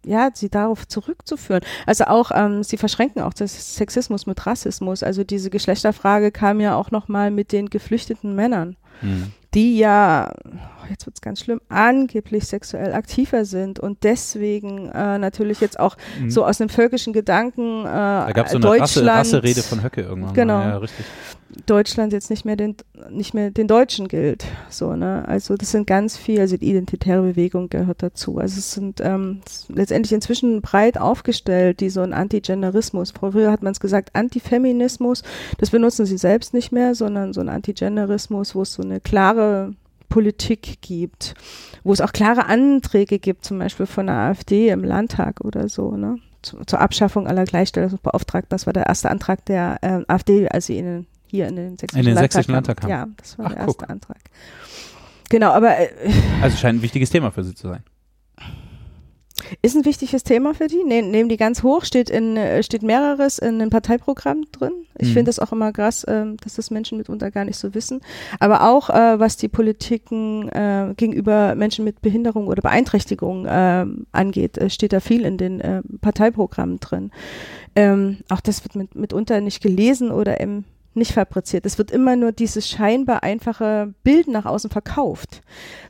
ja, 0.05 0.31
sie 0.33 0.49
darauf 0.49 0.89
zurückzuführen. 0.89 1.63
Also 1.87 2.05
auch, 2.05 2.31
ähm, 2.35 2.63
sie 2.63 2.77
verschränken 2.77 3.23
auch 3.23 3.35
das 3.35 3.77
Sexismus 3.77 4.27
mit 4.27 4.47
Rassismus. 4.47 5.03
Also 5.03 5.25
diese 5.25 5.51
Geschlechterfrage 5.51 6.31
kam 6.31 6.61
ja 6.61 6.75
auch 6.77 6.91
nochmal 6.91 7.31
mit 7.31 7.53
den 7.53 7.69
geflüchteten 7.71 8.35
Männern. 8.35 8.77
Mhm. 9.03 9.33
die 9.55 9.79
ja, 9.79 10.31
oh, 10.45 10.87
jetzt 10.91 11.07
wird 11.07 11.17
es 11.17 11.21
ganz 11.23 11.41
schlimm, 11.41 11.61
angeblich 11.71 12.47
sexuell 12.47 12.93
aktiver 12.93 13.45
sind 13.47 13.81
und 13.81 14.05
deswegen 14.05 14.91
äh, 14.91 15.17
natürlich 15.19 15.61
jetzt 15.61 15.81
auch 15.81 15.97
Mhm. 16.21 16.31
so 16.31 16.45
aus 16.45 16.61
einem 16.61 16.69
völkischen 16.69 17.13
Gedanken 17.15 17.81
äh, 17.81 17.85
Da 17.87 18.31
gab 18.33 18.47
es 18.47 18.53
so 18.53 18.59
eine 18.59 18.67
Deutschland, 18.67 19.09
Rasse, 19.09 19.37
Rasserede 19.39 19.63
von 19.63 19.83
Höcke 19.83 20.03
irgendwann. 20.03 20.35
Genau. 20.35 20.59
Mal. 20.59 20.69
Ja, 20.69 20.77
richtig. 20.77 21.07
Deutschland 21.67 22.13
jetzt 22.13 22.31
nicht 22.31 22.45
mehr 22.45 22.57
den 22.57 22.77
nicht 23.11 23.35
mehr 23.35 23.51
den 23.51 23.67
Deutschen 23.67 24.09
gilt. 24.09 24.45
So, 24.69 24.95
ne? 24.95 25.25
Also 25.27 25.57
das 25.57 25.71
sind 25.71 25.87
ganz 25.87 26.17
viel, 26.17 26.41
also 26.41 26.57
die 26.57 26.71
identitäre 26.71 27.23
Bewegung 27.23 27.69
gehört 27.69 28.03
dazu. 28.03 28.39
Also 28.39 28.59
es 28.59 28.73
sind 28.73 29.01
ähm, 29.01 29.41
letztendlich 29.69 30.13
inzwischen 30.13 30.61
breit 30.63 30.99
aufgestellt, 30.99 31.81
die 31.81 31.91
so 31.91 32.01
ein 32.03 32.13
Antigenderismus. 32.13 33.13
Früher 33.13 33.51
hat 33.51 33.63
man 33.63 33.73
es 33.73 33.81
gesagt, 33.81 34.15
Antifeminismus, 34.15 35.23
das 35.59 35.71
benutzen 35.71 36.07
sie 36.07 36.19
selbst 36.19 36.55
nicht 36.55 36.73
mehr, 36.73 36.95
sondern 36.95 37.33
so 37.33 37.41
ein 37.41 37.49
Antigenderismus, 37.49 38.55
wo 38.55 38.63
es 38.63 38.73
so 38.73 38.83
eine 38.83 39.01
klare 39.01 39.75
Politik 40.09 40.83
gibt, 40.83 41.35
wo 41.85 41.93
es 41.93 42.01
auch 42.01 42.13
klare 42.13 42.47
Anträge 42.47 43.19
gibt, 43.19 43.45
zum 43.45 43.59
Beispiel 43.59 43.87
von 43.87 44.07
der 44.07 44.17
AfD 44.17 44.69
im 44.69 44.85
Landtag 44.85 45.41
oder 45.43 45.69
so, 45.69 45.97
ne? 45.97 46.19
Zu, 46.43 46.57
zur 46.65 46.81
Abschaffung 46.81 47.27
aller 47.27 47.45
Gleichstellungsbeauftragten. 47.45 48.49
Das 48.49 48.67
war 48.67 48.73
der 48.73 48.87
erste 48.87 49.11
Antrag 49.11 49.45
der 49.45 49.77
äh, 49.83 50.03
AfD, 50.09 50.49
als 50.49 50.67
sie 50.67 50.79
in 50.79 50.85
den, 50.87 51.07
hier 51.31 51.49
in 51.49 51.57
den 51.57 51.79
sächsischen 51.79 51.99
In 52.01 52.05
den 52.07 52.15
Landtag, 52.15 52.33
sächsischen. 52.33 52.53
Landtag 52.55 52.81
kam. 52.81 52.91
Ja, 52.91 53.07
das 53.17 53.39
war 53.39 53.47
Ach, 53.47 53.55
der 53.55 53.65
guck. 53.67 53.81
erste 53.83 53.89
Antrag. 53.93 54.19
Genau, 55.29 55.51
aber 55.53 55.79
äh, 55.79 55.89
Also 56.43 56.57
scheint 56.57 56.79
ein 56.81 56.83
wichtiges 56.83 57.11
Thema 57.11 57.31
für 57.31 57.45
Sie 57.45 57.55
zu 57.55 57.69
sein. 57.69 57.83
ist 59.63 59.75
ein 59.77 59.85
wichtiges 59.85 60.23
Thema 60.23 60.55
für 60.55 60.67
die. 60.67 60.83
Ne, 60.85 61.03
nehmen 61.03 61.29
die 61.29 61.37
ganz 61.37 61.63
hoch, 61.63 61.85
steht 61.85 62.11
in 62.11 62.37
äh, 62.37 62.63
steht 62.63 62.83
mehreres 62.83 63.39
in 63.39 63.55
einem 63.61 63.71
Parteiprogramm 63.71 64.45
drin. 64.53 64.73
Ich 64.99 65.09
Mhm. 65.09 65.13
finde 65.15 65.29
das 65.31 65.39
auch 65.39 65.51
immer 65.53 65.73
krass, 65.73 66.05
ähm, 66.09 66.37
dass 66.43 66.55
das 66.55 66.71
Menschen 66.71 66.99
mitunter 66.99 67.31
gar 67.31 67.45
nicht 67.45 67.57
so 67.59 67.73
wissen. 67.75 68.01
Aber 68.39 68.69
auch 68.69 68.91
äh, 68.91 69.19
was 69.19 69.37
die 69.39 69.49
Politiken 69.49 70.49
äh, 70.51 70.93
gegenüber 70.97 71.55
Menschen 71.55 71.85
mit 71.85 72.03
Behinderung 72.03 72.49
oder 72.49 72.61
Beeinträchtigung 72.61 73.47
ähm, 73.49 74.07
angeht, 74.13 74.59
äh, 74.59 74.69
steht 74.69 74.93
da 74.93 75.01
viel 75.01 75.25
in 75.25 75.39
den 75.39 75.61
äh, 75.61 75.83
Parteiprogrammen 76.01 76.79
drin. 76.81 77.11
Ähm, 77.77 78.19
auch 78.29 78.41
das 78.41 78.63
wird 78.65 78.75
mit, 78.75 78.95
mitunter 78.95 79.41
nicht 79.41 79.63
gelesen 79.63 80.11
oder 80.11 80.41
eben 80.41 80.65
nicht 80.95 81.13
fabriziert. 81.13 81.67
Es 81.67 81.79
wird 81.79 81.91
immer 81.91 82.17
nur 82.17 82.33
dieses 82.33 82.69
scheinbar 82.69 83.23
einfache 83.23 83.95
Bild 84.03 84.29
nach 84.29 84.45
außen 84.45 84.71
verkauft. 84.71 85.41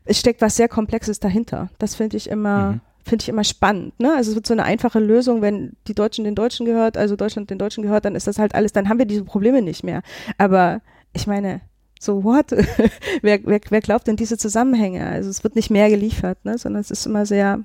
Es 0.05 0.19
steckt 0.19 0.41
was 0.43 0.57
sehr 0.57 0.69
Komplexes 0.69 1.21
dahinter. 1.21 1.71
Das 1.79 1.95
finde 1.95 2.17
ich 2.17 2.29
immer, 2.29 2.73
Mhm. 2.73 2.81
finde 3.05 3.23
ich 3.23 3.29
immer 3.29 3.45
spannend. 3.45 3.99
Ne? 3.99 4.15
Also 4.15 4.31
es 4.31 4.35
wird 4.37 4.47
so 4.47 4.53
eine 4.55 4.65
einfache 4.65 4.99
Lösung, 5.01 5.41
wenn 5.41 5.73
die 5.87 5.95
Deutschen 5.95 6.25
den 6.25 6.35
Deutschen 6.35 6.67
gehört, 6.67 6.97
also 6.97 7.17
Deutschland 7.17 7.49
den 7.51 7.59
Deutschen 7.59 7.83
gehört, 7.83 8.05
dann 8.05 8.15
ist 8.15 8.27
das 8.27 8.39
halt 8.39 8.55
alles, 8.55 8.73
dann 8.73 8.89
haben 8.89 8.99
wir 8.99 9.07
diese 9.07 9.25
Probleme 9.25 9.63
nicht 9.63 9.85
mehr. 9.85 10.03
Aber 10.37 10.83
ich 11.15 11.27
meine, 11.27 11.63
so 11.99 12.23
what? 12.25 12.51
wer, 13.23 13.41
wer, 13.45 13.61
wer 13.69 13.81
glaubt 13.81 14.07
denn 14.07 14.17
diese 14.17 14.37
Zusammenhänge? 14.39 15.07
Also 15.07 15.31
es 15.31 15.43
wird 15.45 15.57
nicht 15.57 15.71
mehr 15.71 15.89
geliefert, 15.89 16.45
ne? 16.45 16.59
sondern 16.59 16.81
es 16.81 16.91
ist 16.91 17.07
immer 17.07 17.25
sehr, 17.27 17.61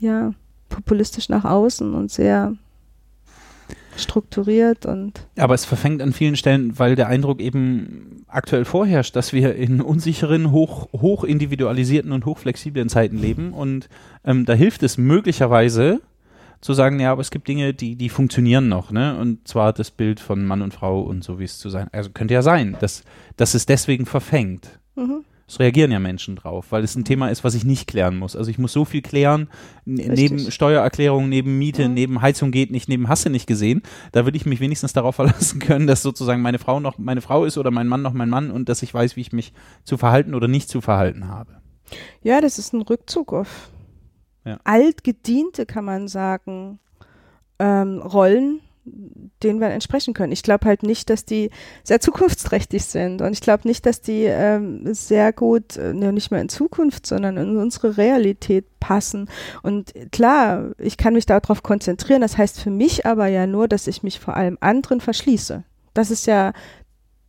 ja, 0.00 0.32
populistisch 0.68 1.28
nach 1.28 1.44
außen 1.44 1.94
und 1.94 2.10
sehr 2.12 2.54
strukturiert 3.96 4.86
und 4.86 5.26
Aber 5.36 5.54
es 5.54 5.64
verfängt 5.64 6.02
an 6.02 6.12
vielen 6.12 6.36
Stellen, 6.36 6.78
weil 6.78 6.96
der 6.96 7.08
Eindruck 7.08 7.40
eben 7.40 8.24
aktuell 8.28 8.64
vorherrscht, 8.64 9.16
dass 9.16 9.32
wir 9.32 9.54
in 9.54 9.80
unsicheren, 9.80 10.52
hoch, 10.52 10.88
hoch 10.92 11.24
individualisierten 11.24 12.12
und 12.12 12.26
hochflexiblen 12.26 12.88
Zeiten 12.88 13.18
leben. 13.18 13.52
Und 13.52 13.88
ähm, 14.24 14.46
da 14.46 14.52
hilft 14.52 14.82
es 14.82 14.98
möglicherweise 14.98 16.00
zu 16.60 16.74
sagen, 16.74 17.00
ja, 17.00 17.12
aber 17.12 17.22
es 17.22 17.30
gibt 17.30 17.48
Dinge, 17.48 17.72
die, 17.72 17.96
die 17.96 18.10
funktionieren 18.10 18.68
noch, 18.68 18.90
ne? 18.90 19.16
Und 19.16 19.48
zwar 19.48 19.72
das 19.72 19.90
Bild 19.90 20.20
von 20.20 20.44
Mann 20.44 20.60
und 20.60 20.74
Frau 20.74 21.00
und 21.00 21.24
so 21.24 21.38
wie 21.38 21.44
es 21.44 21.58
zu 21.58 21.70
sein. 21.70 21.88
Also 21.92 22.10
könnte 22.10 22.34
ja 22.34 22.42
sein, 22.42 22.76
dass, 22.80 23.02
dass 23.36 23.54
es 23.54 23.66
deswegen 23.66 24.06
verfängt. 24.06 24.78
mhm. 24.94 25.24
Es 25.50 25.58
reagieren 25.58 25.90
ja 25.90 25.98
Menschen 25.98 26.36
drauf, 26.36 26.66
weil 26.70 26.84
es 26.84 26.94
ein 26.94 27.04
Thema 27.04 27.28
ist, 27.28 27.42
was 27.42 27.54
ich 27.56 27.64
nicht 27.64 27.88
klären 27.88 28.16
muss. 28.16 28.36
Also 28.36 28.50
ich 28.52 28.58
muss 28.58 28.72
so 28.72 28.84
viel 28.84 29.02
klären, 29.02 29.48
n- 29.84 29.94
neben 30.14 30.50
Steuererklärung, 30.50 31.28
neben 31.28 31.58
Miete, 31.58 31.82
Ja. 31.82 31.88
neben 31.88 32.22
Heizung 32.22 32.52
geht 32.52 32.70
nicht, 32.70 32.88
neben 32.88 33.08
Hasse 33.08 33.30
nicht 33.30 33.48
gesehen. 33.48 33.82
Da 34.12 34.24
würde 34.24 34.36
ich 34.36 34.46
mich 34.46 34.60
wenigstens 34.60 34.92
darauf 34.92 35.16
verlassen 35.16 35.58
können, 35.58 35.88
dass 35.88 36.02
sozusagen 36.02 36.40
meine 36.40 36.60
Frau 36.60 36.78
noch 36.78 36.98
meine 36.98 37.20
Frau 37.20 37.44
ist 37.44 37.58
oder 37.58 37.72
mein 37.72 37.88
Mann 37.88 38.00
noch 38.02 38.12
mein 38.12 38.28
Mann 38.28 38.52
und 38.52 38.68
dass 38.68 38.82
ich 38.84 38.94
weiß, 38.94 39.16
wie 39.16 39.22
ich 39.22 39.32
mich 39.32 39.52
zu 39.82 39.96
verhalten 39.96 40.34
oder 40.34 40.46
nicht 40.46 40.68
zu 40.68 40.80
verhalten 40.80 41.26
habe. 41.26 41.60
Ja, 42.22 42.40
das 42.40 42.58
ist 42.60 42.72
ein 42.72 42.82
Rückzug 42.82 43.32
auf 43.32 43.70
Ja. 44.44 44.58
altgediente, 44.62 45.66
kann 45.66 45.84
man 45.84 46.06
sagen, 46.06 46.78
ähm, 47.58 47.98
Rollen, 47.98 48.60
denen 48.84 49.60
wir 49.60 49.68
entsprechen 49.68 50.14
können. 50.14 50.32
Ich 50.32 50.42
glaube 50.42 50.66
halt 50.66 50.82
nicht, 50.82 51.10
dass 51.10 51.24
die 51.24 51.50
sehr 51.84 52.00
zukunftsträchtig 52.00 52.84
sind 52.84 53.22
und 53.22 53.32
ich 53.32 53.40
glaube 53.40 53.68
nicht, 53.68 53.86
dass 53.86 54.00
die 54.00 54.24
ähm, 54.24 54.94
sehr 54.94 55.32
gut, 55.32 55.76
äh, 55.76 55.92
nicht 55.92 56.30
mehr 56.30 56.40
in 56.40 56.48
Zukunft, 56.48 57.06
sondern 57.06 57.36
in 57.36 57.56
unsere 57.56 57.96
Realität 57.96 58.64
passen. 58.80 59.28
Und 59.62 59.92
klar, 60.12 60.70
ich 60.78 60.96
kann 60.96 61.14
mich 61.14 61.26
darauf 61.26 61.62
konzentrieren. 61.62 62.22
Das 62.22 62.38
heißt 62.38 62.60
für 62.60 62.70
mich 62.70 63.06
aber 63.06 63.26
ja 63.26 63.46
nur, 63.46 63.68
dass 63.68 63.86
ich 63.86 64.02
mich 64.02 64.18
vor 64.18 64.36
allem 64.36 64.58
anderen 64.60 65.00
verschließe. 65.00 65.64
Das 65.94 66.10
ist 66.10 66.26
ja 66.26 66.52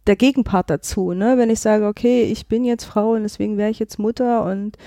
der 0.07 0.15
Gegenpart 0.15 0.69
dazu, 0.69 1.13
ne? 1.13 1.37
Wenn 1.37 1.49
ich 1.49 1.59
sage, 1.59 1.85
okay, 1.85 2.23
ich 2.23 2.47
bin 2.47 2.63
jetzt 2.63 2.85
Frau 2.85 3.11
und 3.11 3.23
deswegen 3.23 3.57
wäre 3.57 3.69
ich 3.69 3.79
jetzt 3.79 3.99
Mutter 3.99 4.43
und 4.45 4.77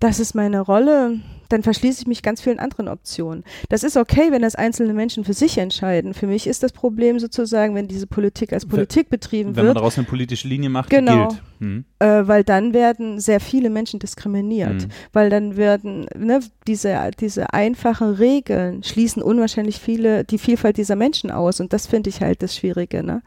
das 0.00 0.20
ist 0.20 0.34
meine 0.34 0.60
Rolle, 0.60 1.20
dann 1.54 1.62
verschließe 1.62 2.02
ich 2.02 2.06
mich 2.08 2.22
ganz 2.22 2.40
vielen 2.40 2.58
anderen 2.58 2.88
Optionen. 2.88 3.44
Das 3.68 3.84
ist 3.84 3.96
okay, 3.96 4.32
wenn 4.32 4.42
das 4.42 4.56
einzelne 4.56 4.92
Menschen 4.92 5.24
für 5.24 5.32
sich 5.32 5.56
entscheiden. 5.56 6.12
Für 6.12 6.26
mich 6.26 6.46
ist 6.48 6.62
das 6.64 6.72
Problem 6.72 7.20
sozusagen, 7.20 7.74
wenn 7.76 7.86
diese 7.86 8.08
Politik 8.08 8.52
als 8.52 8.64
Wenn- 8.64 8.70
Politik 8.70 9.08
betrieben 9.08 9.50
Wenn 9.54 9.66
man 9.66 9.66
wird, 9.68 9.76
daraus 9.78 9.96
eine 9.96 10.06
politische 10.06 10.48
Linie 10.48 10.68
macht, 10.68 10.90
Genau. 10.90 11.28
gilt. 11.28 11.42
Hm. 11.60 11.84
äh, 12.00 12.06
weil 12.26 12.42
dann 12.42 12.74
werden 12.74 13.20
sehr 13.20 13.38
viele 13.38 13.70
Menschen 13.70 14.00
diskriminiert. 14.00 14.74
Mhm. 14.82 14.88
Weil 15.12 15.30
dann 15.30 15.56
werden 15.56 16.06
ne, 16.18 16.40
diese, 16.66 16.98
diese 17.20 17.52
einfachen 17.54 18.14
Regeln 18.14 18.82
schließen 18.82 19.22
unwahrscheinlich 19.22 19.78
viele, 19.78 20.24
die 20.24 20.38
Vielfalt 20.38 20.76
dieser 20.76 20.96
Menschen 20.96 21.30
aus. 21.30 21.60
Und 21.60 21.72
das 21.72 21.86
finde 21.86 22.10
ich 22.10 22.20
halt 22.20 22.42
das 22.42 22.56
Schwierige. 22.56 23.04
Ne? 23.04 23.22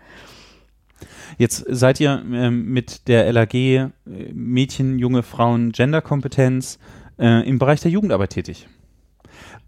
Jetzt 1.37 1.65
seid 1.69 1.99
ihr 1.99 2.21
ähm, 2.31 2.65
mit 2.73 3.07
der 3.07 3.31
LAG 3.31 3.53
äh, 3.53 3.89
Mädchen, 4.33 4.99
junge 4.99 5.23
Frauen, 5.23 5.71
Genderkompetenz 5.71 6.79
äh, 7.19 7.47
im 7.47 7.59
Bereich 7.59 7.81
der 7.81 7.91
Jugendarbeit 7.91 8.31
tätig. 8.31 8.67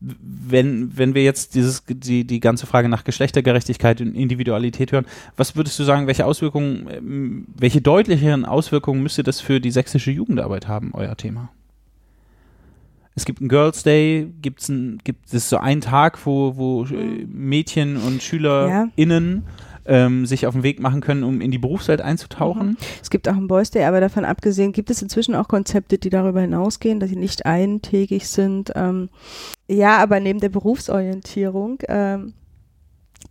Wenn, 0.01 0.97
wenn 0.97 1.13
wir 1.13 1.23
jetzt 1.23 1.55
dieses, 1.55 1.83
die, 1.85 2.25
die 2.25 2.39
ganze 2.39 2.65
Frage 2.65 2.87
nach 2.87 3.03
Geschlechtergerechtigkeit 3.03 3.99
und 3.99 4.15
Individualität 4.15 4.93
hören, 4.93 5.05
was 5.35 5.57
würdest 5.57 5.77
du 5.77 5.83
sagen, 5.83 6.07
welche 6.07 6.25
Auswirkungen, 6.25 6.87
ähm, 6.89 7.47
welche 7.57 7.81
deutlicheren 7.81 8.45
Auswirkungen 8.45 9.03
müsste 9.03 9.23
das 9.23 9.41
für 9.41 9.59
die 9.59 9.71
sächsische 9.71 10.11
Jugendarbeit 10.11 10.67
haben, 10.69 10.91
euer 10.93 11.17
Thema? 11.17 11.49
Es 13.15 13.25
gibt 13.25 13.41
einen 13.41 13.49
Girls 13.49 13.83
Day, 13.83 14.31
gibt's 14.41 14.69
ein, 14.69 14.99
gibt 15.03 15.33
es 15.33 15.49
so 15.49 15.57
einen 15.57 15.81
Tag, 15.81 16.25
wo, 16.25 16.55
wo 16.55 16.85
äh, 16.85 17.25
Mädchen 17.27 17.97
und 17.97 18.23
SchülerInnen 18.23 19.43
ähm, 19.85 20.25
sich 20.25 20.47
auf 20.47 20.53
den 20.53 20.63
Weg 20.63 20.79
machen 20.79 21.01
können, 21.01 21.23
um 21.23 21.41
in 21.41 21.51
die 21.51 21.57
Berufswelt 21.57 22.01
einzutauchen. 22.01 22.77
Es 23.01 23.09
gibt 23.09 23.27
auch 23.27 23.35
einen 23.35 23.47
Boys 23.47 23.71
Day, 23.71 23.85
aber 23.85 23.99
davon 23.99 24.25
abgesehen 24.25 24.71
gibt 24.71 24.89
es 24.89 25.01
inzwischen 25.01 25.35
auch 25.35 25.47
Konzepte, 25.47 25.97
die 25.97 26.09
darüber 26.09 26.41
hinausgehen, 26.41 26.99
dass 26.99 27.09
sie 27.09 27.15
nicht 27.15 27.45
eintägig 27.45 28.27
sind. 28.27 28.71
Ähm, 28.75 29.09
ja, 29.67 29.97
aber 29.97 30.19
neben 30.19 30.39
der 30.39 30.49
Berufsorientierung 30.49 31.79
ähm, 31.87 32.33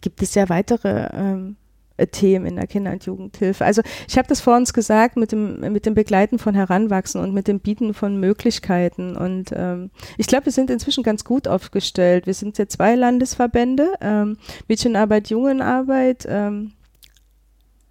gibt 0.01 0.23
es 0.23 0.35
ja 0.35 0.49
weitere 0.49 1.09
ähm, 1.13 1.57
äh, 1.57 1.68
Themen 2.07 2.47
in 2.47 2.57
der 2.57 2.67
Kinder- 2.67 2.93
und 2.93 3.05
Jugendhilfe. 3.05 3.65
Also 3.65 3.83
ich 4.09 4.17
habe 4.17 4.29
das 4.29 4.41
vor 4.41 4.57
uns 4.57 4.73
gesagt 4.73 5.17
mit 5.17 5.33
dem, 5.33 5.61
mit 5.73 5.87
dem 5.87 5.95
Begleiten 5.95 6.39
von 6.39 6.55
Heranwachsen 6.55 7.21
und 7.21 7.35
mit 7.35 7.49
dem 7.49 7.61
Bieten 7.61 7.95
von 7.95 8.19
Möglichkeiten. 8.19 9.17
Und 9.17 9.51
ähm, 9.55 9.91
ich 10.17 10.27
glaube, 10.27 10.47
wir 10.47 10.53
sind 10.53 10.71
inzwischen 10.71 11.03
ganz 11.03 11.25
gut 11.25 11.49
aufgestellt. 11.49 12.27
Wir 12.27 12.35
sind 12.35 12.59
ja 12.59 12.69
zwei 12.69 12.95
Landesverbände, 12.95 13.93
ähm, 14.01 14.39
Mädchenarbeit, 14.69 15.29
Jungenarbeit. 15.31 16.27
Ähm, 16.29 16.73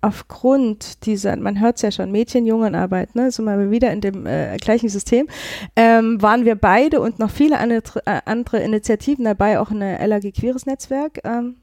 aufgrund 0.02 1.06
dieser, 1.06 1.36
man 1.36 1.60
hört 1.60 1.78
es 1.78 1.82
ja 1.82 1.92
schon, 1.92 2.12
Mädchen-Jungenarbeit, 2.12 3.16
ne, 3.16 3.32
sind 3.32 3.46
wir 3.46 3.72
wieder 3.72 3.92
in 3.92 4.02
dem 4.02 4.26
äh, 4.26 4.56
gleichen 4.58 4.90
System, 4.90 5.28
ähm, 5.76 6.22
waren 6.22 6.46
wir 6.46 6.56
beide 6.56 7.02
und 7.02 7.20
noch 7.20 7.32
viele 7.32 7.58
andere, 7.58 8.06
äh, 8.06 8.22
andere 8.26 8.60
Initiativen 8.60 9.26
dabei, 9.26 9.60
auch 9.60 9.72
eine 9.72 10.06
LAG 10.06 10.32
Queeres 10.34 10.66
Netzwerk 10.66 11.20
ähm, 11.24 11.58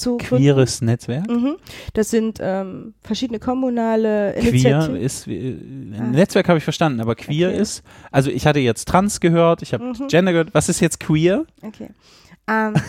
zu 0.00 0.16
gründen. 0.18 0.36
Queeres 0.44 0.80
Netzwerk. 0.82 1.28
Mhm. 1.28 1.56
Das 1.94 2.10
sind 2.10 2.38
ähm, 2.40 2.94
verschiedene 3.02 3.38
kommunale 3.38 4.34
Queer 4.38 4.48
Initiativen. 4.50 4.96
ist, 4.96 5.26
äh, 5.28 5.56
Ah. 5.98 6.02
Netzwerk 6.04 6.48
habe 6.48 6.58
ich 6.58 6.64
verstanden, 6.64 7.00
aber 7.00 7.14
queer 7.14 7.48
Okay. 7.50 7.60
ist, 7.60 7.82
also 8.10 8.30
ich 8.30 8.46
hatte 8.46 8.58
jetzt 8.60 8.86
Trans 8.88 9.20
gehört, 9.20 9.62
ich 9.62 9.72
habe 9.74 9.84
Mhm. 9.84 10.08
Gender 10.08 10.32
gehört, 10.32 10.54
was 10.54 10.68
ist 10.68 10.80
jetzt 10.80 11.00
queer? 11.00 11.44
Okay. 11.62 11.90
Ähm, 12.48 12.74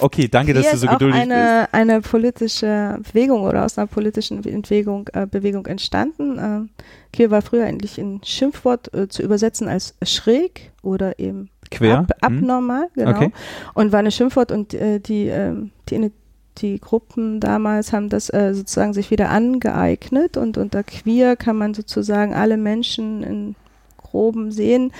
Okay, 0.00 0.26
danke, 0.28 0.52
dass 0.52 0.62
Queer 0.64 0.72
du 0.72 0.78
so 0.78 0.86
ist 0.86 0.92
geduldig 0.92 1.20
bist. 1.20 1.30
eine, 1.32 1.68
eine 1.72 2.00
politische 2.00 2.98
Bewegung 3.06 3.42
oder 3.42 3.64
aus 3.64 3.78
einer 3.78 3.86
politischen 3.86 4.40
Bewegung, 4.40 5.08
äh, 5.12 5.26
Bewegung 5.26 5.66
entstanden. 5.66 6.38
Ähm, 6.40 6.70
Queer 7.12 7.30
war 7.30 7.40
früher 7.42 7.64
eigentlich 7.66 7.98
ein 7.98 8.20
Schimpfwort 8.24 8.92
äh, 8.94 9.06
zu 9.08 9.22
übersetzen 9.22 9.68
als 9.68 9.94
schräg 10.02 10.72
oder 10.82 11.18
eben 11.20 11.50
Quer? 11.70 11.98
ab, 12.00 12.10
Hm? 12.22 12.38
abnormal, 12.38 12.88
genau. 12.94 13.10
Okay. 13.10 13.32
Und 13.74 13.92
war 13.92 13.98
eine 14.00 14.10
Schimpfwort 14.10 14.52
und 14.52 14.74
äh, 14.74 15.00
die, 15.00 15.26
ähm, 15.28 15.70
die, 15.88 16.10
die 16.58 16.78
Gruppen 16.80 17.40
damals 17.40 17.92
haben 17.92 18.08
das 18.08 18.30
äh, 18.30 18.54
sozusagen 18.54 18.92
sich 18.92 19.10
wieder 19.10 19.30
angeeignet 19.30 20.36
und 20.36 20.56
unter 20.58 20.82
queer 20.82 21.36
kann 21.36 21.56
man 21.56 21.74
sozusagen 21.74 22.34
alle 22.34 22.56
Menschen 22.56 23.22
in 23.22 23.56
groben 23.96 24.52
sehen, 24.52 24.92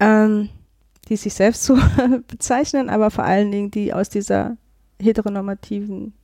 ähm, 0.00 0.48
die 1.08 1.16
sich 1.16 1.34
selbst 1.34 1.64
so 1.64 1.76
bezeichnen, 2.28 2.88
aber 2.88 3.10
vor 3.10 3.24
allen 3.24 3.50
Dingen 3.50 3.70
die 3.70 3.92
aus 3.92 4.08
dieser 4.08 4.56
heteronormativen 5.02 6.14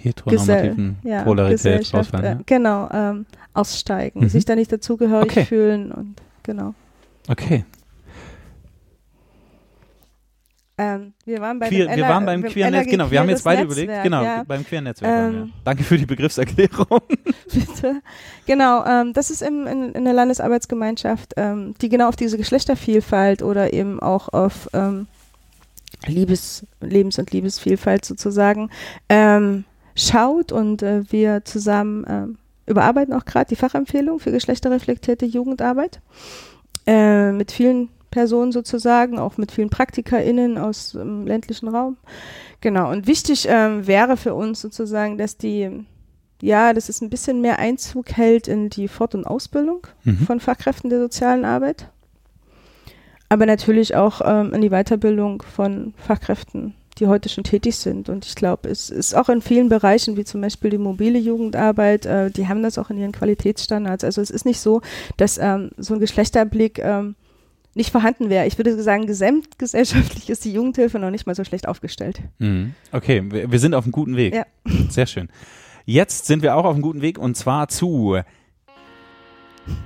Heteronormativen 0.00 0.98
ja, 1.02 1.22
Polarität 1.24 1.92
rausfallen. 1.92 2.24
äh, 2.24 2.30
ja. 2.30 2.40
genau, 2.46 2.88
ähm, 2.92 3.26
aussteigen, 3.54 4.20
Mhm. 4.22 4.28
sich 4.28 4.44
da 4.44 4.54
nicht 4.54 4.70
dazugehörig 4.72 5.30
Okay. 5.30 5.44
fühlen 5.44 5.90
und 5.92 6.16
genau. 6.44 6.74
Okay. 7.28 7.64
Ähm, 10.80 11.12
wir 11.24 11.40
waren 11.40 11.58
bei 11.58 11.68
Queer, 11.68 11.96
wir 11.96 12.04
waren 12.04 12.24
beim 12.24 12.42
Queer 12.44 12.70
Netz, 12.70 12.82
NRG 12.82 12.90
genau, 12.90 13.10
wir 13.10 13.18
haben 13.18 13.28
jetzt 13.28 13.42
beide 13.42 13.62
Queeres 13.62 13.72
überlegt, 13.72 13.88
Netzwerk, 13.88 14.04
genau, 14.04 14.22
ja. 14.22 14.44
beim 14.46 14.64
Queer 14.64 14.80
Netzwerk. 14.80 15.12
waren 15.12 15.32
wir. 15.32 15.40
Ähm, 15.40 15.52
Danke 15.64 15.82
für 15.82 15.98
die 15.98 16.06
Begriffserklärung. 16.06 17.00
Bitte. 17.52 18.00
Genau, 18.46 18.84
ähm, 18.86 19.12
das 19.12 19.30
ist 19.30 19.42
im, 19.42 19.66
in, 19.66 19.92
in 19.92 20.04
der 20.04 20.14
Landesarbeitsgemeinschaft, 20.14 21.34
ähm, 21.36 21.74
die 21.80 21.88
genau 21.88 22.08
auf 22.08 22.14
diese 22.14 22.38
Geschlechtervielfalt 22.38 23.42
oder 23.42 23.72
eben 23.72 23.98
auch 23.98 24.28
auf 24.32 24.68
ähm, 24.72 25.08
Liebes, 26.06 26.64
Lebens- 26.80 27.18
und 27.18 27.32
Liebesvielfalt 27.32 28.04
sozusagen 28.04 28.70
ähm, 29.08 29.64
schaut 29.96 30.52
und 30.52 30.82
äh, 30.84 31.10
wir 31.10 31.44
zusammen 31.44 32.06
ähm, 32.08 32.38
überarbeiten 32.66 33.14
auch 33.14 33.24
gerade 33.24 33.48
die 33.48 33.56
Fachempfehlung 33.56 34.20
für 34.20 34.30
geschlechterreflektierte 34.30 35.26
Jugendarbeit 35.26 36.00
äh, 36.86 37.32
mit 37.32 37.50
vielen 37.50 37.88
Personen 38.10 38.52
sozusagen, 38.52 39.18
auch 39.18 39.36
mit 39.36 39.52
vielen 39.52 39.70
PraktikerInnen 39.70 40.58
aus 40.58 40.92
dem 40.92 41.26
ländlichen 41.26 41.68
Raum. 41.68 41.96
Genau, 42.60 42.90
und 42.90 43.06
wichtig 43.06 43.46
ähm, 43.48 43.86
wäre 43.86 44.16
für 44.16 44.34
uns 44.34 44.60
sozusagen, 44.60 45.18
dass 45.18 45.36
die 45.36 45.84
ja, 46.40 46.72
dass 46.72 46.88
es 46.88 47.00
ein 47.00 47.10
bisschen 47.10 47.40
mehr 47.40 47.58
Einzug 47.58 48.12
hält 48.16 48.46
in 48.46 48.70
die 48.70 48.86
Fort- 48.86 49.16
und 49.16 49.26
Ausbildung 49.26 49.88
Mhm. 50.04 50.18
von 50.18 50.38
Fachkräften 50.40 50.88
der 50.88 51.00
sozialen 51.00 51.44
Arbeit. 51.44 51.88
Aber 53.28 53.44
natürlich 53.44 53.94
auch 53.96 54.20
ähm, 54.24 54.54
in 54.54 54.60
die 54.60 54.70
Weiterbildung 54.70 55.42
von 55.42 55.94
Fachkräften, 55.96 56.74
die 56.98 57.08
heute 57.08 57.28
schon 57.28 57.42
tätig 57.44 57.76
sind. 57.76 58.08
Und 58.08 58.24
ich 58.24 58.34
glaube, 58.36 58.68
es 58.68 58.88
ist 58.88 59.14
auch 59.14 59.28
in 59.28 59.42
vielen 59.42 59.68
Bereichen, 59.68 60.16
wie 60.16 60.24
zum 60.24 60.40
Beispiel 60.40 60.70
die 60.70 60.78
mobile 60.78 61.18
Jugendarbeit, 61.18 62.06
äh, 62.06 62.30
die 62.30 62.46
haben 62.48 62.62
das 62.62 62.78
auch 62.78 62.88
in 62.90 62.98
ihren 62.98 63.12
Qualitätsstandards. 63.12 64.04
Also 64.04 64.20
es 64.22 64.30
ist 64.30 64.46
nicht 64.46 64.60
so, 64.60 64.80
dass 65.16 65.38
ähm, 65.38 65.70
so 65.76 65.94
ein 65.94 66.00
Geschlechterblick 66.00 66.78
ähm, 66.78 67.16
nicht 67.78 67.90
vorhanden 67.90 68.28
wäre. 68.28 68.46
Ich 68.46 68.58
würde 68.58 68.80
sagen, 68.82 69.06
gesamtgesellschaftlich 69.06 70.28
ist 70.28 70.44
die 70.44 70.52
Jugendhilfe 70.52 70.98
noch 70.98 71.10
nicht 71.10 71.26
mal 71.26 71.34
so 71.34 71.44
schlecht 71.44 71.66
aufgestellt. 71.66 72.20
Mhm. 72.38 72.74
Okay, 72.92 73.22
wir, 73.30 73.58
sind 73.58 73.74
auf 73.74 73.84
einem 73.84 73.92
guten 73.92 74.16
Weg. 74.16 74.34
Ja. 74.34 74.44
Sehr 74.90 75.06
schön. 75.06 75.28
Jetzt 75.86 76.26
sind 76.26 76.42
wir 76.42 76.56
auch 76.56 76.64
auf 76.64 76.74
einem 76.74 76.82
guten 76.82 77.00
Weg 77.00 77.18
und 77.18 77.36
zwar 77.36 77.68
zu 77.68 78.18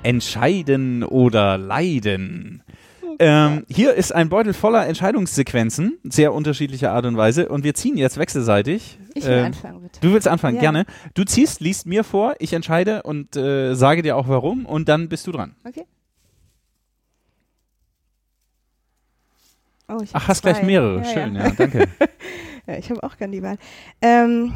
Entscheiden 0.03 1.05
oder 1.05 1.59
Leiden. 1.59 2.63
Ähm, 3.19 3.65
hier 3.69 3.95
ist 3.95 4.13
ein 4.13 4.29
Beutel 4.31 4.55
voller 4.55 4.87
Entscheidungssequenzen, 4.87 5.99
sehr 6.03 6.33
unterschiedlicher 6.33 6.93
Art 6.93 7.05
und 7.05 7.17
Weise. 7.17 7.49
Und 7.49 7.63
wir 7.63 7.75
ziehen 7.75 7.97
jetzt 7.97 8.17
wechselseitig. 8.17 8.99
Ich 9.15 9.25
will 9.27 9.33
Ähm, 9.33 9.45
anfangen, 9.47 9.83
bitte. 9.83 10.01
Du 10.01 10.13
willst 10.13 10.27
anfangen, 10.27 10.57
Ja. 10.57 10.63
gerne. 10.63 10.87
Du 11.15 11.25
ziehst, 11.25 11.61
liest 11.61 11.87
mir 11.87 12.05
vor, 12.05 12.35
ich 12.39 12.53
entscheide 12.55 13.03
und 13.03 13.37
äh, 13.37 13.75
sage 13.75 14.03
dir 14.03 14.17
auch 14.17 14.29
warum 14.29 14.65
und 14.67 14.89
dann 14.89 15.09
bist 15.09 15.27
du 15.27 15.33
dran. 15.33 15.55
Okay. 15.65 15.85
Oh, 19.93 20.03
ich 20.03 20.11
Ach, 20.13 20.29
hast 20.29 20.43
gleich 20.43 20.59
zwei. 20.59 20.67
mehrere. 20.67 20.99
Ja, 20.99 21.05
Schön, 21.05 21.35
ja. 21.35 21.45
ja, 21.45 21.51
danke. 21.51 21.89
Ja, 22.65 22.77
ich 22.79 22.91
habe 22.91 23.03
auch 23.03 23.17
gern 23.17 23.33
die 23.33 23.43
Wahl. 23.43 23.59
Ähm, 24.01 24.55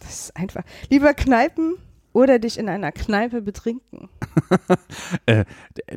das 0.00 0.24
ist 0.24 0.36
einfach. 0.36 0.62
Lieber 0.90 1.14
Kneipen 1.14 1.76
oder 2.12 2.38
dich 2.38 2.58
in 2.58 2.68
einer 2.68 2.92
Kneipe 2.92 3.40
betrinken. 3.40 4.10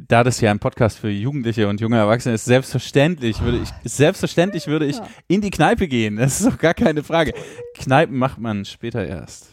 da 0.07 0.23
das 0.23 0.39
ja 0.39 0.49
ein 0.49 0.59
Podcast 0.59 0.97
für 0.97 1.09
Jugendliche 1.09 1.67
und 1.67 1.81
junge 1.81 1.97
Erwachsene 1.97 2.35
ist, 2.35 2.45
selbstverständlich 2.45 3.41
würde 3.41 3.59
ich, 3.59 3.69
selbstverständlich 3.83 4.67
würde 4.67 4.85
ich 4.85 4.99
in 5.27 5.41
die 5.41 5.51
Kneipe 5.51 5.87
gehen. 5.89 6.15
Das 6.15 6.39
ist 6.39 6.47
doch 6.47 6.57
gar 6.57 6.73
keine 6.73 7.03
Frage. 7.03 7.33
Kneipen 7.75 8.17
macht 8.17 8.39
man 8.39 8.63
später 8.63 9.05
erst. 9.05 9.49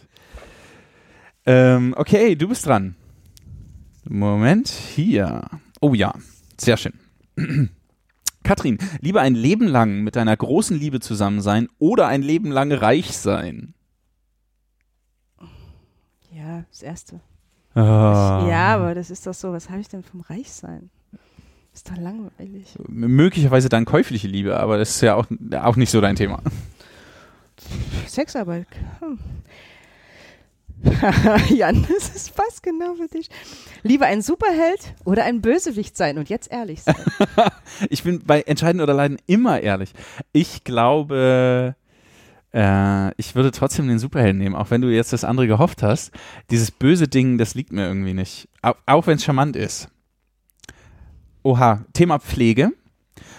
Ähm, 1.47 1.95
okay, 1.99 2.37
du 2.37 2.49
bist 2.49 2.65
dran. 2.65 2.95
Moment, 4.09 4.69
hier. 4.69 5.43
Oh 5.81 5.95
ja, 5.95 6.15
sehr 6.59 6.77
schön. 6.77 6.95
Katrin, 8.45 8.79
lieber 9.01 9.23
ein 9.23 9.35
Leben 9.35 9.67
lang 9.67 10.03
mit 10.03 10.17
deiner 10.17 10.37
großen 10.37 10.79
Liebe 10.79 11.01
zusammen 11.01 11.41
sein 11.41 11.69
oder 11.79 12.09
ein 12.09 12.23
Leben 12.23 12.51
lang 12.51 12.73
reich 12.73 13.17
sein? 13.17 13.75
Ja, 16.31 16.65
das 16.71 16.83
Erste. 16.83 17.21
Ah. 17.75 18.47
Ja, 18.49 18.75
aber 18.75 18.95
das 18.95 19.11
ist 19.11 19.27
doch 19.27 19.35
so. 19.35 19.53
Was 19.53 19.71
habe 19.71 19.81
ich 19.81 19.89
denn 19.89 20.03
vom 20.03 20.21
Reichsein? 20.21 20.91
Ist 21.73 21.91
doch 21.91 21.97
langweilig. 21.97 22.77
Möglicherweise 22.87 23.69
dann 23.69 23.85
käufliche 23.85 24.29
Liebe, 24.29 24.61
aber 24.61 24.79
das 24.79 24.91
ist 24.91 25.01
ja 25.01 25.17
auch, 25.17 25.27
auch 25.61 25.77
nicht 25.77 25.91
so 25.91 26.01
dein 26.01 26.15
Thema. 26.15 26.41
Sexarbeit. 28.07 28.69
Hm. 29.01 29.19
Jan, 31.51 31.87
das 31.89 32.11
ist 32.15 32.31
fast 32.31 32.63
genau 32.63 32.95
für 32.95 33.09
dich. 33.09 33.29
Lieber 33.83 34.07
ein 34.07 34.23
Superheld 34.23 34.95
oder 35.05 35.25
ein 35.25 35.41
Bösewicht 35.41 35.97
sein 35.97 36.19
und 36.19 36.29
jetzt 36.29 36.51
ehrlich 36.51 36.83
sein. 36.83 36.97
Ich 37.91 38.05
bin 38.05 38.23
bei 38.25 38.43
Entscheiden 38.43 38.81
oder 38.81 38.95
Leiden 38.95 39.19
immer 39.27 39.61
ehrlich. 39.61 39.93
Ich 40.33 40.63
glaube, 40.65 41.75
äh, 42.53 43.13
ich 43.17 43.35
würde 43.35 43.51
trotzdem 43.51 43.89
den 43.89 43.99
Superhelden 43.99 44.39
nehmen, 44.39 44.55
auch 44.55 44.71
wenn 44.71 44.81
du 44.81 44.89
jetzt 44.89 45.13
das 45.13 45.25
andere 45.25 45.47
gehofft 45.47 45.83
hast. 45.83 46.13
Dieses 46.51 46.71
böse 46.71 47.09
Ding, 47.09 47.39
das 47.39 47.55
liegt 47.55 47.73
mir 47.73 47.87
irgendwie 47.87 48.15
nicht. 48.15 48.49
Au 48.63 48.75
auch 48.87 49.07
wenn 49.07 49.17
es 49.17 49.25
charmant 49.25 49.57
ist. 49.57 49.89
Oha, 51.43 51.85
Thema 51.93 52.19
Pflege. 52.19 52.73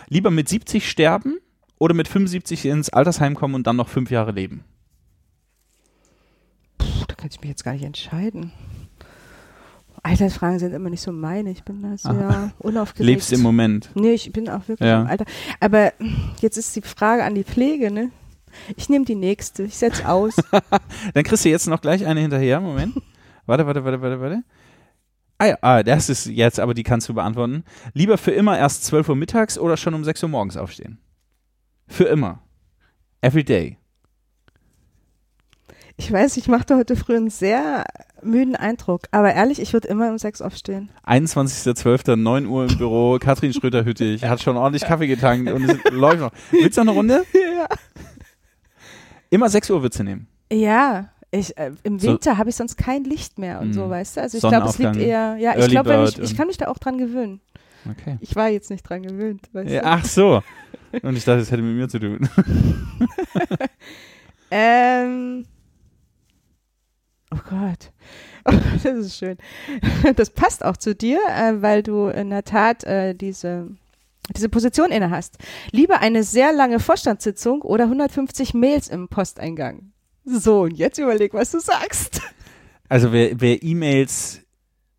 Lieber 0.09 0.31
mit 0.31 0.49
70 0.49 0.89
sterben 0.89 1.37
oder 1.79 1.93
mit 1.93 2.07
75 2.07 2.65
ins 2.65 2.89
Altersheim 2.89 3.35
kommen 3.35 3.55
und 3.55 3.67
dann 3.67 3.75
noch 3.75 3.89
fünf 3.89 4.11
Jahre 4.11 4.31
leben? 4.31 4.63
Kann 7.25 7.31
ich 7.33 7.41
mich 7.41 7.49
jetzt 7.49 7.63
gar 7.63 7.73
nicht 7.73 7.83
entscheiden. 7.83 8.51
Altersfragen 10.03 10.59
sind 10.59 10.73
immer 10.75 10.91
nicht 10.91 11.01
so 11.01 11.11
meine. 11.11 11.49
Ich 11.49 11.63
bin 11.63 11.81
da 11.81 11.97
sehr 11.97 12.51
unaufgeregt. 12.59 13.03
Lebst 13.07 13.33
im 13.33 13.41
Moment. 13.41 13.89
Nee, 13.95 14.11
ich 14.13 14.31
bin 14.31 14.47
auch 14.47 14.67
wirklich 14.67 14.87
Ja. 14.87 15.01
im 15.01 15.07
Alter. 15.07 15.25
Aber 15.59 15.91
jetzt 16.39 16.57
ist 16.57 16.75
die 16.75 16.83
Frage 16.83 17.23
an 17.23 17.33
die 17.33 17.43
Pflege, 17.43 17.89
ne? 17.89 18.11
Ich 18.77 18.89
nehme 18.89 19.05
die 19.05 19.15
nächste. 19.15 19.63
Ich 19.63 19.75
setze 19.75 20.07
aus. 20.07 20.35
Dann 21.15 21.23
kriegst 21.23 21.43
du 21.45 21.49
jetzt 21.49 21.65
noch 21.65 21.81
gleich 21.81 22.05
eine 22.05 22.19
hinterher. 22.19 22.61
Moment. 22.61 22.93
Warte, 23.47 23.65
warte, 23.65 23.83
warte, 23.83 24.01
warte, 24.03 24.21
warte. 24.21 24.43
Ah 25.39 25.45
ja, 25.47 25.57
ah, 25.61 25.81
das 25.81 26.09
ist 26.09 26.27
jetzt, 26.27 26.59
aber 26.59 26.75
die 26.75 26.83
kannst 26.83 27.09
du 27.09 27.15
beantworten. 27.15 27.63
Lieber 27.93 28.19
für 28.19 28.31
immer 28.33 28.55
erst 28.55 28.83
12 28.85 29.09
Uhr 29.09 29.15
mittags 29.15 29.57
oder 29.57 29.77
schon 29.77 29.95
um 29.95 30.03
6 30.03 30.21
Uhr 30.21 30.29
morgens 30.29 30.57
aufstehen? 30.57 30.99
Für 31.87 32.03
immer. 32.03 32.43
Every 33.21 33.43
day. 33.43 33.79
Ich 35.97 36.11
weiß, 36.11 36.35
ich 36.37 36.47
machte 36.49 36.75
heute 36.75 36.95
früh 36.97 37.15
einen 37.15 37.29
sehr 37.29 37.85
müden 38.21 38.55
Eindruck. 38.55 39.03
Aber 39.11 39.33
ehrlich, 39.33 39.61
ich 39.61 39.71
würde 39.71 39.87
immer 39.87 40.09
um 40.09 40.17
sechs 40.17 40.41
aufstehen. 40.41 40.89
21.12., 41.05 42.15
9 42.17 42.45
Uhr 42.47 42.65
im 42.69 42.77
Büro. 42.77 43.17
Katrin 43.21 43.53
Schröter-Hüttig 43.53 44.23
hat 44.23 44.41
schon 44.41 44.57
ordentlich 44.57 44.83
Kaffee 44.83 45.07
getankt 45.07 45.49
und 45.51 45.63
es 45.69 45.77
läuft 45.91 46.19
noch. 46.19 46.31
Willst 46.51 46.77
du 46.77 46.83
noch 46.83 46.91
eine 46.93 46.97
Runde? 46.97 47.25
Ja. 47.33 47.67
Immer 49.29 49.49
6 49.49 49.69
Uhr 49.71 49.81
würdest 49.81 49.99
du 49.99 50.03
nehmen. 50.03 50.27
Ja. 50.51 51.09
Ich, 51.31 51.57
äh, 51.57 51.71
Im 51.83 51.97
So- 51.99 52.09
Winter 52.09 52.37
habe 52.37 52.49
ich 52.49 52.55
sonst 52.55 52.77
kein 52.77 53.03
Licht 53.05 53.39
mehr 53.39 53.59
und 53.61 53.69
Mm. 53.69 53.73
so, 53.73 53.89
weißt 53.89 54.17
du? 54.17 54.21
Also 54.21 54.37
ich 54.37 54.41
glaube, 54.47 54.67
es 54.67 54.77
liegt 54.77 54.95
eher, 54.97 55.35
ja, 55.37 55.57
ich 55.57 55.67
glaube, 55.69 56.05
ich, 56.09 56.19
ich 56.19 56.37
kann 56.37 56.47
mich 56.47 56.57
da 56.57 56.67
auch 56.67 56.77
dran 56.77 56.97
gewöhnen. 56.97 57.41
Okay. 57.89 58.17
Ich 58.21 58.35
war 58.35 58.49
jetzt 58.49 58.69
nicht 58.69 58.83
dran 58.87 59.01
gewöhnt, 59.03 59.49
weißt 59.53 59.69
Ja, 59.69 59.81
du? 59.81 59.87
ach 59.87 60.05
so. 60.05 60.41
Und 61.01 61.17
ich 61.17 61.25
dachte, 61.25 61.39
es 61.41 61.51
hätte 61.51 61.61
mit 61.61 61.75
mir 61.75 61.89
zu 61.89 61.99
tun. 61.99 62.29
Ähm. 64.51 65.45
Oh 67.35 67.41
Gott. 67.49 67.91
das 68.83 68.85
ist 68.85 69.17
schön. 69.17 69.37
Das 70.15 70.29
passt 70.29 70.63
auch 70.63 70.77
zu 70.77 70.95
dir, 70.95 71.19
äh, 71.29 71.61
weil 71.61 71.83
du 71.83 72.07
in 72.07 72.29
der 72.29 72.43
Tat 72.43 72.83
äh, 72.83 73.13
diese, 73.13 73.69
diese 74.35 74.49
Position 74.49 74.91
inne 74.91 75.09
hast. 75.09 75.37
Lieber 75.71 75.99
eine 75.99 76.23
sehr 76.23 76.53
lange 76.53 76.79
Vorstandssitzung 76.79 77.61
oder 77.61 77.85
150 77.85 78.53
Mails 78.53 78.87
im 78.87 79.07
Posteingang. 79.07 79.91
So, 80.25 80.61
und 80.61 80.77
jetzt 80.77 80.97
überleg, 80.97 81.33
was 81.33 81.51
du 81.51 81.59
sagst. 81.59 82.21
Also 82.87 83.11
wer, 83.11 83.39
wer 83.41 83.63
E-Mails 83.63 84.41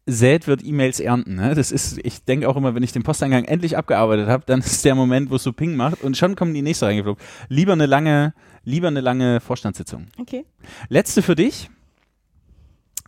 sät, 0.06 0.46
wird 0.46 0.64
E-Mails 0.64 1.00
ernten. 1.00 1.34
Ne? 1.34 1.54
Das 1.54 1.72
ist, 1.72 1.98
ich 2.02 2.24
denke 2.24 2.48
auch 2.48 2.56
immer, 2.56 2.74
wenn 2.74 2.82
ich 2.82 2.92
den 2.92 3.02
Posteingang 3.02 3.44
endlich 3.44 3.76
abgearbeitet 3.76 4.28
habe, 4.28 4.44
dann 4.46 4.60
ist 4.60 4.84
der 4.84 4.94
Moment, 4.94 5.30
wo 5.30 5.36
es 5.36 5.42
so 5.42 5.52
Ping 5.52 5.74
macht 5.76 6.02
und 6.02 6.16
schon 6.16 6.36
kommen 6.36 6.54
die 6.54 6.62
nächste 6.62 6.86
reingeflogen. 6.86 7.22
Lieber 7.48 7.72
eine 7.72 7.86
lange, 7.86 8.34
lieber 8.64 8.88
eine 8.88 9.00
lange 9.00 9.40
Vorstandssitzung. 9.40 10.06
Okay. 10.18 10.46
Letzte 10.88 11.22
für 11.22 11.34
dich, 11.34 11.70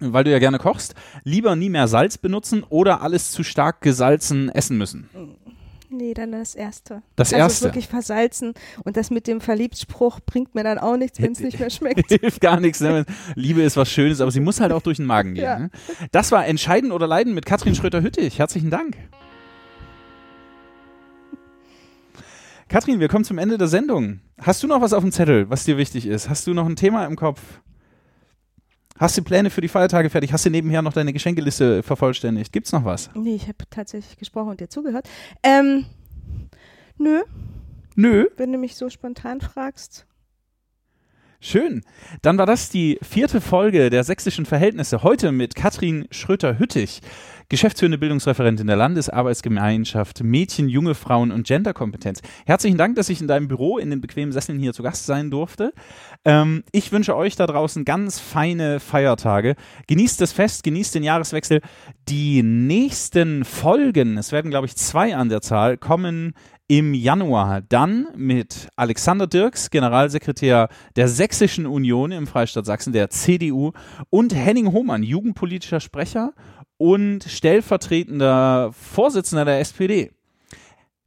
weil 0.01 0.25
du 0.25 0.31
ja 0.31 0.39
gerne 0.39 0.59
kochst. 0.59 0.95
Lieber 1.25 1.57
nie 1.57 1.69
mehr 1.69 1.89
Salz 1.89 2.19
benutzen 2.19 2.65
oder 2.69 3.03
alles 3.03 3.31
zu 3.31 3.43
stark 3.43 3.81
gesalzen 3.81 4.49
essen 4.49 4.79
müssen. 4.79 5.09
Nee, 5.91 6.13
dann 6.13 6.33
das 6.33 6.55
erste. 6.55 7.03
Das 7.17 7.33
also 7.33 7.43
erste. 7.43 7.65
wirklich 7.65 7.89
versalzen. 7.89 8.53
Und 8.85 8.99
das 8.99 9.11
mit 9.11 9.27
dem 9.27 9.41
Verliebtspruch 9.41 10.21
bringt 10.21 10.55
mir 10.55 10.63
dann 10.63 10.79
auch 10.79 10.97
nichts, 10.97 11.21
wenn 11.21 11.33
es 11.33 11.41
nicht 11.41 11.59
mehr 11.59 11.71
schmeckt. 11.71 12.09
Hilft 12.21 12.43
gar 12.43 12.61
nichts. 12.61 12.81
Ne? 12.81 13.07
Liebe 13.35 13.63
ist 13.63 13.77
was 13.77 13.91
Schönes, 13.91 14.21
aber 14.21 14.31
sie 14.31 14.41
muss 14.41 14.61
halt 14.61 14.73
auch 14.73 14.83
durch 14.83 14.99
den 14.99 15.07
Magen 15.07 15.35
gehen. 15.35 15.45
Ja. 15.45 15.59
Ne? 15.59 15.71
Das 16.13 16.31
war 16.31 16.47
Entscheiden 16.47 16.93
oder 16.93 17.07
Leiden 17.07 17.35
mit 17.35 17.47
Katrin 17.47 17.75
Schröter-Hüttig. 17.75 18.39
Herzlichen 18.39 18.71
Dank. 18.71 18.99
Katrin, 22.69 23.01
wir 23.01 23.09
kommen 23.09 23.25
zum 23.25 23.39
Ende 23.39 23.57
der 23.57 23.69
Sendung. 23.69 24.21
Hast 24.39 24.63
du 24.63 24.67
noch 24.67 24.83
was 24.83 24.93
auf 24.93 25.03
dem 25.03 25.11
Zettel, 25.11 25.49
was 25.49 25.65
dir 25.65 25.79
wichtig 25.79 26.07
ist? 26.07 26.29
Hast 26.29 26.47
du 26.47 26.53
noch 26.53 26.67
ein 26.67 26.77
Thema 26.77 27.07
im 27.07 27.17
Kopf? 27.17 27.41
Hast 28.99 29.17
du 29.17 29.23
Pläne 29.23 29.51
für 29.51 29.61
die 29.61 29.69
Feiertage 29.69 30.11
fertig? 30.11 30.33
Hast 30.33 30.45
du 30.45 30.51
nebenher 30.51 30.83
noch 30.83 30.93
deine 30.93 31.13
Geschenkeliste 31.13 31.83
vervollständigt? 31.85 32.53
Gibt's 32.53 32.73
noch 32.73 32.85
was? 32.85 33.11
Nee, 33.15 33.37
ich 33.37 33.45
habe 33.45 33.59
tatsächlich 33.71 34.17
gesprochen 34.19 34.49
und 34.51 34.61
dir 34.61 34.69
zugehört. 34.69 35.09
Ähm, 35.45 35.87
nö, 36.99 37.23
Nö. 37.95 38.27
wenn 38.37 38.53
du 38.53 38.59
mich 38.59 38.75
so 38.77 38.91
spontan 38.91 39.41
fragst. 39.41 40.05
Schön. 41.41 41.83
Dann 42.21 42.37
war 42.37 42.47
das 42.47 42.69
die 42.69 42.99
vierte 43.01 43.41
Folge 43.41 43.91
der 43.91 44.03
sächsischen 44.03 44.45
Verhältnisse. 44.45 45.05
Heute 45.05 45.31
mit 45.31 45.55
Katrin 45.55 46.09
Schröter-Hüttig, 46.11 47.01
geschäftsführende 47.49 47.97
Bildungsreferentin 47.97 48.67
der 48.67 48.75
Landesarbeitsgemeinschaft 48.75 50.25
Mädchen, 50.25 50.69
junge 50.69 50.97
Frauen 50.97 51.31
und 51.31 51.47
Genderkompetenz. 51.47 52.23
Herzlichen 52.45 52.77
Dank, 52.77 52.97
dass 52.97 53.09
ich 53.09 53.21
in 53.21 53.29
deinem 53.29 53.47
Büro 53.47 53.79
in 53.79 53.91
den 53.91 54.01
bequemen 54.01 54.33
Sesseln 54.33 54.59
hier 54.59 54.73
zu 54.73 54.83
Gast 54.83 55.07
sein 55.07 55.31
durfte. 55.31 55.73
Ähm, 56.25 56.65
ich 56.73 56.91
wünsche 56.91 57.15
euch 57.15 57.37
da 57.37 57.47
draußen 57.47 57.85
ganz 57.85 58.19
feine 58.19 58.81
Feiertage. 58.81 59.55
Genießt 59.87 60.21
das 60.21 60.33
Fest, 60.33 60.65
genießt 60.65 60.97
den 60.97 61.05
Jahreswechsel. 61.05 61.61
Die 62.09 62.43
nächsten 62.43 63.45
Folgen, 63.45 64.19
es 64.19 64.33
werden 64.33 64.51
glaube 64.51 64.67
ich 64.67 64.75
zwei 64.75 65.15
an 65.15 65.29
der 65.29 65.41
Zahl, 65.41 65.77
kommen 65.77 66.35
im 66.69 66.93
Januar 66.93 67.63
dann 67.63 68.09
mit 68.15 68.69
Alexander 68.77 69.27
Dirks, 69.27 69.71
Generalsekretär 69.71 70.69
der 70.97 71.09
Sächsischen 71.09 71.67
Union 71.67 72.13
im 72.13 72.27
Freistaat 72.27 72.67
Sachsen, 72.67 72.93
der 72.93 73.09
CDU, 73.09 73.73
und 74.11 74.35
Henning 74.35 74.71
Hohmann, 74.73 75.03
jugendpolitischer 75.03 75.81
Sprecher 75.81 76.35
und 76.77 77.25
stellvertretender 77.25 78.71
Vorsitzender 78.73 79.47
der 79.47 79.61
SPD. 79.61 80.13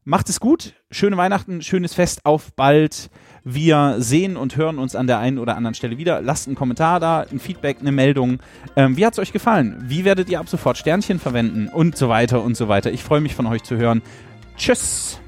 Macht 0.04 0.30
es 0.30 0.40
gut, 0.40 0.74
schöne 0.90 1.16
Weihnachten, 1.16 1.62
schönes 1.62 1.94
Fest, 1.94 2.26
auf 2.26 2.54
bald. 2.56 3.12
Wir 3.44 3.98
sehen 4.00 4.38
und 4.38 4.58
hören 4.58 4.80
uns 4.80 4.96
an 4.96 5.06
der 5.06 5.20
einen 5.20 5.38
oder 5.38 5.56
anderen 5.56 5.76
Stelle 5.76 6.00
wieder. 6.00 6.22
Lasst 6.22 6.48
einen 6.48 6.56
Kommentar 6.56 7.00
da, 7.00 7.22
ein 7.32 7.40
Feedback, 7.40 7.78
eine 7.82 7.92
Meldung. 7.92 8.40
Ähm, 8.76 8.98
wie 8.98 9.06
hat 9.06 9.14
es 9.14 9.20
euch 9.20 9.32
gefallen? 9.32 9.78
Wie 9.84 10.06
werdet 10.06 10.28
ihr 10.30 10.40
ab 10.40 10.50
sofort 10.50 10.80
Sternchen 10.80 11.20
verwenden? 11.20 11.68
Und 11.68 11.98
so 11.98 12.10
weiter 12.10 12.42
und 12.42 12.58
so 12.58 12.68
weiter. 12.68 12.92
Ich 12.92 13.04
freue 13.04 13.22
mich 13.22 13.36
von 13.36 13.46
euch 13.46 13.62
zu 13.62 13.78
hören. 13.78 14.02
Tschüss! 14.58 15.21